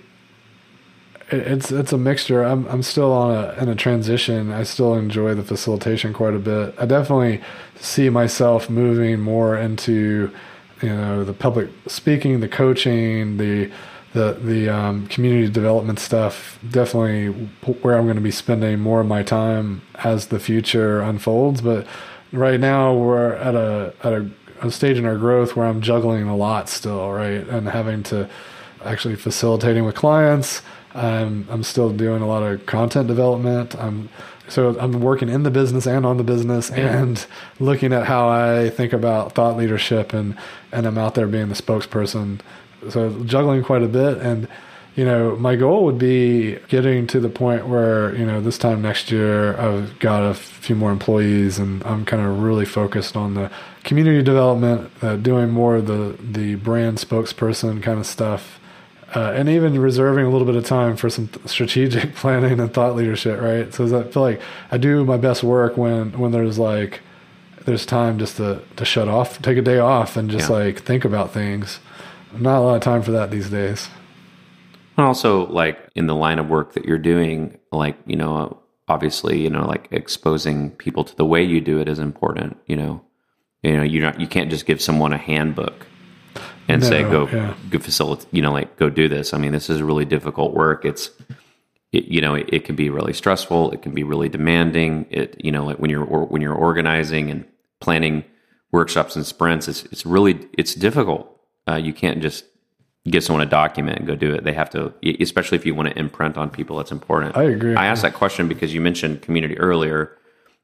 it's 1.29 1.71
it's 1.71 1.91
a 1.91 1.97
mixture 1.97 2.41
i'm 2.43 2.65
i'm 2.67 2.81
still 2.81 3.11
on 3.11 3.35
a 3.35 3.61
in 3.61 3.67
a 3.67 3.75
transition 3.75 4.51
i 4.51 4.63
still 4.63 4.93
enjoy 4.93 5.33
the 5.33 5.43
facilitation 5.43 6.13
quite 6.13 6.33
a 6.33 6.39
bit 6.39 6.73
i 6.77 6.85
definitely 6.85 7.41
see 7.75 8.09
myself 8.09 8.69
moving 8.69 9.19
more 9.19 9.57
into 9.57 10.31
you 10.81 10.89
know 10.89 11.23
the 11.25 11.33
public 11.33 11.69
speaking 11.87 12.39
the 12.39 12.47
coaching 12.47 13.37
the 13.37 13.69
the 14.13 14.33
the 14.41 14.69
um, 14.69 15.07
community 15.07 15.49
development 15.51 15.99
stuff 15.99 16.59
definitely 16.69 17.27
where 17.81 17.97
I'm 17.97 18.05
going 18.05 18.15
to 18.15 18.21
be 18.21 18.31
spending 18.31 18.79
more 18.79 19.01
of 19.01 19.07
my 19.07 19.23
time 19.23 19.81
as 19.95 20.27
the 20.27 20.39
future 20.39 21.01
unfolds. 21.01 21.61
But 21.61 21.85
right 22.31 22.59
now 22.59 22.93
we're 22.93 23.33
at 23.33 23.55
a 23.55 23.93
at 24.03 24.13
a, 24.13 24.29
a 24.61 24.71
stage 24.71 24.97
in 24.97 25.05
our 25.05 25.17
growth 25.17 25.55
where 25.55 25.67
I'm 25.67 25.81
juggling 25.81 26.27
a 26.27 26.35
lot 26.35 26.69
still, 26.69 27.11
right, 27.11 27.47
and 27.47 27.69
having 27.69 28.03
to 28.03 28.29
actually 28.83 29.15
facilitating 29.15 29.85
with 29.85 29.95
clients. 29.95 30.61
I'm 30.97 31.47
I'm 31.49 31.63
still 31.63 31.91
doing 31.91 32.21
a 32.21 32.27
lot 32.27 32.43
of 32.43 32.65
content 32.65 33.07
development. 33.07 33.75
I'm 33.75 34.09
so 34.49 34.77
I'm 34.79 35.01
working 35.01 35.29
in 35.29 35.43
the 35.43 35.51
business 35.51 35.85
and 35.85 36.05
on 36.05 36.17
the 36.17 36.23
business 36.23 36.69
yeah. 36.69 36.97
and 36.97 37.25
looking 37.59 37.93
at 37.93 38.05
how 38.05 38.29
I 38.29 38.69
think 38.69 38.93
about 38.93 39.33
thought 39.33 39.57
leadership 39.57 40.13
and 40.13 40.37
and 40.71 40.85
I'm 40.85 40.97
out 40.97 41.15
there 41.15 41.27
being 41.27 41.49
the 41.49 41.55
spokesperson 41.55 42.39
so 42.89 43.23
juggling 43.23 43.63
quite 43.63 43.83
a 43.83 43.87
bit 43.87 44.17
and 44.19 44.47
you 44.95 45.05
know 45.05 45.35
my 45.35 45.55
goal 45.55 45.85
would 45.85 45.97
be 45.97 46.57
getting 46.67 47.07
to 47.07 47.19
the 47.19 47.29
point 47.29 47.67
where 47.67 48.15
you 48.15 48.25
know 48.25 48.41
this 48.41 48.57
time 48.57 48.81
next 48.81 49.11
year 49.11 49.57
i've 49.59 49.97
got 49.99 50.23
a 50.23 50.33
few 50.33 50.75
more 50.75 50.91
employees 50.91 51.59
and 51.59 51.83
i'm 51.83 52.05
kind 52.05 52.25
of 52.25 52.41
really 52.41 52.65
focused 52.65 53.15
on 53.15 53.33
the 53.33 53.49
community 53.83 54.21
development 54.21 54.91
uh, 55.01 55.15
doing 55.15 55.49
more 55.49 55.77
of 55.77 55.87
the 55.87 56.15
the 56.19 56.55
brand 56.55 56.97
spokesperson 56.97 57.81
kind 57.81 57.99
of 57.99 58.05
stuff 58.05 58.59
uh, 59.15 59.31
and 59.35 59.47
even 59.47 59.79
reserving 59.79 60.25
a 60.25 60.29
little 60.29 60.45
bit 60.45 60.55
of 60.55 60.65
time 60.65 60.95
for 60.95 61.09
some 61.09 61.29
strategic 61.45 62.13
planning 62.15 62.59
and 62.59 62.73
thought 62.73 62.95
leadership 62.95 63.39
right 63.39 63.73
so 63.73 63.85
i 63.85 64.03
feel 64.03 64.21
like 64.21 64.41
i 64.71 64.77
do 64.77 65.03
my 65.05 65.17
best 65.17 65.43
work 65.43 65.77
when 65.77 66.11
when 66.19 66.31
there's 66.31 66.59
like 66.59 67.01
there's 67.65 67.85
time 67.85 68.17
just 68.17 68.37
to 68.37 68.61
to 68.75 68.85
shut 68.85 69.07
off 69.07 69.41
take 69.41 69.57
a 69.57 69.61
day 69.61 69.79
off 69.79 70.17
and 70.17 70.29
just 70.29 70.49
yeah. 70.49 70.55
like 70.55 70.79
think 70.79 71.05
about 71.05 71.31
things 71.31 71.79
not 72.35 72.59
a 72.59 72.61
lot 72.61 72.75
of 72.75 72.81
time 72.81 73.01
for 73.01 73.11
that 73.11 73.31
these 73.31 73.49
days. 73.49 73.89
And 74.97 75.05
also, 75.05 75.47
like 75.47 75.89
in 75.95 76.07
the 76.07 76.15
line 76.15 76.39
of 76.39 76.49
work 76.49 76.73
that 76.73 76.85
you're 76.85 76.97
doing, 76.97 77.57
like, 77.71 77.97
you 78.05 78.15
know, 78.15 78.59
obviously, 78.87 79.41
you 79.41 79.49
know, 79.49 79.65
like 79.65 79.87
exposing 79.91 80.71
people 80.71 81.03
to 81.03 81.15
the 81.15 81.25
way 81.25 81.43
you 81.43 81.61
do 81.61 81.79
it 81.79 81.87
is 81.87 81.99
important, 81.99 82.57
you 82.65 82.75
know. 82.75 83.03
You 83.63 83.75
know, 83.75 83.83
you're 83.83 84.03
not 84.03 84.21
you 84.21 84.27
can't 84.27 84.51
just 84.51 84.65
give 84.65 84.81
someone 84.81 85.13
a 85.13 85.17
handbook 85.17 85.87
and 86.67 86.81
no, 86.81 86.87
say 86.87 87.03
go 87.03 87.27
yeah. 87.27 87.53
go 87.69 87.79
facilitate, 87.79 88.27
you 88.31 88.41
know, 88.41 88.51
like 88.51 88.75
go 88.77 88.89
do 88.89 89.07
this. 89.07 89.33
I 89.33 89.37
mean, 89.37 89.51
this 89.51 89.69
is 89.69 89.81
really 89.81 90.05
difficult 90.05 90.53
work. 90.53 90.85
It's 90.85 91.11
it, 91.93 92.05
you 92.05 92.19
know, 92.19 92.35
it, 92.35 92.49
it, 92.51 92.65
can 92.65 92.75
be 92.75 92.89
really 92.89 93.13
stressful, 93.13 93.71
it 93.71 93.81
can 93.81 93.93
be 93.93 94.03
really 94.03 94.29
demanding. 94.29 95.05
It 95.09 95.35
you 95.43 95.51
know, 95.51 95.65
like 95.65 95.77
when 95.77 95.89
you're 95.89 96.03
or, 96.03 96.25
when 96.25 96.41
you're 96.41 96.53
organizing 96.53 97.31
and 97.31 97.45
planning 97.79 98.23
workshops 98.71 99.15
and 99.15 99.25
sprints, 99.25 99.67
it's 99.67 99.85
it's 99.85 100.05
really 100.05 100.47
it's 100.57 100.75
difficult 100.75 101.37
uh, 101.67 101.75
you 101.75 101.93
can't 101.93 102.21
just 102.21 102.45
give 103.05 103.23
someone 103.23 103.45
a 103.45 103.49
document 103.49 103.99
and 103.99 104.07
go 104.07 104.15
do 104.15 104.33
it. 104.33 104.43
They 104.43 104.53
have 104.53 104.69
to, 104.71 104.93
especially 105.21 105.57
if 105.57 105.65
you 105.65 105.75
want 105.75 105.89
to 105.89 105.97
imprint 105.97 106.37
on 106.37 106.49
people. 106.49 106.79
It's 106.79 106.91
important. 106.91 107.37
I 107.37 107.43
agree. 107.43 107.75
I 107.75 107.85
asked 107.85 108.01
that 108.01 108.13
question 108.13 108.47
because 108.47 108.73
you 108.73 108.81
mentioned 108.81 109.21
community 109.21 109.57
earlier. 109.57 110.17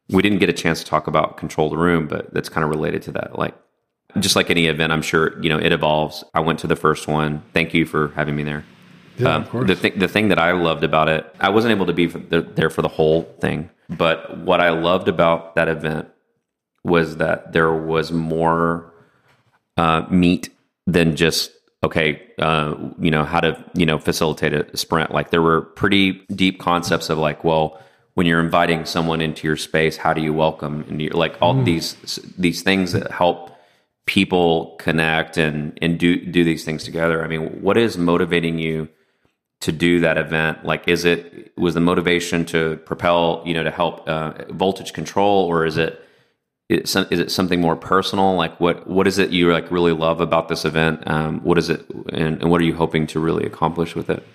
We 0.10 0.22
didn't 0.22 0.40
get 0.40 0.50
a 0.50 0.54
chance 0.54 0.80
to 0.80 0.86
talk 0.86 1.08
about 1.08 1.38
control 1.38 1.70
the 1.70 1.78
room, 1.78 2.08
but 2.08 2.34
that's 2.34 2.50
kind 2.50 2.64
of 2.64 2.70
related 2.70 3.02
to 3.04 3.12
that. 3.14 3.38
Like, 3.40 3.56
just 4.20 4.36
like 4.36 4.50
any 4.50 4.68
event, 4.68 4.92
I'm 4.92 5.02
sure 5.02 5.42
you 5.42 5.50
know 5.50 5.58
it 5.58 5.72
evolves. 5.72 6.24
I 6.34 6.40
went 6.40 6.60
to 6.60 6.68
the 6.68 6.76
first 6.76 7.08
one. 7.08 7.44
Thank 7.54 7.74
you 7.74 7.86
for 7.86 8.10
having 8.10 8.36
me 8.36 8.44
there. 8.44 8.66
Yeah, 9.18 9.36
um, 9.36 9.44
of 9.44 9.50
course. 9.50 9.68
The, 9.68 9.76
th- 9.76 9.96
the 9.96 10.08
thing 10.08 10.30
that 10.30 10.40
I 10.40 10.52
loved 10.52 10.84
about 10.84 11.08
it, 11.08 11.36
I 11.40 11.50
wasn't 11.50 11.72
able 11.72 11.86
to 11.86 11.94
be 11.94 12.08
the, 12.08 12.42
there 12.42 12.70
for 12.70 12.82
the 12.82 12.88
whole 12.88 13.24
thing, 13.40 13.70
but 13.90 14.38
what 14.40 14.60
I 14.60 14.70
loved 14.70 15.08
about 15.08 15.56
that 15.56 15.68
event 15.68 16.10
was 16.84 17.18
that 17.18 17.54
there 17.54 17.72
was 17.72 18.12
more 18.12 18.92
uh, 19.78 20.06
meat 20.10 20.50
than 20.88 21.16
just 21.16 21.52
okay, 21.84 22.22
uh, 22.40 22.76
you 22.98 23.12
know, 23.12 23.26
how 23.26 23.42
to, 23.42 23.62
you 23.74 23.86
know, 23.86 24.00
facilitate 24.00 24.54
a 24.54 24.78
sprint. 24.78 25.12
Like 25.12 25.32
there 25.32 25.42
were 25.42 25.62
pretty 25.62 26.24
deep 26.34 26.60
concepts 26.60 27.10
of 27.10 27.18
like, 27.18 27.44
well, 27.44 27.80
when 28.14 28.26
you're 28.26 28.40
inviting 28.40 28.86
someone 28.86 29.22
into 29.22 29.46
your 29.48 29.58
space, 29.58 29.98
how 29.98 30.14
do 30.14 30.22
you 30.22 30.34
welcome? 30.34 30.86
And 30.88 31.02
you're 31.02 31.12
like 31.12 31.36
all 31.42 31.56
mm. 31.56 31.66
these 31.66 31.96
these 32.38 32.62
things 32.64 32.94
that 32.94 33.12
help 33.12 33.53
people 34.06 34.76
connect 34.80 35.38
and 35.38 35.78
and 35.82 36.00
do 36.00 36.24
do 36.26 36.44
these 36.44 36.64
things 36.66 36.84
together. 36.84 37.24
I 37.24 37.28
mean, 37.28 37.62
what 37.62 37.78
is 37.78 37.98
motivating 37.98 38.60
you 38.60 38.90
to 39.62 39.72
do 39.72 40.02
that 40.02 40.18
event? 40.18 40.66
Like, 40.66 40.88
is 40.88 41.06
it 41.06 41.58
was 41.58 41.74
the 41.74 41.80
motivation 41.80 42.46
to 42.46 42.78
propel, 42.86 43.42
you 43.46 43.54
know, 43.54 43.64
to 43.64 43.72
help 43.72 44.08
uh, 44.08 44.34
voltage 44.50 44.94
control, 44.94 45.46
or 45.46 45.66
is 45.66 45.78
it 45.78 46.04
is 46.70 46.96
it 46.96 47.32
something 47.32 47.62
more 47.62 47.76
personal? 47.76 48.36
Like 48.36 48.60
what 48.60 48.88
what 48.88 49.08
is 49.08 49.18
it 49.20 49.30
you 49.30 49.52
like 49.52 49.70
really 49.72 49.94
love 49.94 50.22
about 50.22 50.50
this 50.50 50.66
event? 50.66 51.04
Um, 51.08 51.40
what 51.42 51.58
is 51.58 51.70
it, 51.70 51.88
and, 52.10 52.42
and 52.42 52.50
what 52.50 52.62
are 52.62 52.66
you 52.66 52.76
hoping 52.76 53.08
to 53.08 53.20
really 53.20 53.46
accomplish 53.46 53.96
with 53.96 54.10
it? 54.10 54.26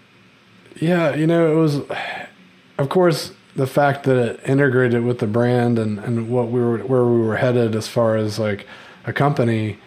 Yeah, 0.81 1.15
you 1.15 1.27
know, 1.27 1.51
it 1.51 1.57
was, 1.57 1.81
of 2.79 2.89
course, 2.89 3.33
the 3.57 3.67
fact 3.67 4.05
that 4.05 4.17
it 4.17 4.41
integrated 4.47 5.03
with 5.03 5.19
the 5.19 5.27
brand 5.27 5.79
and 5.79 5.99
and 5.99 6.31
what 6.31 6.49
we 6.49 6.61
were 6.61 6.79
where 6.79 7.05
we 7.05 7.21
were 7.21 7.37
headed 7.37 7.75
as 7.75 7.89
far 7.89 8.17
as 8.17 8.39
like 8.39 8.67
a 9.09 9.13
company. 9.13 9.79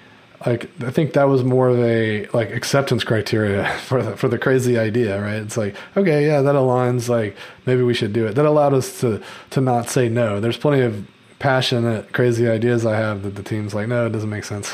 Like 0.45 0.69
I 0.81 0.89
think 0.89 1.13
that 1.13 1.25
was 1.25 1.43
more 1.43 1.69
of 1.69 1.79
a 1.79 2.25
like 2.27 2.49
acceptance 2.49 3.03
criteria 3.03 3.67
for 3.85 4.01
the 4.01 4.17
for 4.17 4.27
the 4.27 4.39
crazy 4.39 4.77
idea, 4.77 5.21
right? 5.21 5.35
It's 5.35 5.57
like 5.57 5.75
okay, 5.95 6.25
yeah, 6.25 6.41
that 6.41 6.55
aligns. 6.55 7.07
Like 7.07 7.37
maybe 7.65 7.83
we 7.83 7.93
should 7.93 8.11
do 8.11 8.25
it. 8.25 8.33
That 8.33 8.45
allowed 8.45 8.73
us 8.73 8.99
to 9.01 9.21
to 9.51 9.61
not 9.61 9.89
say 9.89 10.09
no. 10.09 10.39
There's 10.39 10.57
plenty 10.57 10.81
of 10.81 11.05
passionate, 11.41 12.13
crazy 12.13 12.47
ideas 12.47 12.85
I 12.85 12.95
have 12.95 13.23
that 13.23 13.33
the 13.35 13.41
team's 13.41 13.73
like, 13.73 13.87
no, 13.87 14.05
it 14.05 14.11
doesn't 14.11 14.29
make 14.29 14.43
sense. 14.43 14.73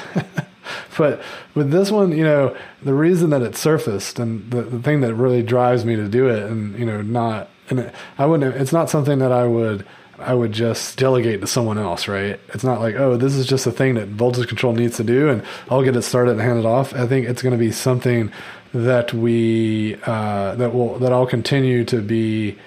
but 0.98 1.22
with 1.56 1.72
this 1.72 1.90
one, 1.90 2.12
you 2.12 2.26
know, 2.26 2.56
the 2.84 2.94
reason 2.94 3.30
that 3.30 3.42
it 3.42 3.56
surfaced 3.56 4.20
and 4.20 4.52
the, 4.52 4.64
the 4.64 4.80
thing 4.80 5.00
that 5.00 5.16
really 5.16 5.42
drives 5.42 5.86
me 5.86 5.96
to 5.96 6.10
do 6.10 6.28
it 6.28 6.44
and, 6.44 6.78
you 6.78 6.86
know, 6.86 7.02
not, 7.02 7.50
and 7.70 7.80
it, 7.80 7.96
I 8.18 8.26
wouldn't, 8.26 8.54
it's 8.56 8.74
not 8.74 8.90
something 8.90 9.20
that 9.20 9.32
I 9.32 9.48
would, 9.48 9.88
I 10.20 10.34
would 10.34 10.52
just 10.52 10.98
delegate 10.98 11.42
to 11.42 11.48
someone 11.48 11.78
else, 11.78 12.08
right? 12.08 12.40
It's 12.50 12.64
not 12.64 12.80
like, 12.80 12.96
oh, 12.96 13.18
this 13.18 13.36
is 13.36 13.46
just 13.46 13.68
a 13.68 13.72
thing 13.72 13.96
that 13.96 14.08
voltage 14.08 14.48
control 14.48 14.74
needs 14.74 14.98
to 14.98 15.04
do 15.04 15.30
and 15.30 15.44
I'll 15.70 15.84
get 15.84 15.96
it 15.96 16.02
started 16.02 16.32
and 16.32 16.42
hand 16.42 16.60
it 16.60 16.66
off. 16.66 16.94
I 16.94 17.06
think 17.06 17.28
it's 17.28 17.42
going 17.42 17.52
to 17.52 17.58
be 17.58 17.72
something 17.72 18.32
that 18.74 19.14
we, 19.14 19.96
uh, 20.06 20.56
that 20.56 20.74
will, 20.74 20.98
that 21.00 21.14
I'll 21.14 21.28
continue 21.28 21.86
to 21.86 22.02
be 22.02 22.58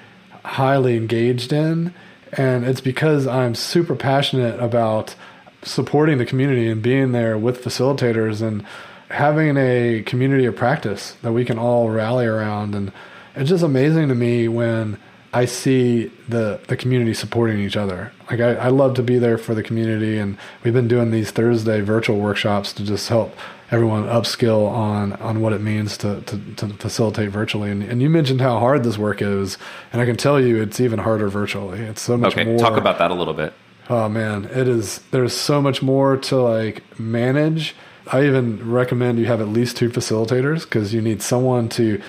highly 0.45 0.97
engaged 0.97 1.53
in 1.53 1.93
and 2.33 2.65
it's 2.65 2.81
because 2.81 3.27
I'm 3.27 3.55
super 3.55 3.97
passionate 3.97 4.61
about 4.61 5.17
supporting 5.63 6.19
the 6.19 6.27
community 6.27 6.69
and 6.69 6.81
being 6.81 7.13
there 7.13 7.37
with 7.37 7.63
facilitators 7.63 8.41
and 8.41 8.65
having 9.11 9.57
a 9.57 10.03
community 10.07 10.47
of 10.47 10.57
practice 10.57 11.17
that 11.23 11.33
we 11.33 11.45
can 11.45 11.59
all 11.59 11.91
rally 11.91 12.27
around. 12.27 12.75
And 12.75 12.93
it's 13.35 13.51
just 13.51 13.65
amazing 13.65 14.09
to 14.09 14.15
me 14.15 14.49
when 14.49 14.99
I 15.33 15.45
see 15.45 16.11
the 16.29 16.61
the 16.67 16.77
community 16.77 17.15
supporting 17.15 17.61
each 17.61 17.77
other. 17.77 18.13
Like 18.31 18.41
I, 18.41 18.55
I 18.55 18.69
love 18.69 18.95
to 18.95 19.03
be 19.03 19.19
there 19.19 19.39
for 19.39 19.55
the 19.55 19.63
community, 19.63 20.19
and 20.19 20.37
we've 20.65 20.75
been 20.75 20.89
doing 20.89 21.11
these 21.13 21.31
Thursday 21.31 21.81
virtual 21.81 22.19
workshops 22.19 22.73
to 22.75 22.85
just 22.85 23.09
help 23.09 23.37
everyone 23.71 24.05
upskill 24.05 24.69
on 24.69 25.13
on 25.15 25.41
what 25.41 25.53
it 25.53 25.61
means 25.61 25.97
to 25.99 26.21
to, 26.23 26.39
to 26.57 26.69
facilitate 26.75 27.31
virtually. 27.31 27.71
And, 27.71 27.83
and 27.83 28.03
you 28.03 28.11
mentioned 28.11 28.41
how 28.41 28.59
hard 28.59 28.83
this 28.83 28.99
work 28.99 29.23
is, 29.23 29.57
and 29.93 30.03
I 30.03 30.07
can 30.07 30.17
tell 30.17 30.41
you 30.41 30.61
it's 30.61 30.81
even 30.81 30.99
harder 30.99 31.29
virtually. 31.29 31.81
It's 31.81 32.03
so 32.03 32.17
much 32.17 32.35
more. 32.35 32.43
okay, 32.43 32.51
more. 32.51 32.59
Talk 32.59 32.77
about 32.77 32.99
that 32.99 33.13
a 33.13 33.15
little 33.15 33.35
bit. 33.35 33.53
Oh 33.89 34.09
man, 34.09 34.47
it 34.47 34.67
is. 34.67 34.99
There's 35.13 35.33
so 35.33 35.63
much 35.63 35.81
more 35.81 36.17
to 36.17 36.37
like 36.37 36.99
manage. 36.99 37.77
I 38.09 38.25
even 38.25 38.69
recommend 38.69 39.21
you 39.21 39.27
have 39.27 39.41
at 39.41 39.49
least 39.49 39.77
two 39.77 39.91
facilitators 39.91 40.63
because 40.63 40.93
you 40.93 41.01
need 41.01 41.23
someone 41.23 41.69
to, 41.71 42.03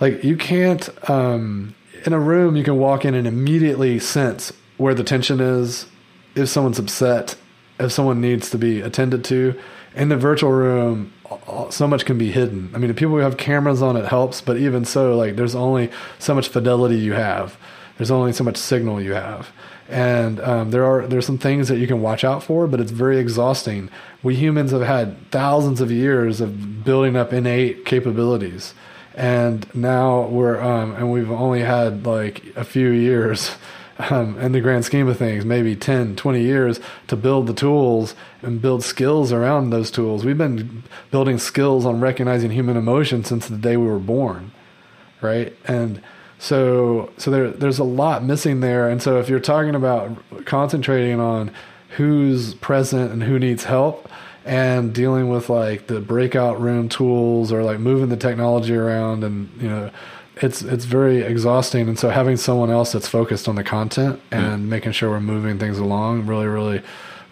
like, 0.00 0.22
you 0.22 0.36
can't. 0.36 0.88
Um, 1.10 1.74
in 2.04 2.12
a 2.12 2.20
room, 2.20 2.56
you 2.56 2.64
can 2.64 2.78
walk 2.78 3.04
in 3.04 3.14
and 3.14 3.26
immediately 3.26 3.98
sense 3.98 4.52
where 4.76 4.94
the 4.94 5.04
tension 5.04 5.40
is, 5.40 5.86
if 6.34 6.48
someone's 6.48 6.78
upset, 6.78 7.36
if 7.78 7.92
someone 7.92 8.20
needs 8.20 8.50
to 8.50 8.58
be 8.58 8.80
attended 8.80 9.24
to. 9.24 9.58
In 9.94 10.08
the 10.08 10.16
virtual 10.16 10.52
room, 10.52 11.12
so 11.70 11.86
much 11.86 12.04
can 12.04 12.18
be 12.18 12.30
hidden. 12.30 12.70
I 12.74 12.78
mean, 12.78 12.88
the 12.88 12.94
people 12.94 13.14
who 13.14 13.20
have 13.20 13.36
cameras 13.36 13.82
on 13.82 13.96
it 13.96 14.06
helps, 14.06 14.40
but 14.40 14.56
even 14.56 14.84
so, 14.84 15.16
like 15.16 15.36
there's 15.36 15.54
only 15.54 15.90
so 16.18 16.34
much 16.34 16.48
fidelity 16.48 16.96
you 16.96 17.12
have. 17.12 17.56
There's 17.96 18.10
only 18.10 18.32
so 18.32 18.44
much 18.44 18.56
signal 18.56 19.02
you 19.02 19.12
have, 19.12 19.50
and 19.88 20.38
um, 20.40 20.70
there 20.70 20.84
are 20.84 21.06
there's 21.06 21.26
some 21.26 21.38
things 21.38 21.66
that 21.66 21.78
you 21.78 21.88
can 21.88 22.00
watch 22.00 22.22
out 22.22 22.44
for, 22.44 22.68
but 22.68 22.80
it's 22.80 22.92
very 22.92 23.18
exhausting. 23.18 23.90
We 24.22 24.36
humans 24.36 24.70
have 24.70 24.82
had 24.82 25.30
thousands 25.32 25.80
of 25.80 25.90
years 25.90 26.40
of 26.40 26.84
building 26.84 27.16
up 27.16 27.32
innate 27.32 27.84
capabilities, 27.84 28.72
and 29.18 29.66
now 29.74 30.28
we're 30.28 30.60
um, 30.60 30.94
and 30.94 31.10
we've 31.10 31.30
only 31.30 31.60
had 31.60 32.06
like 32.06 32.44
a 32.54 32.62
few 32.64 32.90
years 32.90 33.50
um, 33.98 34.38
in 34.38 34.52
the 34.52 34.60
grand 34.60 34.84
scheme 34.84 35.08
of 35.08 35.18
things, 35.18 35.44
maybe 35.44 35.74
10, 35.74 36.14
20 36.14 36.40
years 36.40 36.78
to 37.08 37.16
build 37.16 37.48
the 37.48 37.52
tools 37.52 38.14
and 38.42 38.62
build 38.62 38.84
skills 38.84 39.32
around 39.32 39.70
those 39.70 39.90
tools. 39.90 40.24
We've 40.24 40.38
been 40.38 40.84
building 41.10 41.38
skills 41.38 41.84
on 41.84 42.00
recognizing 42.00 42.52
human 42.52 42.76
emotion 42.76 43.24
since 43.24 43.48
the 43.48 43.56
day 43.56 43.76
we 43.76 43.88
were 43.88 43.98
born, 43.98 44.52
right? 45.20 45.52
And 45.64 46.00
so, 46.38 47.10
so 47.16 47.32
there, 47.32 47.50
there's 47.50 47.80
a 47.80 47.84
lot 47.84 48.22
missing 48.22 48.60
there. 48.60 48.88
And 48.88 49.02
so, 49.02 49.18
if 49.18 49.28
you're 49.28 49.40
talking 49.40 49.74
about 49.74 50.16
concentrating 50.44 51.18
on 51.18 51.50
who's 51.96 52.54
present 52.54 53.10
and 53.10 53.24
who 53.24 53.40
needs 53.40 53.64
help, 53.64 54.08
and 54.48 54.94
dealing 54.94 55.28
with 55.28 55.50
like 55.50 55.86
the 55.88 56.00
breakout 56.00 56.58
room 56.58 56.88
tools 56.88 57.52
or 57.52 57.62
like 57.62 57.78
moving 57.78 58.08
the 58.08 58.16
technology 58.16 58.74
around 58.74 59.22
and 59.22 59.50
you 59.60 59.68
know 59.68 59.90
it's 60.36 60.62
it's 60.62 60.84
very 60.84 61.22
exhausting. 61.22 61.88
And 61.88 61.98
so 61.98 62.08
having 62.10 62.36
someone 62.36 62.70
else 62.70 62.92
that's 62.92 63.08
focused 63.08 63.48
on 63.48 63.56
the 63.56 63.64
content 63.64 64.20
and 64.30 64.64
mm. 64.64 64.68
making 64.68 64.92
sure 64.92 65.10
we're 65.10 65.20
moving 65.20 65.58
things 65.58 65.78
along 65.78 66.26
really 66.26 66.46
really 66.46 66.82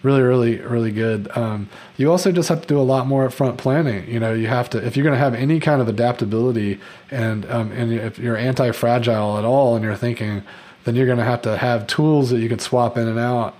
really 0.03 0.21
really 0.21 0.57
really 0.57 0.91
good. 0.91 1.35
Um, 1.35 1.69
you 1.97 2.11
also 2.11 2.31
just 2.31 2.49
have 2.49 2.61
to 2.61 2.67
do 2.67 2.79
a 2.79 2.83
lot 2.83 3.07
more 3.07 3.27
upfront 3.27 3.57
planning. 3.57 4.07
You 4.07 4.19
know 4.19 4.33
you 4.33 4.47
have 4.47 4.69
to 4.71 4.85
if 4.85 4.95
you're 4.95 5.03
going 5.03 5.15
to 5.15 5.19
have 5.19 5.33
any 5.33 5.59
kind 5.59 5.81
of 5.81 5.87
adaptability 5.87 6.79
and 7.09 7.49
um, 7.49 7.71
and 7.71 7.91
if 7.93 8.19
you're 8.19 8.37
anti-fragile 8.37 9.39
at 9.39 9.45
all 9.45 9.75
in 9.75 9.81
your 9.81 9.95
thinking 9.95 10.43
then 10.83 10.95
you're 10.95 11.07
going 11.07 11.17
to 11.17 11.23
have 11.23 11.41
to 11.41 11.57
have 11.57 11.87
tools 11.87 12.29
that 12.29 12.39
you 12.39 12.47
can 12.47 12.59
swap 12.59 12.95
in 12.95 13.07
and 13.07 13.19
out 13.19 13.55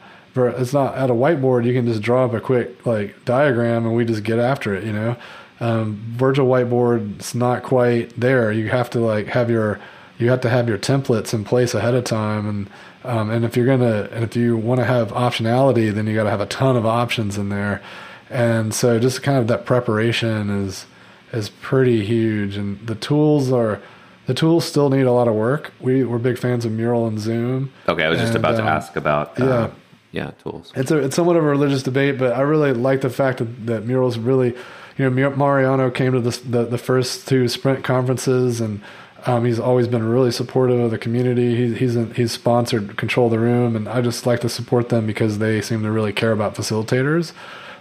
it's 0.46 0.74
not 0.74 0.96
at 0.96 1.10
a 1.10 1.14
whiteboard 1.14 1.66
you 1.66 1.74
can 1.74 1.86
just 1.88 2.02
draw 2.02 2.26
up 2.26 2.34
a 2.34 2.40
quick 2.40 2.86
like 2.86 3.26
diagram 3.26 3.86
and 3.86 3.96
we 3.96 4.06
just 4.06 4.24
get 4.24 4.38
after 4.38 4.76
it 4.76 4.84
you 4.84 4.94
know 4.94 5.18
um, 5.60 5.96
virtual 6.16 6.48
whiteboard's 6.48 7.34
not 7.34 7.64
quite 7.64 8.20
there. 8.20 8.52
You 8.52 8.70
have 8.70 8.90
to 8.92 9.00
like 9.00 9.28
have 9.28 9.50
your 9.50 9.80
you 10.20 10.30
have 10.30 10.42
to 10.42 10.50
have 10.50 10.68
your 10.68 10.78
templates 10.78 11.34
in 11.34 11.44
place 11.44 11.74
ahead 11.74 11.96
of 11.96 12.04
time, 12.04 12.48
and 12.48 12.70
um, 13.04 13.30
and 13.30 13.44
if 13.44 13.58
you're 13.58 13.66
gonna 13.66 14.10
and 14.12 14.24
if 14.24 14.36
you 14.36 14.56
want 14.58 14.80
to 14.80 14.86
have 14.86 15.10
optionality, 15.12 15.92
then 15.94 16.08
you 16.08 16.16
got 16.16 16.24
to 16.24 16.30
have 16.30 16.42
a 16.42 16.46
ton 16.46 16.76
of 16.76 16.86
options 16.86 17.38
in 17.38 17.50
there, 17.50 17.82
and 18.30 18.74
so 18.74 19.00
just 19.00 19.24
kind 19.24 19.38
of 19.38 19.48
that 19.48 19.66
preparation 19.66 20.50
is 20.50 20.86
is 21.34 21.50
pretty 21.50 22.06
huge, 22.06 22.56
and 22.58 22.86
the 22.86 22.96
tools 22.96 23.52
are. 23.52 23.82
The 24.28 24.34
tools 24.34 24.66
still 24.66 24.90
need 24.90 25.04
a 25.04 25.12
lot 25.14 25.30
of 25.30 25.36
work. 25.36 25.72
We, 25.80 26.04
we're 26.04 26.18
big 26.18 26.38
fans 26.38 26.66
of 26.66 26.74
Mural 26.74 27.08
and 27.08 27.18
Zoom. 27.18 27.72
Okay, 27.88 28.04
I 28.04 28.10
was 28.10 28.20
just 28.20 28.36
about 28.36 28.56
um, 28.56 28.66
to 28.66 28.70
ask 28.70 28.98
about 28.98 29.40
uh, 29.40 29.46
yeah, 29.46 29.72
yeah, 30.12 30.32
tools. 30.43 30.72
It's 30.76 30.91
a 30.91 30.97
it's 30.97 31.16
somewhat 31.16 31.36
of 31.36 31.43
a 31.43 31.47
religious 31.47 31.84
debate, 31.84 32.18
but 32.18 32.34
I 32.34 32.41
really 32.41 32.74
like 32.74 33.01
the 33.01 33.10
fact 33.10 33.39
that, 33.39 33.66
that 33.68 33.86
Mural's 33.86 34.18
really 34.18 34.55
you 34.97 35.10
know, 35.10 35.30
Mariano 35.30 35.91
came 35.91 36.14
to 36.14 36.20
the, 36.20 36.39
the, 36.49 36.66
the 36.66 36.78
first 36.78 37.28
two 37.28 37.47
sprint 37.47 37.84
conferences, 37.84 38.60
and 38.60 38.82
um, 39.28 39.45
he's 39.45 39.60
always 39.60 39.88
been 39.88 40.03
really 40.03 40.32
supportive 40.32 40.80
of 40.80 40.91
the 40.91 40.97
community. 40.97 41.55
He, 41.55 41.76
he's 41.76 41.95
he's 42.16 42.32
sponsored 42.32 42.97
Control 42.97 43.30
the 43.30 43.39
Room, 43.39 43.76
and 43.76 43.88
I 43.88 44.01
just 44.01 44.26
like 44.26 44.41
to 44.41 44.49
support 44.49 44.89
them 44.89 45.05
because 45.05 45.38
they 45.38 45.62
seem 45.62 45.84
to 45.84 45.91
really 45.91 46.14
care 46.14 46.32
about 46.32 46.55
facilitators. 46.55 47.34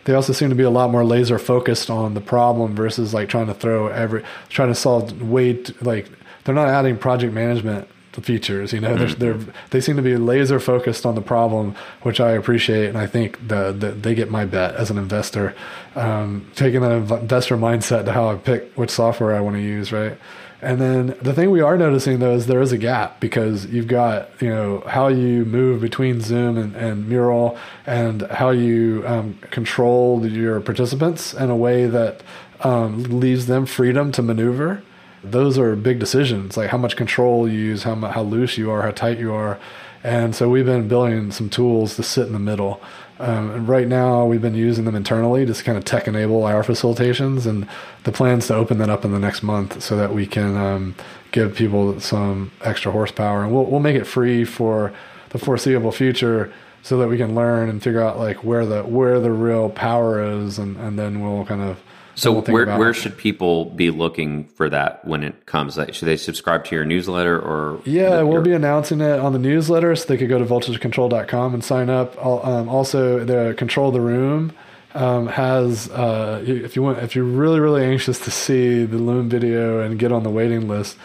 They 0.04 0.14
also 0.14 0.32
seem 0.32 0.50
to 0.50 0.54
be 0.54 0.62
a 0.62 0.70
lot 0.70 0.90
more 0.90 1.04
laser 1.04 1.38
focused 1.38 1.90
on 1.90 2.14
the 2.14 2.20
problem 2.20 2.76
versus 2.76 3.12
like 3.12 3.28
trying 3.28 3.46
to 3.46 3.54
throw 3.54 3.88
every 3.88 4.22
trying 4.48 4.68
to 4.68 4.74
solve 4.74 5.20
way 5.22 5.62
like 5.80 6.08
they're 6.44 6.54
not 6.54 6.68
adding 6.68 6.96
project 6.96 7.32
management 7.32 7.88
the 8.16 8.22
features. 8.22 8.72
You 8.72 8.80
know, 8.80 8.96
mm-hmm. 8.96 9.18
they're, 9.20 9.34
they're, 9.34 9.54
they 9.70 9.80
seem 9.80 9.96
to 9.96 10.02
be 10.02 10.16
laser 10.16 10.58
focused 10.58 11.06
on 11.06 11.14
the 11.14 11.20
problem, 11.20 11.76
which 12.02 12.20
I 12.20 12.32
appreciate, 12.32 12.88
and 12.88 12.98
I 12.98 13.06
think 13.06 13.46
the, 13.46 13.70
the 13.72 13.92
they 13.92 14.14
get 14.14 14.30
my 14.30 14.44
bet 14.44 14.74
as 14.74 14.90
an 14.90 14.98
investor, 14.98 15.54
um, 15.94 16.50
taking 16.56 16.80
that 16.80 16.92
investor 16.92 17.56
mindset 17.56 18.06
to 18.06 18.12
how 18.12 18.30
I 18.30 18.34
pick 18.36 18.72
which 18.74 18.90
software 18.90 19.34
I 19.34 19.40
want 19.40 19.56
to 19.56 19.62
use, 19.62 19.92
right? 19.92 20.18
And 20.62 20.80
then 20.80 21.16
the 21.20 21.34
thing 21.34 21.50
we 21.50 21.60
are 21.60 21.76
noticing 21.76 22.18
though 22.18 22.34
is 22.34 22.46
there 22.46 22.62
is 22.62 22.72
a 22.72 22.78
gap 22.78 23.20
because 23.20 23.66
you've 23.66 23.88
got 23.88 24.30
you 24.40 24.48
know 24.48 24.82
how 24.86 25.08
you 25.08 25.44
move 25.44 25.82
between 25.82 26.20
Zoom 26.22 26.56
and, 26.56 26.74
and 26.74 27.08
Mural 27.08 27.58
and 27.86 28.22
how 28.22 28.50
you 28.50 29.04
um, 29.06 29.34
control 29.50 30.26
your 30.26 30.60
participants 30.60 31.34
in 31.34 31.50
a 31.50 31.56
way 31.56 31.86
that 31.86 32.22
um, 32.62 33.20
leaves 33.20 33.46
them 33.46 33.66
freedom 33.66 34.10
to 34.12 34.22
maneuver 34.22 34.82
those 35.30 35.58
are 35.58 35.76
big 35.76 35.98
decisions, 35.98 36.56
like 36.56 36.70
how 36.70 36.78
much 36.78 36.96
control 36.96 37.48
you 37.48 37.58
use, 37.58 37.82
how 37.82 37.94
how 37.94 38.22
loose 38.22 38.56
you 38.58 38.70
are, 38.70 38.82
how 38.82 38.90
tight 38.90 39.18
you 39.18 39.32
are. 39.32 39.58
And 40.02 40.36
so 40.36 40.48
we've 40.48 40.64
been 40.64 40.86
building 40.86 41.32
some 41.32 41.50
tools 41.50 41.96
to 41.96 42.02
sit 42.02 42.26
in 42.26 42.32
the 42.32 42.38
middle. 42.38 42.80
Um, 43.18 43.50
and 43.50 43.68
right 43.68 43.88
now 43.88 44.24
we've 44.24 44.42
been 44.42 44.54
using 44.54 44.84
them 44.84 44.94
internally 44.94 45.44
to 45.44 45.64
kind 45.64 45.76
of 45.76 45.84
tech 45.84 46.06
enable 46.06 46.44
our 46.44 46.62
facilitations. 46.62 47.46
And 47.46 47.66
the 48.04 48.12
plans 48.12 48.46
to 48.46 48.54
open 48.54 48.78
that 48.78 48.90
up 48.90 49.04
in 49.04 49.12
the 49.12 49.18
next 49.18 49.42
month 49.42 49.82
so 49.82 49.96
that 49.96 50.14
we 50.14 50.26
can 50.26 50.56
um, 50.56 50.94
give 51.32 51.56
people 51.56 51.98
some 51.98 52.52
extra 52.62 52.92
horsepower. 52.92 53.42
And 53.42 53.52
we'll, 53.52 53.64
we'll 53.64 53.80
make 53.80 53.96
it 53.96 54.06
free 54.06 54.44
for 54.44 54.92
the 55.30 55.38
foreseeable 55.38 55.92
future 55.92 56.52
so 56.82 56.98
that 56.98 57.08
we 57.08 57.16
can 57.16 57.34
learn 57.34 57.68
and 57.68 57.82
figure 57.82 58.00
out 58.00 58.16
like 58.16 58.44
where 58.44 58.64
the 58.64 58.84
where 58.84 59.18
the 59.18 59.32
real 59.32 59.70
power 59.70 60.22
is 60.22 60.56
and, 60.56 60.76
and 60.76 60.96
then 60.96 61.20
we'll 61.20 61.44
kind 61.44 61.62
of 61.62 61.80
so 62.16 62.40
where 62.40 62.78
where 62.78 62.94
should 62.94 63.16
people 63.18 63.66
be 63.66 63.90
looking 63.90 64.44
for 64.44 64.70
that 64.70 65.04
when 65.04 65.22
it 65.22 65.44
comes? 65.44 65.76
Like, 65.76 65.92
should 65.92 66.08
they 66.08 66.16
subscribe 66.16 66.64
to 66.64 66.74
your 66.74 66.86
newsletter 66.86 67.38
or? 67.38 67.82
Yeah, 67.84 68.16
the, 68.16 68.26
we'll 68.26 68.36
your... 68.36 68.42
be 68.42 68.52
announcing 68.54 69.02
it 69.02 69.20
on 69.20 69.34
the 69.34 69.38
newsletter, 69.38 69.94
so 69.94 70.06
they 70.06 70.16
could 70.16 70.30
go 70.30 70.38
to 70.38 70.46
voltagecontrol.com 70.46 71.52
and 71.52 71.62
sign 71.62 71.90
up. 71.90 72.16
Um, 72.24 72.70
also, 72.70 73.22
the 73.22 73.54
Control 73.58 73.90
the 73.90 74.00
Room 74.00 74.54
um, 74.94 75.26
has 75.26 75.90
uh, 75.90 76.42
if 76.46 76.74
you 76.74 76.82
want 76.82 76.98
if 76.98 77.14
you're 77.14 77.24
really 77.24 77.60
really 77.60 77.84
anxious 77.84 78.18
to 78.20 78.30
see 78.30 78.86
the 78.86 78.96
Loom 78.96 79.28
video 79.28 79.80
and 79.80 79.98
get 79.98 80.10
on 80.10 80.22
the 80.22 80.30
waiting 80.30 80.68
list. 80.68 80.96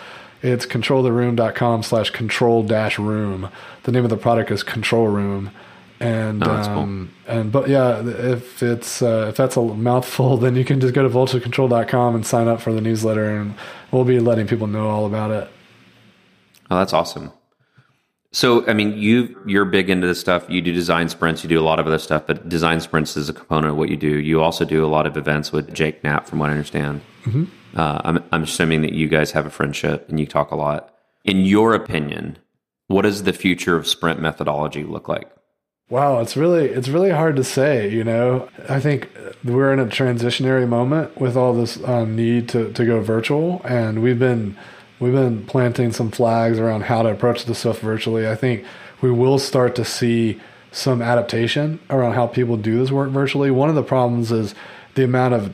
It's 0.43 0.65
controltheroom.com 0.65 1.83
slash 1.83 2.09
control 2.09 2.63
dash 2.63 2.97
room. 2.97 3.49
The 3.83 3.91
name 3.91 4.03
of 4.03 4.09
the 4.09 4.17
product 4.17 4.49
is 4.49 4.63
Control 4.63 5.07
Room 5.07 5.51
and 6.01 6.43
oh, 6.43 6.51
um, 6.51 7.11
cool. 7.25 7.35
and 7.35 7.51
but 7.51 7.69
yeah, 7.69 8.01
if 8.05 8.63
it's 8.63 9.01
uh, 9.01 9.27
if 9.29 9.37
that's 9.37 9.55
a 9.55 9.61
mouthful, 9.61 10.37
then 10.43 10.55
you 10.55 10.65
can 10.65 10.79
just 10.79 10.93
go 10.93 11.03
to 11.03 11.09
voltagecontrol.com 11.09 12.15
and 12.15 12.25
sign 12.25 12.47
up 12.47 12.59
for 12.59 12.73
the 12.73 12.81
newsletter, 12.81 13.29
and 13.29 13.55
we'll 13.91 14.03
be 14.03 14.19
letting 14.19 14.47
people 14.47 14.67
know 14.67 14.89
all 14.89 15.05
about 15.05 15.31
it. 15.31 15.49
Oh, 16.69 16.77
that's 16.77 16.93
awesome. 16.93 17.31
So, 18.33 18.65
I 18.65 18.73
mean, 18.73 18.97
you 18.97 19.37
you're 19.45 19.65
big 19.65 19.89
into 19.89 20.07
this 20.07 20.19
stuff. 20.19 20.45
You 20.49 20.61
do 20.61 20.71
design 20.71 21.09
sprints. 21.09 21.43
You 21.43 21.49
do 21.49 21.59
a 21.59 21.61
lot 21.61 21.79
of 21.79 21.87
other 21.87 21.99
stuff, 21.99 22.25
but 22.25 22.47
design 22.47 22.79
sprints 22.79 23.15
is 23.17 23.29
a 23.29 23.33
component 23.33 23.71
of 23.71 23.77
what 23.77 23.89
you 23.89 23.97
do. 23.97 24.19
You 24.19 24.41
also 24.41 24.65
do 24.65 24.83
a 24.83 24.87
lot 24.87 25.05
of 25.05 25.17
events 25.17 25.51
with 25.51 25.73
Jake 25.73 26.03
Knapp, 26.03 26.27
from 26.27 26.39
what 26.39 26.49
I 26.49 26.53
understand. 26.53 27.01
Mm-hmm. 27.25 27.43
Uh, 27.77 28.01
I'm 28.03 28.23
I'm 28.31 28.43
assuming 28.43 28.81
that 28.81 28.93
you 28.93 29.07
guys 29.07 29.31
have 29.31 29.45
a 29.45 29.49
friendship 29.49 30.07
and 30.09 30.19
you 30.19 30.25
talk 30.25 30.51
a 30.51 30.55
lot. 30.55 30.95
In 31.23 31.41
your 31.41 31.75
opinion, 31.75 32.39
what 32.87 33.03
does 33.03 33.23
the 33.23 33.33
future 33.33 33.75
of 33.75 33.85
sprint 33.85 34.19
methodology 34.19 34.83
look 34.83 35.07
like? 35.07 35.29
Wow, 35.91 36.21
it's 36.21 36.37
really 36.37 36.69
it's 36.69 36.87
really 36.87 37.09
hard 37.09 37.35
to 37.35 37.43
say. 37.43 37.89
You 37.89 38.05
know, 38.05 38.47
I 38.69 38.79
think 38.79 39.09
we're 39.43 39.73
in 39.73 39.79
a 39.79 39.85
transitionary 39.87 40.65
moment 40.65 41.19
with 41.19 41.35
all 41.35 41.53
this 41.53 41.83
um, 41.83 42.15
need 42.15 42.47
to 42.49 42.71
to 42.71 42.85
go 42.85 43.01
virtual, 43.01 43.61
and 43.65 44.01
we've 44.01 44.17
been 44.17 44.55
we've 45.01 45.11
been 45.11 45.45
planting 45.45 45.91
some 45.91 46.09
flags 46.09 46.59
around 46.59 46.83
how 46.83 47.01
to 47.01 47.09
approach 47.09 47.43
this 47.43 47.59
stuff 47.59 47.81
virtually. 47.81 48.25
I 48.25 48.35
think 48.35 48.63
we 49.01 49.11
will 49.11 49.37
start 49.37 49.75
to 49.75 49.83
see 49.83 50.39
some 50.71 51.01
adaptation 51.01 51.81
around 51.89 52.13
how 52.13 52.25
people 52.25 52.55
do 52.55 52.79
this 52.79 52.89
work 52.89 53.09
virtually. 53.09 53.51
One 53.51 53.67
of 53.67 53.75
the 53.75 53.83
problems 53.83 54.31
is 54.31 54.55
the 54.95 55.03
amount 55.03 55.33
of 55.33 55.53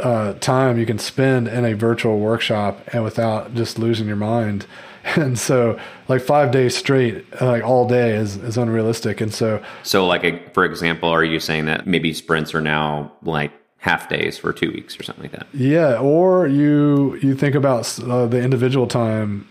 uh, 0.00 0.32
time 0.40 0.78
you 0.80 0.86
can 0.86 0.98
spend 0.98 1.46
in 1.46 1.64
a 1.64 1.74
virtual 1.74 2.18
workshop 2.18 2.80
and 2.92 3.04
without 3.04 3.54
just 3.54 3.78
losing 3.78 4.08
your 4.08 4.16
mind. 4.16 4.66
and 5.16 5.38
so 5.38 5.78
like 6.08 6.20
five 6.20 6.50
days 6.50 6.76
straight 6.76 7.24
like 7.40 7.62
all 7.62 7.86
day 7.86 8.14
is, 8.14 8.36
is 8.36 8.56
unrealistic. 8.56 9.20
And 9.20 9.32
so 9.32 9.62
so 9.82 10.06
like 10.06 10.24
a, 10.24 10.42
for 10.52 10.64
example 10.64 11.08
are 11.08 11.24
you 11.24 11.38
saying 11.38 11.66
that 11.66 11.86
maybe 11.86 12.12
sprints 12.12 12.54
are 12.54 12.60
now 12.60 13.12
like 13.22 13.52
half 13.78 14.08
days 14.08 14.36
for 14.36 14.52
two 14.52 14.72
weeks 14.72 14.98
or 14.98 15.04
something 15.04 15.24
like 15.24 15.32
that? 15.32 15.46
Yeah 15.54 15.98
or 15.98 16.48
you 16.48 17.16
you 17.22 17.36
think 17.36 17.54
about 17.54 17.98
uh, 18.00 18.26
the 18.26 18.42
individual 18.42 18.86
time 18.86 19.46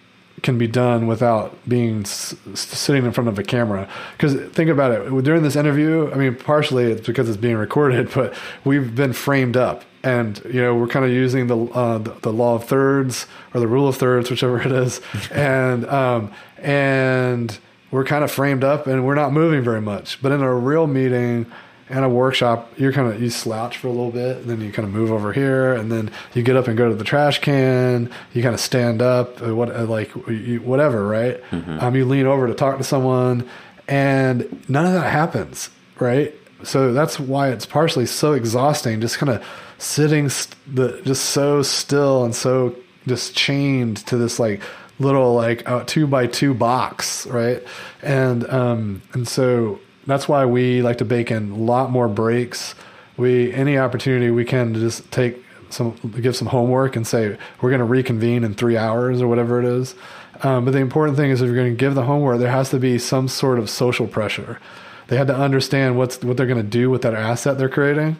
can 0.45 0.57
be 0.57 0.67
done 0.67 1.07
without 1.07 1.57
being 1.67 2.01
s- 2.01 2.35
sitting 2.53 3.03
in 3.03 3.11
front 3.11 3.27
of 3.27 3.37
a 3.37 3.43
camera. 3.43 3.89
Because 4.13 4.35
think 4.51 4.69
about 4.69 4.91
it, 4.91 5.23
during 5.23 5.41
this 5.43 5.55
interview, 5.55 6.09
I 6.13 6.15
mean, 6.15 6.35
partially 6.35 6.85
it's 6.85 7.05
because 7.05 7.27
it's 7.27 7.37
being 7.37 7.57
recorded, 7.57 8.11
but 8.15 8.33
we've 8.63 8.95
been 8.95 9.11
framed 9.11 9.57
up, 9.57 9.83
and 10.03 10.39
you 10.45 10.61
know 10.61 10.75
we're 10.75 10.87
kind 10.87 11.03
of 11.03 11.11
using 11.11 11.47
the, 11.47 11.57
uh, 11.57 11.97
the, 11.97 12.11
the 12.21 12.31
law 12.31 12.55
of 12.55 12.63
thirds 12.63 13.25
or 13.53 13.59
the 13.59 13.67
rule 13.67 13.87
of 13.87 13.97
thirds, 13.97 14.29
whichever 14.29 14.61
it 14.61 14.71
is, 14.71 15.01
and 15.31 15.85
um, 15.87 16.31
and 16.59 17.57
we're 17.91 18.05
kind 18.05 18.23
of 18.23 18.31
framed 18.31 18.63
up, 18.63 18.87
and 18.87 19.05
we're 19.05 19.15
not 19.15 19.33
moving 19.33 19.63
very 19.63 19.81
much. 19.81 20.21
But 20.21 20.31
in 20.31 20.41
a 20.41 20.53
real 20.53 20.85
meeting 20.87 21.47
and 21.89 22.03
a 22.03 22.09
workshop, 22.09 22.71
you're 22.77 22.91
kind 22.91 23.13
of 23.13 23.21
you 23.21 23.29
slouch 23.29 23.77
for 23.77 23.87
a 23.87 23.91
little 23.91 24.11
bit, 24.11 24.37
and 24.37 24.49
then 24.49 24.61
you 24.61 24.71
kind 24.71 24.87
of 24.87 24.93
move 24.93 25.11
over 25.11 25.31
here, 25.33 25.73
and 25.73 25.91
then 25.91 26.09
you 26.33 26.41
get 26.41 26.55
up 26.55 26.67
and 26.67 26.77
go 26.77 26.89
to 26.89 26.95
the 26.95 27.03
trash 27.03 27.39
can. 27.39 28.09
You 28.33 28.41
kind 28.41 28.55
of 28.55 28.59
stand 28.59 29.01
up, 29.01 29.41
uh, 29.41 29.55
what 29.55 29.69
uh, 29.75 29.85
like 29.85 30.11
you, 30.27 30.61
whatever, 30.63 31.05
right? 31.07 31.39
Um, 31.51 31.95
you 31.95 32.05
lean 32.05 32.25
over 32.25 32.47
to 32.47 32.55
talk 32.55 32.77
to 32.79 32.83
someone, 32.83 33.47
and 33.87 34.63
none 34.67 34.85
of 34.85 34.93
that 34.93 35.11
happens, 35.11 35.69
right? 35.99 36.33
So 36.63 36.91
that's 36.93 37.19
why 37.19 37.49
it's 37.49 37.65
partially 37.67 38.07
so 38.07 38.33
exhausting, 38.33 38.99
just 38.99 39.19
kind 39.19 39.29
of 39.29 39.45
sitting 39.77 40.29
st- 40.29 40.55
the 40.75 41.01
just 41.03 41.25
so 41.25 41.61
still 41.61 42.23
and 42.23 42.33
so 42.33 42.75
just 43.07 43.35
chained 43.35 43.97
to 44.07 44.17
this 44.17 44.39
like 44.39 44.61
little 44.97 45.35
like 45.35 45.69
uh, 45.69 45.83
two 45.85 46.07
by 46.07 46.25
two 46.25 46.55
box, 46.55 47.27
right? 47.27 47.61
And 48.01 48.49
um, 48.49 49.01
and 49.13 49.27
so 49.27 49.79
that's 50.05 50.27
why 50.27 50.45
we 50.45 50.81
like 50.81 50.97
to 50.99 51.05
bake 51.05 51.31
in 51.31 51.51
a 51.51 51.55
lot 51.55 51.91
more 51.91 52.07
breaks. 52.07 52.75
We 53.17 53.51
any 53.53 53.77
opportunity 53.77 54.29
we 54.31 54.45
can 54.45 54.73
to 54.73 54.79
just 54.79 55.11
take 55.11 55.43
some 55.69 55.95
give 56.21 56.35
some 56.35 56.47
homework 56.47 56.95
and 56.95 57.05
say 57.05 57.37
we're 57.61 57.69
going 57.69 57.79
to 57.79 57.85
reconvene 57.85 58.43
in 58.43 58.53
three 58.53 58.77
hours 58.77 59.21
or 59.21 59.27
whatever 59.27 59.59
it 59.59 59.65
is. 59.65 59.95
Um, 60.43 60.65
but 60.65 60.71
the 60.71 60.79
important 60.79 61.17
thing 61.17 61.31
is 61.31 61.41
if 61.41 61.47
you're 61.47 61.55
going 61.55 61.71
to 61.71 61.77
give 61.77 61.95
the 61.95 62.03
homework, 62.03 62.39
there 62.39 62.51
has 62.51 62.69
to 62.71 62.79
be 62.79 62.99
some 62.99 63.27
sort 63.27 63.57
of 63.57 63.69
social 63.69 64.07
pressure. 64.07 64.59
They 65.07 65.17
had 65.17 65.27
to 65.27 65.35
understand 65.35 65.97
what's 65.97 66.21
what 66.23 66.37
they're 66.37 66.47
going 66.47 66.61
to 66.61 66.67
do 66.67 66.89
with 66.89 67.01
that 67.03 67.13
asset 67.13 67.57
they're 67.57 67.69
creating, 67.69 68.17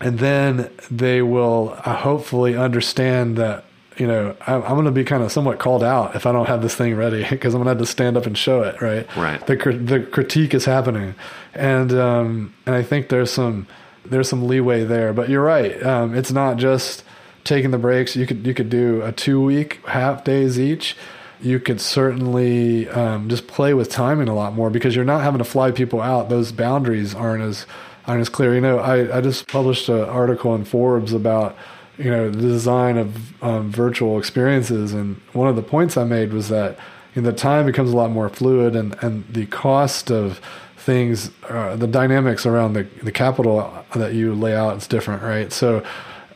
and 0.00 0.18
then 0.18 0.70
they 0.90 1.22
will 1.22 1.78
uh, 1.84 1.96
hopefully 1.96 2.56
understand 2.56 3.36
that 3.36 3.64
you 3.96 4.06
know 4.06 4.36
I'm, 4.46 4.62
I'm 4.62 4.72
going 4.72 4.84
to 4.84 4.90
be 4.90 5.04
kind 5.04 5.22
of 5.22 5.32
somewhat 5.32 5.58
called 5.58 5.82
out 5.82 6.16
if 6.16 6.26
I 6.26 6.32
don't 6.32 6.46
have 6.46 6.62
this 6.62 6.74
thing 6.74 6.94
ready 6.94 7.26
because 7.30 7.54
I'm 7.54 7.62
going 7.62 7.66
to 7.66 7.78
have 7.78 7.86
to 7.86 7.90
stand 7.90 8.16
up 8.16 8.26
and 8.26 8.36
show 8.36 8.62
it. 8.62 8.80
Right. 8.80 9.16
Right. 9.16 9.44
The 9.46 9.56
the 9.56 10.00
critique 10.00 10.54
is 10.54 10.64
happening, 10.64 11.14
and 11.54 11.92
um, 11.92 12.54
and 12.66 12.74
I 12.74 12.82
think 12.82 13.08
there's 13.08 13.30
some 13.30 13.66
there's 14.04 14.28
some 14.28 14.46
leeway 14.46 14.84
there. 14.84 15.12
But 15.12 15.28
you're 15.28 15.44
right. 15.44 15.82
Um, 15.82 16.14
it's 16.14 16.32
not 16.32 16.56
just 16.56 17.04
taking 17.44 17.70
the 17.70 17.78
breaks. 17.78 18.16
You 18.16 18.26
could 18.26 18.46
you 18.46 18.54
could 18.54 18.70
do 18.70 19.02
a 19.02 19.12
two 19.12 19.42
week 19.42 19.84
half 19.86 20.24
days 20.24 20.58
each. 20.58 20.96
You 21.40 21.58
could 21.58 21.80
certainly 21.80 22.88
um, 22.88 23.28
just 23.28 23.48
play 23.48 23.74
with 23.74 23.90
timing 23.90 24.28
a 24.28 24.34
lot 24.34 24.54
more 24.54 24.70
because 24.70 24.94
you're 24.94 25.04
not 25.04 25.22
having 25.22 25.38
to 25.38 25.44
fly 25.44 25.72
people 25.72 26.00
out. 26.00 26.28
Those 26.28 26.52
boundaries 26.52 27.14
aren't 27.14 27.42
as 27.42 27.66
aren't 28.06 28.20
as 28.20 28.28
clear. 28.28 28.54
You 28.54 28.60
know, 28.60 28.78
I, 28.78 29.18
I 29.18 29.20
just 29.20 29.48
published 29.48 29.88
an 29.88 30.00
article 30.00 30.54
in 30.54 30.64
Forbes 30.64 31.12
about 31.12 31.56
you 31.98 32.10
know 32.10 32.30
the 32.30 32.40
design 32.40 32.96
of 32.96 33.42
um, 33.42 33.70
virtual 33.70 34.18
experiences, 34.18 34.92
and 34.92 35.16
one 35.32 35.48
of 35.48 35.56
the 35.56 35.62
points 35.62 35.96
I 35.96 36.04
made 36.04 36.32
was 36.32 36.48
that 36.48 36.78
you 37.14 37.22
know, 37.22 37.30
the 37.30 37.36
time 37.36 37.66
becomes 37.66 37.92
a 37.92 37.96
lot 37.96 38.10
more 38.10 38.28
fluid, 38.28 38.74
and 38.74 38.96
and 39.02 39.24
the 39.28 39.46
cost 39.46 40.10
of 40.10 40.40
things, 40.76 41.30
uh, 41.48 41.76
the 41.76 41.86
dynamics 41.86 42.46
around 42.46 42.72
the 42.72 42.84
the 43.02 43.12
capital 43.12 43.84
that 43.94 44.14
you 44.14 44.34
lay 44.34 44.56
out 44.56 44.76
is 44.76 44.86
different, 44.86 45.22
right? 45.22 45.52
So. 45.52 45.84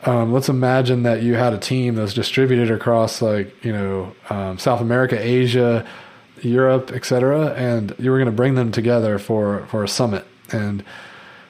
Um, 0.05 0.31
let's 0.31 0.47
imagine 0.47 1.03
that 1.03 1.23
you 1.23 1.33
had 1.33 1.53
a 1.53 1.57
team 1.57 1.95
that's 1.95 2.13
distributed 2.13 2.69
across 2.69 3.19
like 3.19 3.65
you 3.65 3.73
know 3.73 4.13
um, 4.29 4.59
South 4.59 4.79
America, 4.79 5.19
Asia, 5.19 5.85
Europe, 6.43 6.91
etc., 6.91 7.53
and 7.55 7.93
you 7.97 8.11
were 8.11 8.17
going 8.17 8.27
to 8.27 8.31
bring 8.31 8.53
them 8.53 8.71
together 8.71 9.17
for 9.17 9.65
for 9.65 9.83
a 9.83 9.87
summit. 9.87 10.25
And 10.51 10.83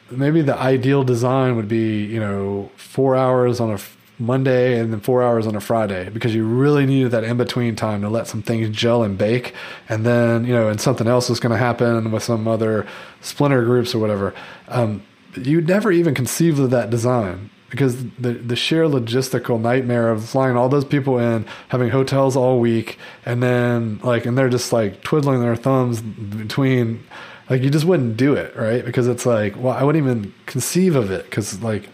maybe 0.10 0.42
the 0.42 0.58
ideal 0.58 1.04
design 1.04 1.56
would 1.56 1.68
be 1.68 2.06
you 2.06 2.20
know 2.20 2.72
four 2.78 3.16
hours 3.16 3.60
on 3.60 3.72
a 3.72 3.78
Monday 4.20 4.80
and 4.80 4.92
then 4.92 5.00
four 5.00 5.22
hours 5.24 5.46
on 5.46 5.56
a 5.56 5.62
Friday 5.62 6.10
because 6.10 6.34
you 6.34 6.46
really 6.46 6.86
needed 6.86 7.12
that 7.12 7.24
in 7.24 7.38
between 7.38 7.76
time 7.76 8.02
to 8.02 8.10
let 8.10 8.28
some 8.28 8.42
things 8.42 8.70
gel 8.70 9.04
and 9.04 9.18
bake, 9.18 9.54
and 9.90 10.06
then 10.06 10.46
you 10.46 10.54
know 10.54 10.70
and 10.70 10.82
something 10.82 11.08
else 11.08 11.30
was 11.30 11.40
going 11.40 11.52
to 11.52 11.58
happen 11.58 12.12
with 12.12 12.24
some 12.24 12.48
other 12.48 12.88
splinter 13.22 13.64
groups 13.64 13.94
or 13.94 14.00
whatever. 14.00 14.34
Um, 14.68 15.04
you'd 15.36 15.68
never 15.68 15.92
even 15.92 16.16
conceive 16.16 16.60
of 16.60 16.72
that 16.72 16.90
design 16.90 17.50
because 17.70 18.04
the 18.16 18.34
the 18.34 18.56
sheer 18.56 18.86
logistical 18.86 19.60
nightmare 19.60 20.10
of 20.10 20.28
flying 20.28 20.58
all 20.58 20.70
those 20.70 20.86
people 20.86 21.20
in, 21.20 21.46
having 21.70 21.90
hotels 21.90 22.36
all 22.36 22.60
week, 22.60 22.98
and 23.26 23.44
then 23.44 24.00
like 24.04 24.26
and 24.26 24.38
they're 24.38 24.50
just 24.50 24.74
like 24.74 25.04
twiddling 25.04 25.42
their 25.42 25.56
thumbs 25.56 26.02
between 26.02 27.04
like 27.50 27.62
you 27.62 27.70
just 27.70 27.86
wouldn't 27.86 28.18
do 28.18 28.34
it 28.34 28.56
right 28.56 28.84
because 28.84 29.08
it's 29.08 29.26
like 29.26 29.56
well 29.58 29.74
I 29.74 29.84
wouldn't 29.84 30.04
even 30.04 30.34
conceive 30.46 30.96
of 30.96 31.12
it 31.12 31.26
because 31.26 31.62
like 31.62 31.90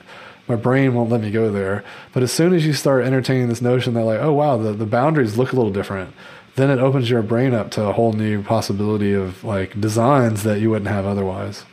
my 0.47 0.55
brain 0.55 0.93
won't 0.93 1.09
let 1.09 1.21
me 1.21 1.31
go 1.31 1.51
there. 1.51 1.83
But 2.13 2.23
as 2.23 2.31
soon 2.31 2.53
as 2.53 2.65
you 2.65 2.73
start 2.73 3.05
entertaining 3.05 3.49
this 3.49 3.61
notion 3.61 3.93
that 3.93 4.03
like 4.03 4.19
oh 4.19 4.33
wow 4.33 4.57
the, 4.57 4.73
the 4.73 4.85
boundaries 4.85 5.37
look 5.37 5.53
a 5.53 5.55
little 5.55 5.71
different 5.71 6.13
then 6.55 6.69
it 6.69 6.77
opens 6.77 7.09
your 7.09 7.23
brain 7.23 7.53
up 7.53 7.71
to 7.71 7.83
a 7.83 7.93
whole 7.93 8.13
new 8.13 8.43
possibility 8.43 9.13
of 9.13 9.43
like 9.43 9.79
designs 9.81 10.43
that 10.43 10.59
you 10.59 10.69
wouldn't 10.69 10.89
have 10.89 11.05
otherwise. 11.05 11.65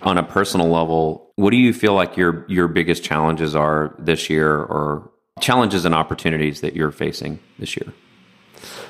On 0.00 0.16
a 0.16 0.22
personal 0.22 0.68
level, 0.68 1.30
what 1.36 1.50
do 1.50 1.56
you 1.56 1.72
feel 1.72 1.94
like 1.94 2.16
your 2.16 2.44
your 2.48 2.68
biggest 2.68 3.02
challenges 3.04 3.54
are 3.54 3.94
this 3.98 4.30
year, 4.30 4.56
or 4.56 5.10
challenges 5.40 5.84
and 5.84 5.94
opportunities 5.94 6.60
that 6.60 6.74
you're 6.74 6.92
facing 6.92 7.38
this 7.58 7.76
year? 7.76 7.92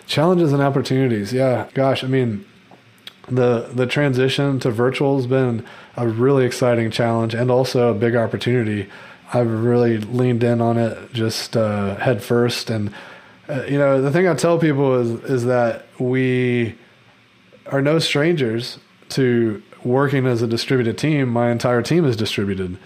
challenges 0.06 0.52
and 0.52 0.62
opportunities. 0.62 1.32
Yeah 1.32 1.68
gosh 1.74 2.04
i 2.04 2.06
mean 2.06 2.44
the 3.28 3.70
the 3.72 3.86
transition 3.86 4.60
to 4.60 4.70
virtual 4.70 5.16
has 5.16 5.26
been 5.26 5.64
a 5.96 6.06
really 6.06 6.44
exciting 6.44 6.90
challenge 6.90 7.34
and 7.34 7.50
also 7.50 7.90
a 7.90 7.94
big 7.94 8.14
opportunity 8.14 8.88
i've 9.34 9.50
really 9.50 9.98
leaned 9.98 10.42
in 10.44 10.60
on 10.60 10.78
it 10.78 11.12
just 11.12 11.56
uh, 11.56 11.96
head 11.96 12.22
first. 12.22 12.70
And 12.70 12.92
uh, 13.48 13.64
you 13.64 13.76
know 13.76 14.00
the 14.00 14.10
thing 14.10 14.26
i 14.26 14.34
tell 14.34 14.58
people 14.58 14.94
is 14.94 15.10
is 15.24 15.44
that 15.44 15.86
we 15.98 16.74
are 17.66 17.82
no 17.82 17.98
strangers 17.98 18.78
to 19.10 19.62
working 19.84 20.26
as 20.26 20.40
a 20.40 20.46
distributed 20.46 20.96
team. 20.96 21.28
My 21.28 21.50
entire 21.50 21.82
team 21.82 22.04
is 22.04 22.16
distributed. 22.16 22.78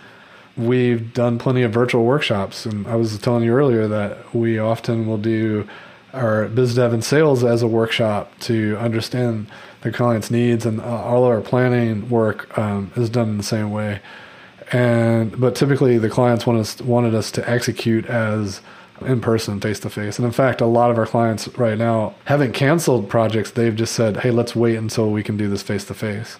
We've 0.56 1.12
done 1.14 1.38
plenty 1.38 1.62
of 1.62 1.72
virtual 1.72 2.04
workshops. 2.04 2.66
And 2.66 2.86
i 2.88 2.96
was 2.96 3.16
telling 3.18 3.44
you 3.44 3.52
earlier 3.52 3.86
that 3.86 4.34
we 4.34 4.58
often 4.58 5.06
will 5.06 5.18
do 5.18 5.68
our 6.12 6.48
biz 6.48 6.74
dev 6.74 6.92
and 6.92 7.04
sales 7.04 7.44
as 7.44 7.62
a 7.62 7.68
workshop 7.68 8.32
to 8.40 8.76
understand 8.78 9.46
the 9.82 9.92
client's 9.92 10.30
needs. 10.30 10.66
And 10.66 10.80
all 10.80 11.24
of 11.24 11.30
our 11.30 11.40
planning 11.40 12.08
work 12.10 12.56
um, 12.58 12.90
is 12.96 13.10
done 13.10 13.28
in 13.30 13.36
the 13.36 13.44
same 13.44 13.70
way 13.70 14.00
and 14.72 15.38
but 15.40 15.54
typically 15.54 15.98
the 15.98 16.10
clients 16.10 16.46
want 16.46 16.58
us 16.58 16.80
wanted 16.82 17.14
us 17.14 17.30
to 17.32 17.48
execute 17.48 18.06
as 18.06 18.60
in 19.06 19.20
person 19.20 19.60
face 19.60 19.78
to 19.78 19.88
face 19.88 20.18
and 20.18 20.26
in 20.26 20.32
fact 20.32 20.60
a 20.60 20.66
lot 20.66 20.90
of 20.90 20.98
our 20.98 21.06
clients 21.06 21.46
right 21.56 21.78
now 21.78 22.14
haven't 22.24 22.52
canceled 22.52 23.08
projects. 23.08 23.52
They've 23.52 23.74
just 23.76 23.94
said 23.94 24.18
hey 24.18 24.30
let's 24.32 24.56
wait 24.56 24.76
until 24.76 25.10
we 25.10 25.22
can 25.22 25.36
do 25.36 25.48
this 25.48 25.62
face 25.62 25.84
to 25.86 25.94
face 25.94 26.36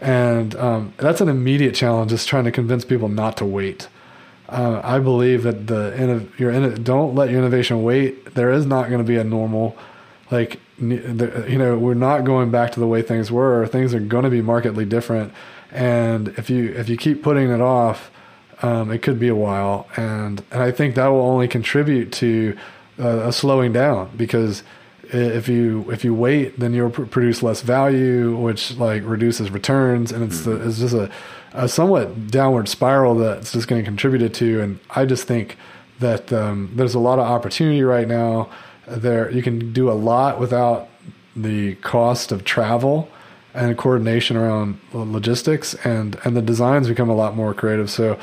and 0.00 0.56
um, 0.56 0.94
that's 0.96 1.20
an 1.20 1.28
immediate 1.28 1.74
challenge 1.74 2.12
is 2.12 2.24
trying 2.24 2.44
to 2.44 2.50
convince 2.52 2.84
people 2.84 3.08
not 3.08 3.36
to 3.38 3.44
wait. 3.44 3.88
Uh, 4.48 4.80
I 4.82 4.98
believe 4.98 5.44
that 5.44 5.68
the 5.68 5.92
inno- 5.96 6.38
your 6.38 6.50
inno- 6.52 6.82
don't 6.82 7.14
let 7.14 7.30
your 7.30 7.38
innovation 7.38 7.84
wait. 7.84 8.34
There 8.34 8.50
is 8.50 8.66
not 8.66 8.88
going 8.88 8.98
to 8.98 9.04
be 9.04 9.16
a 9.16 9.22
normal, 9.22 9.76
like 10.32 10.58
you 10.80 11.58
know, 11.58 11.78
we're 11.78 11.94
not 11.94 12.24
going 12.24 12.50
back 12.50 12.72
to 12.72 12.80
the 12.80 12.86
way 12.86 13.02
things 13.02 13.30
were. 13.30 13.66
Things 13.68 13.94
are 13.94 14.00
going 14.00 14.24
to 14.24 14.30
be 14.30 14.40
markedly 14.42 14.84
different, 14.84 15.32
and 15.72 16.28
if 16.36 16.50
you 16.50 16.72
if 16.72 16.88
you 16.88 16.96
keep 16.96 17.22
putting 17.22 17.50
it 17.50 17.60
off, 17.60 18.10
um, 18.62 18.90
it 18.90 19.02
could 19.02 19.18
be 19.18 19.28
a 19.28 19.34
while. 19.34 19.88
And 19.96 20.42
and 20.50 20.62
I 20.62 20.70
think 20.70 20.94
that 20.94 21.08
will 21.08 21.22
only 21.22 21.48
contribute 21.48 22.12
to 22.12 22.56
uh, 22.98 23.28
a 23.28 23.32
slowing 23.32 23.72
down 23.72 24.10
because 24.16 24.62
if 25.12 25.48
you 25.48 25.90
if 25.90 26.04
you 26.04 26.14
wait, 26.14 26.58
then 26.58 26.72
you'll 26.72 26.90
pr- 26.90 27.04
produce 27.04 27.42
less 27.42 27.62
value, 27.62 28.36
which 28.36 28.76
like 28.76 29.02
reduces 29.04 29.50
returns, 29.50 30.12
and 30.12 30.24
it's 30.24 30.42
the, 30.42 30.66
it's 30.66 30.78
just 30.78 30.94
a, 30.94 31.10
a 31.52 31.68
somewhat 31.68 32.28
downward 32.28 32.68
spiral 32.68 33.14
that's 33.14 33.52
just 33.52 33.68
going 33.68 33.82
to 33.82 33.86
contribute 33.86 34.32
to. 34.34 34.60
And 34.60 34.78
I 34.90 35.04
just 35.04 35.24
think 35.24 35.56
that 35.98 36.32
um, 36.32 36.72
there's 36.74 36.94
a 36.94 37.00
lot 37.00 37.18
of 37.18 37.26
opportunity 37.26 37.82
right 37.82 38.06
now. 38.06 38.50
There 38.86 39.30
you 39.30 39.42
can 39.42 39.72
do 39.72 39.90
a 39.90 39.94
lot 39.94 40.38
without 40.38 40.88
the 41.36 41.76
cost 41.76 42.32
of 42.32 42.44
travel 42.44 43.08
and 43.54 43.76
coordination 43.76 44.36
around 44.36 44.78
logistics, 44.92 45.74
and 45.84 46.18
and 46.24 46.36
the 46.36 46.42
designs 46.42 46.88
become 46.88 47.08
a 47.08 47.14
lot 47.14 47.36
more 47.36 47.54
creative. 47.54 47.90
So. 47.90 48.18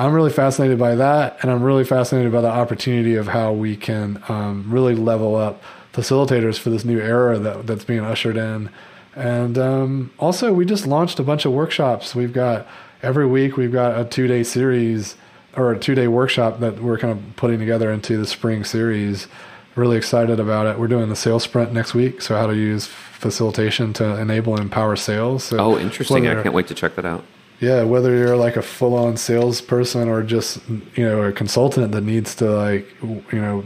I'm 0.00 0.12
really 0.12 0.30
fascinated 0.30 0.78
by 0.78 0.94
that, 0.94 1.38
and 1.42 1.50
I'm 1.50 1.60
really 1.60 1.82
fascinated 1.82 2.30
by 2.30 2.40
the 2.40 2.48
opportunity 2.48 3.16
of 3.16 3.26
how 3.26 3.52
we 3.52 3.74
can 3.74 4.22
um, 4.28 4.64
really 4.68 4.94
level 4.94 5.34
up 5.34 5.60
facilitators 5.92 6.56
for 6.56 6.70
this 6.70 6.84
new 6.84 7.00
era 7.00 7.36
that 7.40 7.66
that's 7.66 7.82
being 7.82 8.04
ushered 8.04 8.36
in. 8.36 8.70
And 9.16 9.58
um, 9.58 10.12
also, 10.20 10.52
we 10.52 10.64
just 10.64 10.86
launched 10.86 11.18
a 11.18 11.24
bunch 11.24 11.44
of 11.44 11.50
workshops. 11.50 12.14
We've 12.14 12.32
got 12.32 12.68
every 13.02 13.26
week 13.26 13.56
we've 13.56 13.72
got 13.72 14.00
a 14.00 14.04
two 14.04 14.28
day 14.28 14.44
series 14.44 15.16
or 15.56 15.72
a 15.72 15.78
two 15.80 15.96
day 15.96 16.06
workshop 16.06 16.60
that 16.60 16.80
we're 16.80 16.98
kind 16.98 17.18
of 17.18 17.36
putting 17.36 17.58
together 17.58 17.90
into 17.90 18.16
the 18.18 18.26
spring 18.26 18.62
series 18.62 19.26
really 19.74 19.96
excited 19.96 20.40
about 20.40 20.66
it. 20.66 20.78
We're 20.78 20.88
doing 20.88 21.08
the 21.08 21.16
sales 21.16 21.44
sprint 21.44 21.72
next 21.72 21.94
week. 21.94 22.20
So, 22.20 22.36
how 22.36 22.46
to 22.46 22.54
use 22.54 22.90
facilitation 23.18 23.92
to 23.94 24.16
enable 24.20 24.54
and 24.54 24.62
empower 24.62 24.96
sales. 24.96 25.44
So 25.44 25.58
oh, 25.58 25.78
interesting. 25.78 26.26
I 26.28 26.40
can't 26.42 26.54
wait 26.54 26.68
to 26.68 26.74
check 26.74 26.94
that 26.94 27.04
out. 27.04 27.24
Yeah, 27.60 27.82
whether 27.82 28.16
you're 28.16 28.36
like 28.36 28.56
a 28.56 28.62
full 28.62 28.94
on 28.94 29.16
salesperson 29.16 30.08
or 30.08 30.22
just, 30.22 30.60
you 30.94 31.04
know, 31.04 31.22
a 31.22 31.32
consultant 31.32 31.90
that 31.92 32.02
needs 32.02 32.36
to 32.36 32.48
like, 32.48 32.86
you 33.02 33.40
know, 33.40 33.64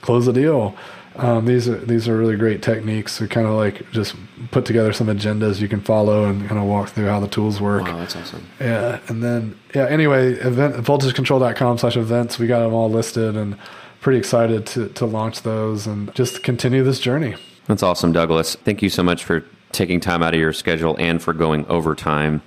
close 0.00 0.26
a 0.26 0.32
deal. 0.32 0.74
Um, 1.16 1.44
these 1.44 1.68
are 1.68 1.76
these 1.76 2.08
are 2.08 2.16
really 2.16 2.36
great 2.36 2.62
techniques 2.62 3.18
to 3.18 3.28
kind 3.28 3.46
of 3.46 3.52
like 3.52 3.90
just 3.90 4.16
put 4.50 4.64
together 4.64 4.94
some 4.94 5.08
agendas 5.08 5.60
you 5.60 5.68
can 5.68 5.82
follow 5.82 6.24
and 6.24 6.48
kind 6.48 6.58
of 6.58 6.66
walk 6.66 6.88
through 6.88 7.08
how 7.08 7.20
the 7.20 7.28
tools 7.28 7.60
work. 7.60 7.82
Wow, 7.82 7.98
that's 7.98 8.16
awesome. 8.16 8.46
Yeah, 8.58 8.98
and 9.08 9.22
then 9.22 9.58
yeah. 9.74 9.86
Anyway, 9.88 10.32
event 10.32 10.76
voltagecontrol.com 10.76 11.76
slash 11.76 11.98
events. 11.98 12.38
We 12.38 12.46
got 12.46 12.60
them 12.60 12.72
all 12.72 12.90
listed 12.90 13.36
and 13.36 13.58
pretty 14.00 14.18
excited 14.18 14.64
to 14.68 14.88
to 14.88 15.04
launch 15.04 15.42
those 15.42 15.86
and 15.86 16.14
just 16.14 16.42
continue 16.42 16.82
this 16.82 16.98
journey. 16.98 17.34
That's 17.66 17.82
awesome, 17.82 18.12
Douglas. 18.12 18.56
Thank 18.56 18.82
you 18.82 18.88
so 18.88 19.02
much 19.02 19.24
for 19.24 19.44
taking 19.70 20.00
time 20.00 20.22
out 20.22 20.34
of 20.34 20.40
your 20.40 20.52
schedule 20.52 20.96
and 20.98 21.22
for 21.22 21.32
going 21.32 21.66
overtime. 21.66 22.42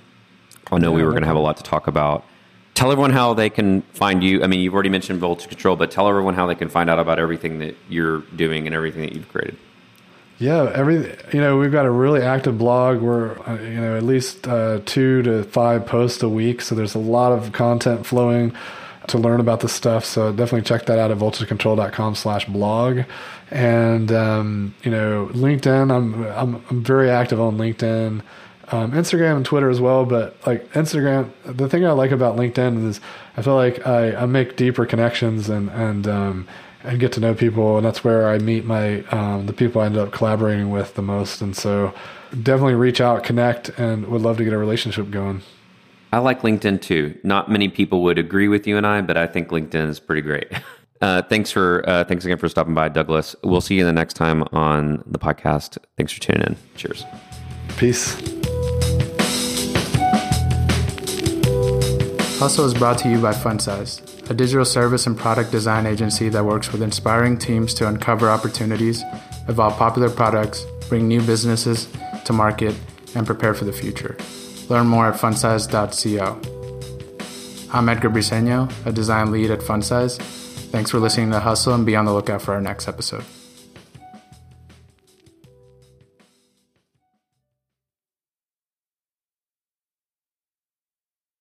I 0.70 0.78
know 0.78 0.90
yeah, 0.90 0.96
we 0.96 1.02
were 1.02 1.08
no 1.08 1.12
going 1.12 1.22
to 1.22 1.28
have 1.28 1.36
a 1.36 1.40
lot 1.40 1.56
to 1.56 1.62
talk 1.62 1.86
about 1.86 2.24
tell 2.76 2.92
everyone 2.92 3.10
how 3.10 3.34
they 3.34 3.50
can 3.50 3.82
find 3.82 4.22
you. 4.22 4.44
I 4.44 4.46
mean, 4.46 4.60
you've 4.60 4.74
already 4.74 4.90
mentioned 4.90 5.18
Voltage 5.18 5.48
Control, 5.48 5.74
but 5.74 5.90
tell 5.90 6.08
everyone 6.08 6.34
how 6.34 6.46
they 6.46 6.54
can 6.54 6.68
find 6.68 6.88
out 6.88 7.00
about 7.00 7.18
everything 7.18 7.58
that 7.58 7.74
you're 7.88 8.20
doing 8.36 8.66
and 8.66 8.76
everything 8.76 9.02
that 9.02 9.14
you've 9.14 9.28
created. 9.28 9.56
Yeah, 10.38 10.70
every 10.74 10.96
you 11.32 11.40
know 11.40 11.56
we've 11.56 11.72
got 11.72 11.86
a 11.86 11.90
really 11.90 12.20
active 12.20 12.58
blog. 12.58 13.00
We're 13.00 13.38
uh, 13.48 13.58
you 13.58 13.80
know 13.80 13.96
at 13.96 14.02
least 14.02 14.46
uh, 14.46 14.80
two 14.84 15.22
to 15.22 15.44
five 15.44 15.86
posts 15.86 16.22
a 16.22 16.28
week, 16.28 16.60
so 16.60 16.74
there's 16.74 16.94
a 16.94 16.98
lot 16.98 17.32
of 17.32 17.52
content 17.52 18.04
flowing 18.04 18.54
to 19.06 19.18
learn 19.18 19.40
about 19.40 19.60
this 19.60 19.72
stuff. 19.72 20.04
So 20.04 20.30
definitely 20.32 20.62
check 20.62 20.84
that 20.86 20.98
out 20.98 21.10
at 21.10 21.16
voltagecontrol.com/blog. 21.16 23.04
And 23.50 24.10
um, 24.12 24.74
you 24.82 24.90
know 24.90 25.30
LinkedIn, 25.32 25.94
I'm, 25.94 26.24
I'm 26.24 26.64
I'm 26.70 26.82
very 26.82 27.10
active 27.10 27.40
on 27.40 27.56
LinkedIn 27.58 28.22
um, 28.68 28.92
Instagram 28.92 29.36
and 29.36 29.44
Twitter 29.44 29.70
as 29.70 29.80
well. 29.80 30.04
But 30.04 30.36
like 30.46 30.70
Instagram, 30.72 31.30
the 31.44 31.68
thing 31.68 31.86
I 31.86 31.92
like 31.92 32.10
about 32.10 32.36
LinkedIn 32.36 32.86
is 32.86 33.00
I 33.36 33.42
feel 33.42 33.54
like 33.54 33.86
I, 33.86 34.14
I 34.14 34.26
make 34.26 34.56
deeper 34.56 34.86
connections 34.86 35.48
and 35.48 35.70
and 35.70 36.06
um, 36.08 36.48
and 36.82 37.00
get 37.00 37.12
to 37.12 37.20
know 37.20 37.34
people, 37.34 37.76
and 37.76 37.86
that's 37.86 38.04
where 38.04 38.28
I 38.28 38.38
meet 38.38 38.64
my 38.64 39.02
um, 39.04 39.46
the 39.46 39.52
people 39.52 39.82
I 39.82 39.86
end 39.86 39.96
up 39.96 40.12
collaborating 40.12 40.70
with 40.70 40.94
the 40.94 41.02
most. 41.02 41.40
And 41.40 41.56
so 41.56 41.94
definitely 42.30 42.74
reach 42.74 43.00
out, 43.00 43.24
connect, 43.24 43.68
and 43.70 44.06
would 44.08 44.22
love 44.22 44.36
to 44.38 44.44
get 44.44 44.52
a 44.52 44.58
relationship 44.58 45.10
going. 45.10 45.42
I 46.12 46.18
like 46.18 46.42
LinkedIn 46.42 46.80
too. 46.82 47.18
Not 47.24 47.50
many 47.50 47.68
people 47.68 48.02
would 48.04 48.18
agree 48.18 48.48
with 48.48 48.66
you 48.66 48.76
and 48.76 48.86
I, 48.86 49.00
but 49.02 49.16
I 49.16 49.26
think 49.26 49.48
LinkedIn 49.48 49.88
is 49.88 50.00
pretty 50.00 50.22
great. 50.22 50.48
Uh, 51.00 51.22
thanks 51.22 51.50
for 51.50 51.84
uh, 51.86 52.04
thanks 52.04 52.24
again 52.24 52.38
for 52.38 52.48
stopping 52.48 52.74
by, 52.74 52.88
Douglas. 52.88 53.36
We'll 53.42 53.60
see 53.60 53.76
you 53.76 53.84
the 53.84 53.92
next 53.92 54.14
time 54.14 54.42
on 54.52 55.02
the 55.06 55.18
podcast. 55.18 55.78
Thanks 55.96 56.12
for 56.12 56.20
tuning 56.20 56.42
in. 56.42 56.56
Cheers. 56.76 57.04
Peace. 57.76 58.14
Hustle 62.38 62.66
is 62.66 62.74
brought 62.74 62.98
to 62.98 63.08
you 63.10 63.18
by 63.18 63.32
FunSize, 63.32 64.30
a 64.30 64.34
digital 64.34 64.66
service 64.66 65.06
and 65.06 65.16
product 65.16 65.50
design 65.50 65.86
agency 65.86 66.28
that 66.28 66.44
works 66.44 66.70
with 66.70 66.82
inspiring 66.82 67.38
teams 67.38 67.72
to 67.74 67.88
uncover 67.88 68.28
opportunities, 68.28 69.02
evolve 69.48 69.74
popular 69.78 70.10
products, 70.10 70.66
bring 70.90 71.08
new 71.08 71.22
businesses 71.22 71.88
to 72.26 72.34
market, 72.34 72.74
and 73.14 73.26
prepare 73.26 73.54
for 73.54 73.64
the 73.64 73.72
future. 73.72 74.18
Learn 74.68 74.86
more 74.86 75.06
at 75.06 75.18
funsize.co. 75.18 76.40
I'm 77.72 77.88
Edgar 77.88 78.10
Briseño, 78.10 78.70
a 78.86 78.92
design 78.92 79.32
lead 79.32 79.50
at 79.50 79.60
FunSize. 79.60 80.45
Thanks 80.70 80.90
for 80.90 80.98
listening 80.98 81.30
to 81.30 81.40
Hustle 81.40 81.74
and 81.74 81.86
be 81.86 81.96
on 81.96 82.04
the 82.04 82.12
lookout 82.12 82.42
for 82.42 82.52
our 82.54 82.60
next 82.60 82.88
episode. 82.88 83.24